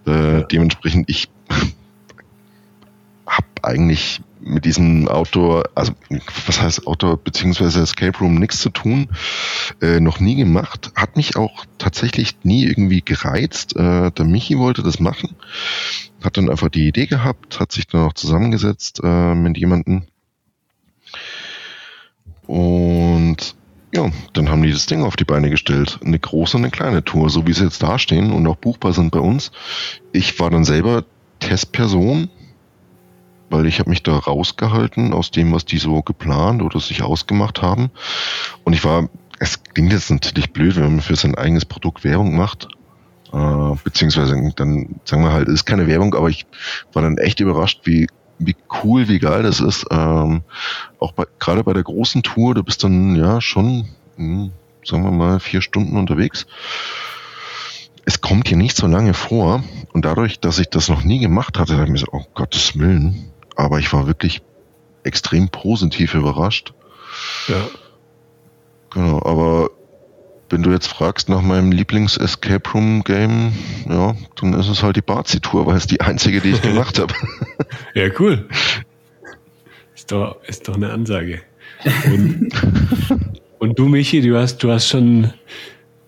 Äh, 0.07 0.43
dementsprechend, 0.51 1.09
ich 1.09 1.29
habe 3.27 3.47
eigentlich 3.63 4.21
mit 4.45 4.65
diesem 4.65 5.09
Outdoor, 5.09 5.65
also 5.75 5.93
was 6.47 6.61
heißt 6.61 6.87
Outdoor 6.87 7.17
beziehungsweise 7.17 7.81
Escape 7.83 8.19
Room 8.19 8.37
nichts 8.37 8.61
zu 8.61 8.71
tun, 8.71 9.09
äh, 9.81 10.01
noch 10.01 10.21
nie 10.21 10.37
gemacht, 10.37 10.93
hat 10.95 11.17
mich 11.17 11.37
auch 11.37 11.65
tatsächlich 11.79 12.37
nie 12.43 12.65
irgendwie 12.65 13.03
gereizt. 13.03 13.75
Äh, 13.77 14.11
der 14.11 14.25
Michi 14.25 14.59
wollte 14.59 14.83
das 14.83 15.01
machen, 15.01 15.35
hat 16.23 16.37
dann 16.37 16.51
einfach 16.51 16.69
die 16.69 16.89
Idee 16.89 17.07
gehabt, 17.07 17.59
hat 17.59 17.73
sich 17.73 17.87
dann 17.87 18.03
auch 18.03 18.13
zusammengesetzt 18.13 19.01
äh, 19.03 19.35
mit 19.35 19.57
jemandem 19.57 20.05
und 22.47 23.55
ja, 23.95 24.11
dann 24.33 24.49
haben 24.51 24.63
die 24.63 24.73
das 24.73 24.87
Ding 24.87 25.03
auf 25.03 25.17
die 25.17 25.25
Beine 25.25 25.51
gestellt. 25.51 26.01
Eine 26.05 26.19
große 26.19 26.57
und 26.57 26.65
eine 26.65 26.71
kleine 26.71 27.05
Tour, 27.05 27.31
so 27.31 27.47
wie 27.47 27.53
sie 27.53 27.65
jetzt 27.65 27.83
dastehen 27.83 28.33
und 28.33 28.47
auch 28.47 28.57
buchbar 28.57 28.93
sind 28.93 29.13
bei 29.13 29.21
uns. 29.21 29.53
Ich 30.13 30.39
war 30.41 30.51
dann 30.51 30.65
selber 30.65 31.05
Testperson, 31.39 32.29
weil 33.55 33.67
ich 33.67 33.79
habe 33.79 33.91
mich 33.91 34.03
da 34.03 34.17
rausgehalten 34.17 35.13
aus 35.13 35.31
dem, 35.31 35.53
was 35.53 35.65
die 35.65 35.79
so 35.79 36.03
geplant 36.03 36.61
oder 36.61 36.81
sich 36.81 37.03
ausgemacht 37.03 37.63
haben. 37.63 37.91
Und 38.65 38.73
ich 38.73 38.85
war, 38.85 39.09
es 39.39 39.63
klingt 39.63 39.93
jetzt 39.93 40.11
natürlich 40.11 40.53
blöd, 40.53 40.77
wenn 40.77 40.97
man 40.97 41.01
für 41.01 41.17
sein 41.17 41.37
eigenes 41.37 41.65
Produkt 41.65 42.03
Werbung 42.03 42.37
macht. 42.37 42.69
Äh, 43.33 43.77
beziehungsweise 43.85 44.53
dann 44.57 44.97
sagen 45.05 45.23
wir 45.23 45.33
halt, 45.33 45.49
ist 45.49 45.67
keine 45.67 45.87
Werbung, 45.87 46.15
aber 46.15 46.29
ich 46.29 46.47
war 46.93 47.03
dann 47.03 47.19
echt 47.19 47.41
überrascht, 47.41 47.83
wie 47.85 48.09
wie 48.39 48.57
cool, 48.83 49.09
wie 49.09 49.21
geil 49.21 49.45
das 49.45 49.61
ist. 49.61 49.87
Ähm, 49.93 50.43
auch 50.99 51.13
bei, 51.13 51.25
gerade 51.39 51.63
bei 51.63 51.73
der 51.73 51.85
großen 51.85 52.25
Tour, 52.25 52.55
du 52.55 52.65
bist 52.65 52.83
dann 52.83 53.15
ja 53.15 53.41
schon, 53.41 53.89
mh, 54.17 54.43
hm, 54.47 54.53
sagen 54.85 55.05
wir 55.05 55.13
mal, 55.13 55.39
vier 55.41 55.63
Stunden 55.63 55.97
unterwegs. 55.97 56.47
Es 58.05 58.21
kommt 58.21 58.49
hier 58.49 58.57
nicht 58.57 58.77
so 58.77 58.89
lange 58.89 59.15
vor 59.15 59.63
und 59.93 60.05
dadurch, 60.05 60.41
dass 60.41 60.59
ich 60.59 60.69
das 60.69 60.89
noch 60.89 61.05
nie 61.05 61.21
gemacht 61.21 61.59
hatte, 61.59 61.75
habe 61.75 61.85
ich 61.85 61.91
mir 61.91 61.99
so, 61.99 62.09
oh 62.11 62.25
Gottes 62.35 62.79
Willen. 62.79 63.31
Aber 63.57 63.79
ich 63.79 63.93
war 63.93 64.07
wirklich 64.07 64.43
extrem 65.05 65.49
positiv 65.49 66.15
überrascht. 66.15 66.73
Ja. 67.49 67.69
Genau, 68.91 69.19
aber 69.25 69.71
wenn 70.51 70.63
du 70.63 70.71
jetzt 70.71 70.87
fragst 70.87 71.29
nach 71.29 71.43
meinem 71.43 71.73
Lieblings-Escape 71.73 72.71
Room-Game, 72.71 73.53
ja, 73.89 74.15
dann 74.37 74.55
ist 74.55 74.69
es 74.69 74.83
halt 74.83 74.97
die 74.97 75.03
Bazi-Tour, 75.03 75.67
weil 75.67 75.77
es 75.77 75.87
die 75.87 76.01
einzige, 76.01 76.41
die 76.41 76.51
ich 76.51 76.63
gemacht 76.63 76.99
habe. 76.99 77.13
ja, 77.95 78.09
cool. 78.19 78.49
Ist 79.95 80.13
doch, 80.13 80.43
ist 80.45 80.69
doch 80.69 80.77
eine 80.77 80.91
Ansage. 80.91 81.43
Und, 82.07 82.51
und 83.59 83.79
du, 83.79 83.89
Michi, 83.89 84.21
du 84.21 84.37
hast, 84.37 84.59
du 84.59 84.71
hast 84.71 84.89
schon 84.89 85.33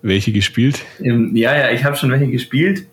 welche 0.01 0.31
gespielt? 0.31 0.79
Ähm, 0.99 1.35
ja, 1.35 1.55
ja, 1.55 1.71
ich 1.71 1.83
habe 1.83 1.95
schon 1.95 2.11
welche 2.11 2.27
gespielt. 2.27 2.85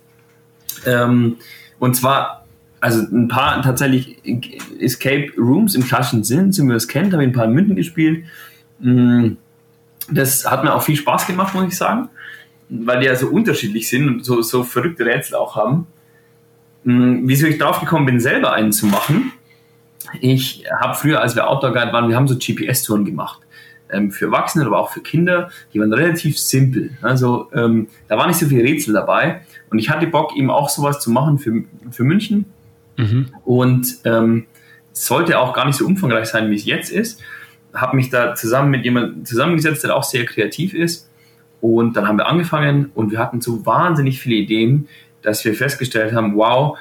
Ähm, 0.87 1.37
und 1.79 1.95
zwar, 1.95 2.44
also 2.85 3.01
ein 3.01 3.29
paar 3.29 3.63
tatsächlich 3.63 4.19
Escape 4.79 5.33
Rooms 5.39 5.75
im 5.75 5.85
klassischen 5.85 6.23
Sinn, 6.23 6.53
wie 6.53 6.69
wir 6.69 6.77
es 6.77 6.87
kennt, 6.87 7.13
habe 7.13 7.23
ich 7.23 7.31
ein 7.31 7.33
paar 7.33 7.47
in 7.47 7.53
München 7.53 7.77
gespielt. 7.77 8.25
Mhm 8.79 9.39
das 10.11 10.49
hat 10.51 10.65
mir 10.65 10.75
auch 10.75 10.83
viel 10.83 10.97
Spaß 10.97 11.27
gemacht, 11.27 11.55
muss 11.55 11.69
ich 11.69 11.77
sagen, 11.77 12.09
weil 12.69 13.01
die 13.01 13.07
ja 13.07 13.17
so 13.17 13.29
unterschiedlich 13.29 13.89
sind 13.89 14.09
und 14.09 14.25
so, 14.25 14.43
so 14.43 14.63
verrückte 14.63 15.05
Rätsel 15.05 15.37
auch 15.37 15.57
haben. 15.57 15.87
Hm, 16.85 17.23
wieso 17.25 17.47
ich 17.47 17.59
drauf 17.59 17.81
gekommen 17.81 18.07
bin, 18.07 18.21
selber 18.21 18.53
einen 18.53 18.73
zu 18.73 18.87
machen. 18.87 19.33
Ich 20.21 20.65
habe 20.81 20.95
früher, 20.95 21.21
als 21.21 21.35
wir 21.35 21.49
Outdoor 21.49 21.73
Guide 21.73 21.93
waren, 21.93 22.09
wir 22.09 22.17
haben 22.17 22.29
so 22.29 22.37
GPS-Touren 22.37 23.05
gemacht. 23.05 23.41
Ähm, 23.91 24.11
für 24.11 24.27
Erwachsene, 24.27 24.65
aber 24.67 24.79
auch 24.79 24.91
für 24.91 25.01
Kinder. 25.01 25.51
Die 25.73 25.81
waren 25.81 25.93
relativ 25.93 26.39
simpel. 26.39 26.91
Also 27.03 27.51
ähm, 27.55 27.89
da 28.09 28.17
war 28.17 28.27
nicht 28.27 28.39
so 28.39 28.47
viel 28.47 28.61
Rätsel 28.61 28.95
dabei. 28.95 29.43
Und 29.71 29.79
ich 29.79 29.91
hatte 29.91 30.07
Bock, 30.07 30.37
eben 30.37 30.51
auch 30.51 30.69
sowas 30.69 31.01
zu 31.01 31.11
machen 31.11 31.39
für, 31.39 31.65
für 31.91 32.05
München. 32.05 32.47
Mhm. 32.97 33.29
Und 33.45 33.87
ähm, 34.05 34.47
sollte 34.93 35.39
auch 35.39 35.55
gar 35.55 35.67
nicht 35.67 35.77
so 35.77 35.87
umfangreich 35.87 36.27
sein, 36.27 36.51
wie 36.51 36.57
es 36.57 36.65
jetzt 36.65 36.91
ist 36.93 37.21
habe 37.75 37.97
mich 37.97 38.09
da 38.11 38.35
zusammen 38.35 38.71
mit 38.71 38.85
jemandem 38.85 39.25
zusammengesetzt, 39.25 39.85
der 39.85 39.97
auch 39.97 40.05
sehr 40.05 40.25
kreativ 40.25 40.75
ist. 40.75 41.11
Und 41.61 41.97
dann 41.97 42.07
haben 42.07 42.19
wir 42.19 42.27
angefangen 42.27 42.91
und 42.95 43.11
wir 43.11 43.19
hatten 43.19 43.41
so 43.41 43.67
wahnsinnig 43.67 44.21
viele 44.21 44.37
Ideen, 44.37 44.89
dass 45.23 45.45
wir 45.45 45.55
festgestellt 45.55 46.15
haben, 46.15 46.37
wow, 46.37 46.79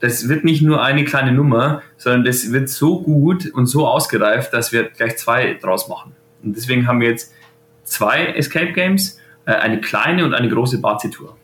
das 0.00 0.28
wird 0.28 0.44
nicht 0.44 0.62
nur 0.62 0.82
eine 0.82 1.04
kleine 1.04 1.32
Nummer, 1.32 1.82
sondern 1.96 2.24
das 2.24 2.52
wird 2.52 2.68
so 2.68 3.00
gut 3.00 3.46
und 3.46 3.66
so 3.66 3.88
ausgereift, 3.88 4.52
dass 4.52 4.70
wir 4.70 4.84
gleich 4.84 5.16
zwei 5.16 5.54
draus 5.54 5.88
machen. 5.88 6.14
Und 6.42 6.56
deswegen 6.56 6.86
haben 6.86 7.00
wir 7.00 7.08
jetzt 7.08 7.34
zwei 7.82 8.26
Escape 8.26 8.72
Games, 8.72 9.18
äh, 9.46 9.52
eine 9.52 9.80
kleine 9.80 10.24
und 10.24 10.34
eine 10.34 10.48
große 10.48 10.80
Bazi-Tour. 10.80 11.36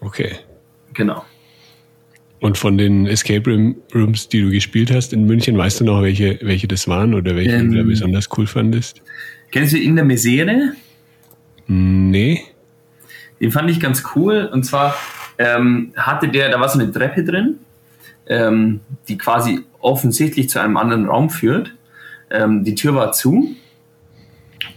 Okay. 0.00 0.40
Genau. 0.92 1.24
Und 2.42 2.58
von 2.58 2.76
den 2.76 3.06
Escape 3.06 3.72
Rooms, 3.94 4.28
die 4.28 4.40
du 4.40 4.50
gespielt 4.50 4.90
hast 4.92 5.12
in 5.12 5.26
München, 5.26 5.56
weißt 5.56 5.78
du 5.78 5.84
noch, 5.84 6.02
welche, 6.02 6.40
welche 6.42 6.66
das 6.66 6.88
waren 6.88 7.14
oder 7.14 7.36
welche 7.36 7.52
ähm, 7.52 7.70
du 7.70 7.78
da 7.78 7.84
besonders 7.84 8.28
cool 8.36 8.48
fandest? 8.48 9.00
Kennst 9.52 9.74
du 9.74 9.78
In 9.78 9.94
der 9.94 10.04
Misere? 10.04 10.72
Nee. 11.68 12.42
Den 13.40 13.52
fand 13.52 13.70
ich 13.70 13.78
ganz 13.78 14.02
cool. 14.16 14.50
Und 14.52 14.64
zwar 14.64 14.96
ähm, 15.38 15.92
hatte 15.96 16.26
der, 16.26 16.50
da 16.50 16.58
war 16.58 16.68
so 16.68 16.80
eine 16.80 16.90
Treppe 16.90 17.22
drin, 17.22 17.60
ähm, 18.26 18.80
die 19.06 19.16
quasi 19.16 19.60
offensichtlich 19.78 20.48
zu 20.48 20.60
einem 20.60 20.76
anderen 20.76 21.06
Raum 21.06 21.30
führt. 21.30 21.72
Ähm, 22.28 22.64
die 22.64 22.74
Tür 22.74 22.96
war 22.96 23.12
zu. 23.12 23.54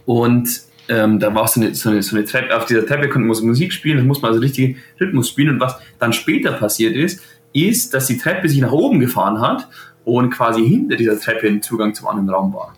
Und 0.05 0.61
ähm, 0.87 1.19
da 1.19 1.33
war 1.33 1.41
auch 1.41 1.47
so 1.47 1.61
eine, 1.61 1.73
so, 1.73 1.89
eine, 1.89 2.03
so 2.03 2.15
eine 2.15 2.25
Treppe, 2.25 2.55
auf 2.55 2.65
dieser 2.65 2.85
Treppe 2.85 3.09
konnte 3.09 3.27
man 3.27 3.43
Musik 3.43 3.73
spielen, 3.73 3.97
da 3.97 4.03
muss 4.03 4.21
man 4.21 4.29
also 4.29 4.41
richtig 4.41 4.77
Rhythmus 5.01 5.29
spielen. 5.29 5.55
Und 5.55 5.59
was 5.59 5.77
dann 5.97 6.13
später 6.13 6.51
passiert 6.51 6.95
ist, 6.95 7.21
ist, 7.55 7.93
dass 7.93 8.07
die 8.07 8.17
Treppe 8.17 8.49
sich 8.49 8.59
nach 8.59 8.71
oben 8.71 8.99
gefahren 8.99 9.39
hat 9.39 9.67
und 10.03 10.29
quasi 10.29 10.67
hinter 10.67 10.97
dieser 10.97 11.19
Treppe 11.19 11.47
ein 11.47 11.61
Zugang 11.61 11.93
zum 11.93 12.07
anderen 12.07 12.29
Raum 12.29 12.53
war. 12.53 12.73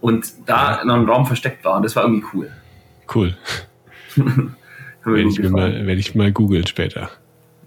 Und 0.00 0.32
da 0.46 0.78
ja. 0.78 0.84
noch 0.84 0.94
ein 0.96 1.08
Raum 1.08 1.26
versteckt 1.26 1.64
war. 1.64 1.76
Und 1.76 1.84
das 1.84 1.94
war 1.94 2.04
irgendwie 2.04 2.24
cool. 2.34 2.50
Cool. 3.14 3.36
werde, 5.04 5.28
ich 5.28 5.38
mal, 5.50 5.86
werde 5.86 6.00
ich 6.00 6.14
mal 6.14 6.32
googeln 6.32 6.66
später. 6.66 7.10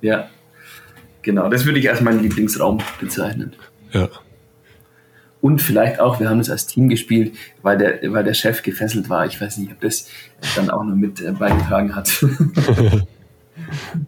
Ja. 0.02 0.30
Genau, 1.22 1.50
das 1.50 1.66
würde 1.66 1.80
ich 1.80 1.90
als 1.90 2.02
meinen 2.02 2.22
Lieblingsraum 2.22 2.80
bezeichnen. 3.00 3.54
Ja. 3.94 4.10
Und 5.40 5.62
vielleicht 5.62 6.00
auch, 6.00 6.20
wir 6.20 6.30
haben 6.30 6.40
es 6.40 6.50
als 6.50 6.68
Team 6.68 6.90
gespielt, 6.90 7.36
weil 7.62 7.78
der, 7.78 8.00
weil 8.14 8.24
der 8.24 8.34
Chef 8.34 8.62
gefesselt 8.62 9.10
war. 9.10 9.26
Ich 9.26 9.40
weiß 9.40 9.58
nicht, 9.58 9.72
ob 9.72 9.82
das 9.82 10.10
dann 10.56 10.70
auch 10.70 10.84
noch 10.84 10.96
mit 10.96 11.22
äh, 11.22 11.32
beigetragen 11.32 11.96
hat. 11.96 12.26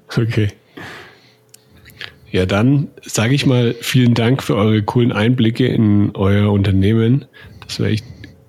okay. 0.17 0.51
Ja, 2.36 2.45
dann 2.45 2.89
sage 3.01 3.33
ich 3.33 3.45
mal 3.45 3.75
vielen 3.79 4.13
Dank 4.13 4.43
für 4.43 4.57
eure 4.57 4.83
coolen 4.83 5.13
Einblicke 5.13 5.67
in 5.67 6.11
euer 6.15 6.51
Unternehmen. 6.51 7.23
Das 7.65 7.79
war 7.79 7.88
echt 7.88 8.03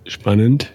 spannend. 0.08 0.72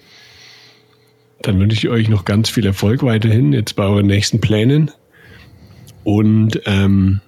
Dann 1.42 1.60
wünsche 1.60 1.76
ich 1.76 1.90
euch 1.90 2.08
noch 2.08 2.24
ganz 2.24 2.50
viel 2.50 2.66
Erfolg 2.66 3.04
weiterhin 3.04 3.52
jetzt 3.52 3.76
bei 3.76 3.84
euren 3.84 4.06
nächsten 4.06 4.40
Plänen. 4.40 4.92
Und 6.06 6.62
ähm, 6.66 7.20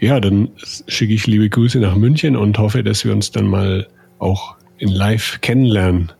ja, 0.00 0.18
dann 0.18 0.52
schicke 0.88 1.12
ich 1.12 1.26
liebe 1.26 1.50
Grüße 1.50 1.78
nach 1.78 1.94
München 1.94 2.34
und 2.34 2.56
hoffe, 2.56 2.82
dass 2.82 3.04
wir 3.04 3.12
uns 3.12 3.30
dann 3.30 3.48
mal 3.48 3.88
auch 4.18 4.56
in 4.78 4.88
Live 4.88 5.42
kennenlernen. 5.42 6.10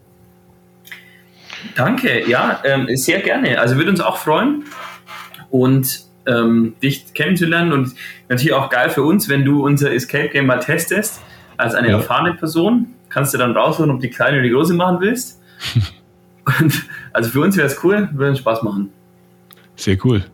Danke, 1.76 2.28
ja, 2.28 2.60
ähm, 2.62 2.94
sehr 2.94 3.22
gerne. 3.22 3.58
Also 3.58 3.76
würde 3.76 3.88
uns 3.88 4.02
auch 4.02 4.18
freuen. 4.18 4.64
Und 5.48 6.05
ähm, 6.26 6.74
dich 6.82 7.14
kennenzulernen 7.14 7.72
und 7.72 7.94
natürlich 8.28 8.52
auch 8.52 8.70
geil 8.70 8.90
für 8.90 9.02
uns, 9.02 9.28
wenn 9.28 9.44
du 9.44 9.64
unser 9.64 9.92
Escape 9.92 10.28
Game 10.28 10.46
mal 10.46 10.58
testest, 10.58 11.20
als 11.56 11.74
eine 11.74 11.88
ja. 11.88 11.96
erfahrene 11.96 12.34
Person, 12.34 12.94
kannst 13.08 13.32
du 13.34 13.38
dann 13.38 13.52
rausholen, 13.52 13.90
ob 13.90 14.00
die 14.00 14.10
kleine 14.10 14.38
oder 14.38 14.42
die 14.42 14.50
große 14.50 14.74
machen 14.74 15.00
willst. 15.00 15.40
und, 16.60 16.84
also 17.12 17.30
für 17.30 17.40
uns 17.40 17.56
wäre 17.56 17.66
es 17.66 17.82
cool, 17.82 18.08
würde 18.12 18.30
uns 18.30 18.40
Spaß 18.40 18.62
machen. 18.62 18.90
Sehr 19.76 19.96
cool. 20.04 20.24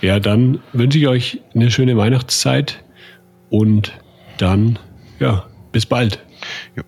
Ja, 0.00 0.20
dann 0.20 0.60
wünsche 0.72 0.98
ich 0.98 1.08
euch 1.08 1.40
eine 1.54 1.70
schöne 1.70 1.96
Weihnachtszeit 1.96 2.84
und 3.50 3.92
dann, 4.38 4.78
ja, 5.18 5.46
bis 5.72 5.86
bald. 5.86 6.22
Ja, 6.76 6.82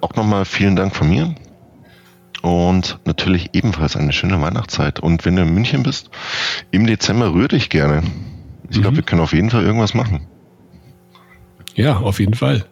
auch 0.00 0.14
nochmal 0.14 0.44
vielen 0.44 0.76
Dank 0.76 0.96
von 0.96 1.08
mir 1.08 1.34
und 2.44 2.98
natürlich 3.06 3.54
ebenfalls 3.54 3.96
eine 3.96 4.12
schöne 4.12 4.38
Weihnachtszeit. 4.38 5.00
Und 5.00 5.24
wenn 5.24 5.36
du 5.36 5.42
in 5.42 5.54
München 5.54 5.82
bist, 5.82 6.10
im 6.72 6.86
Dezember 6.86 7.32
rühr 7.32 7.48
dich 7.48 7.70
gerne. 7.70 8.02
Ich 8.68 8.76
mhm. 8.76 8.82
glaube, 8.82 8.96
wir 8.96 9.02
können 9.02 9.22
auf 9.22 9.32
jeden 9.32 9.48
Fall 9.48 9.64
irgendwas 9.64 9.94
machen. 9.94 10.26
Ja, 11.74 11.96
auf 11.96 12.20
jeden 12.20 12.34
Fall. 12.34 12.66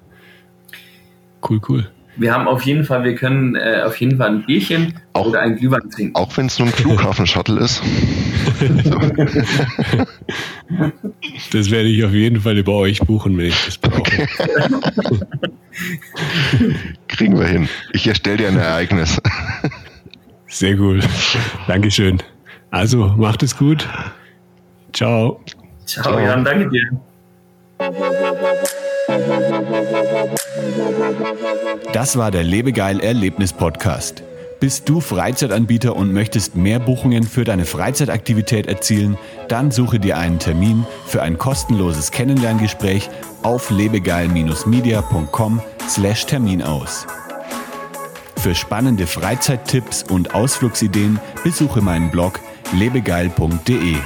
Cool, 1.49 1.61
cool. 1.71 1.91
Wir 2.17 2.35
haben 2.35 2.47
auf 2.47 2.61
jeden 2.63 2.85
Fall, 2.85 3.05
wir 3.05 3.15
können 3.15 3.57
äh, 3.57 3.83
auf 3.87 3.99
jeden 3.99 4.19
Fall 4.19 4.29
ein 4.29 4.45
Bierchen 4.45 5.01
auch, 5.15 5.25
oder 5.27 5.41
ein 5.41 5.57
Glühwein 5.57 5.89
trinken. 5.91 6.15
Auch 6.15 6.37
wenn 6.37 6.45
es 6.47 6.59
nur 6.59 6.69
ein 6.69 6.75
Flughafen-Shuttle 6.75 7.59
ist. 7.61 7.83
das 11.53 11.71
werde 11.71 11.89
ich 11.89 12.05
auf 12.05 12.13
jeden 12.13 12.41
Fall 12.41 12.59
über 12.59 12.75
euch 12.75 13.01
buchen, 13.01 13.39
wenn 13.39 13.47
ich 13.47 13.65
das 13.65 13.79
brauche. 13.79 14.01
Okay. 14.01 14.27
Kriegen 17.09 17.39
wir 17.39 17.47
hin. 17.47 17.67
Ich 17.93 18.07
erstelle 18.07 18.37
dir 18.37 18.49
ein 18.49 18.59
Ereignis. 18.59 19.19
Sehr 20.49 20.79
cool. 20.79 21.01
Dankeschön. 21.67 22.23
Also, 22.71 23.15
macht 23.17 23.43
es 23.43 23.57
gut. 23.57 23.89
Ciao. 24.93 25.41
Ciao, 25.87 26.05
Ciao. 26.05 26.21
Jan, 26.21 26.45
danke 26.45 26.69
dir. 26.69 26.91
Das 31.93 32.17
war 32.17 32.31
der 32.31 32.43
Lebegeil 32.43 33.01
Erlebnis 33.01 33.53
Podcast. 33.53 34.23
Bist 34.61 34.89
du 34.89 35.01
Freizeitanbieter 35.01 35.95
und 35.97 36.13
möchtest 36.13 36.55
mehr 36.55 36.79
Buchungen 36.79 37.25
für 37.25 37.45
deine 37.45 37.65
Freizeitaktivität 37.65 38.67
erzielen? 38.67 39.19
Dann 39.49 39.73
suche 39.73 39.99
dir 39.99 40.19
einen 40.19 40.39
Termin 40.39 40.87
für 41.07 41.23
ein 41.23 41.39
kostenloses 41.39 42.11
Kennenlerngespräch 42.13 43.09
auf 43.43 43.71
lebegeil-media.com/termin 43.71 46.63
aus. 46.63 47.07
Für 48.37 48.55
spannende 48.55 49.07
Freizeittipps 49.07 50.03
und 50.05 50.35
Ausflugsideen 50.35 51.19
besuche 51.43 51.81
meinen 51.81 52.11
Blog 52.11 52.41
lebegeil.de. 52.73 53.97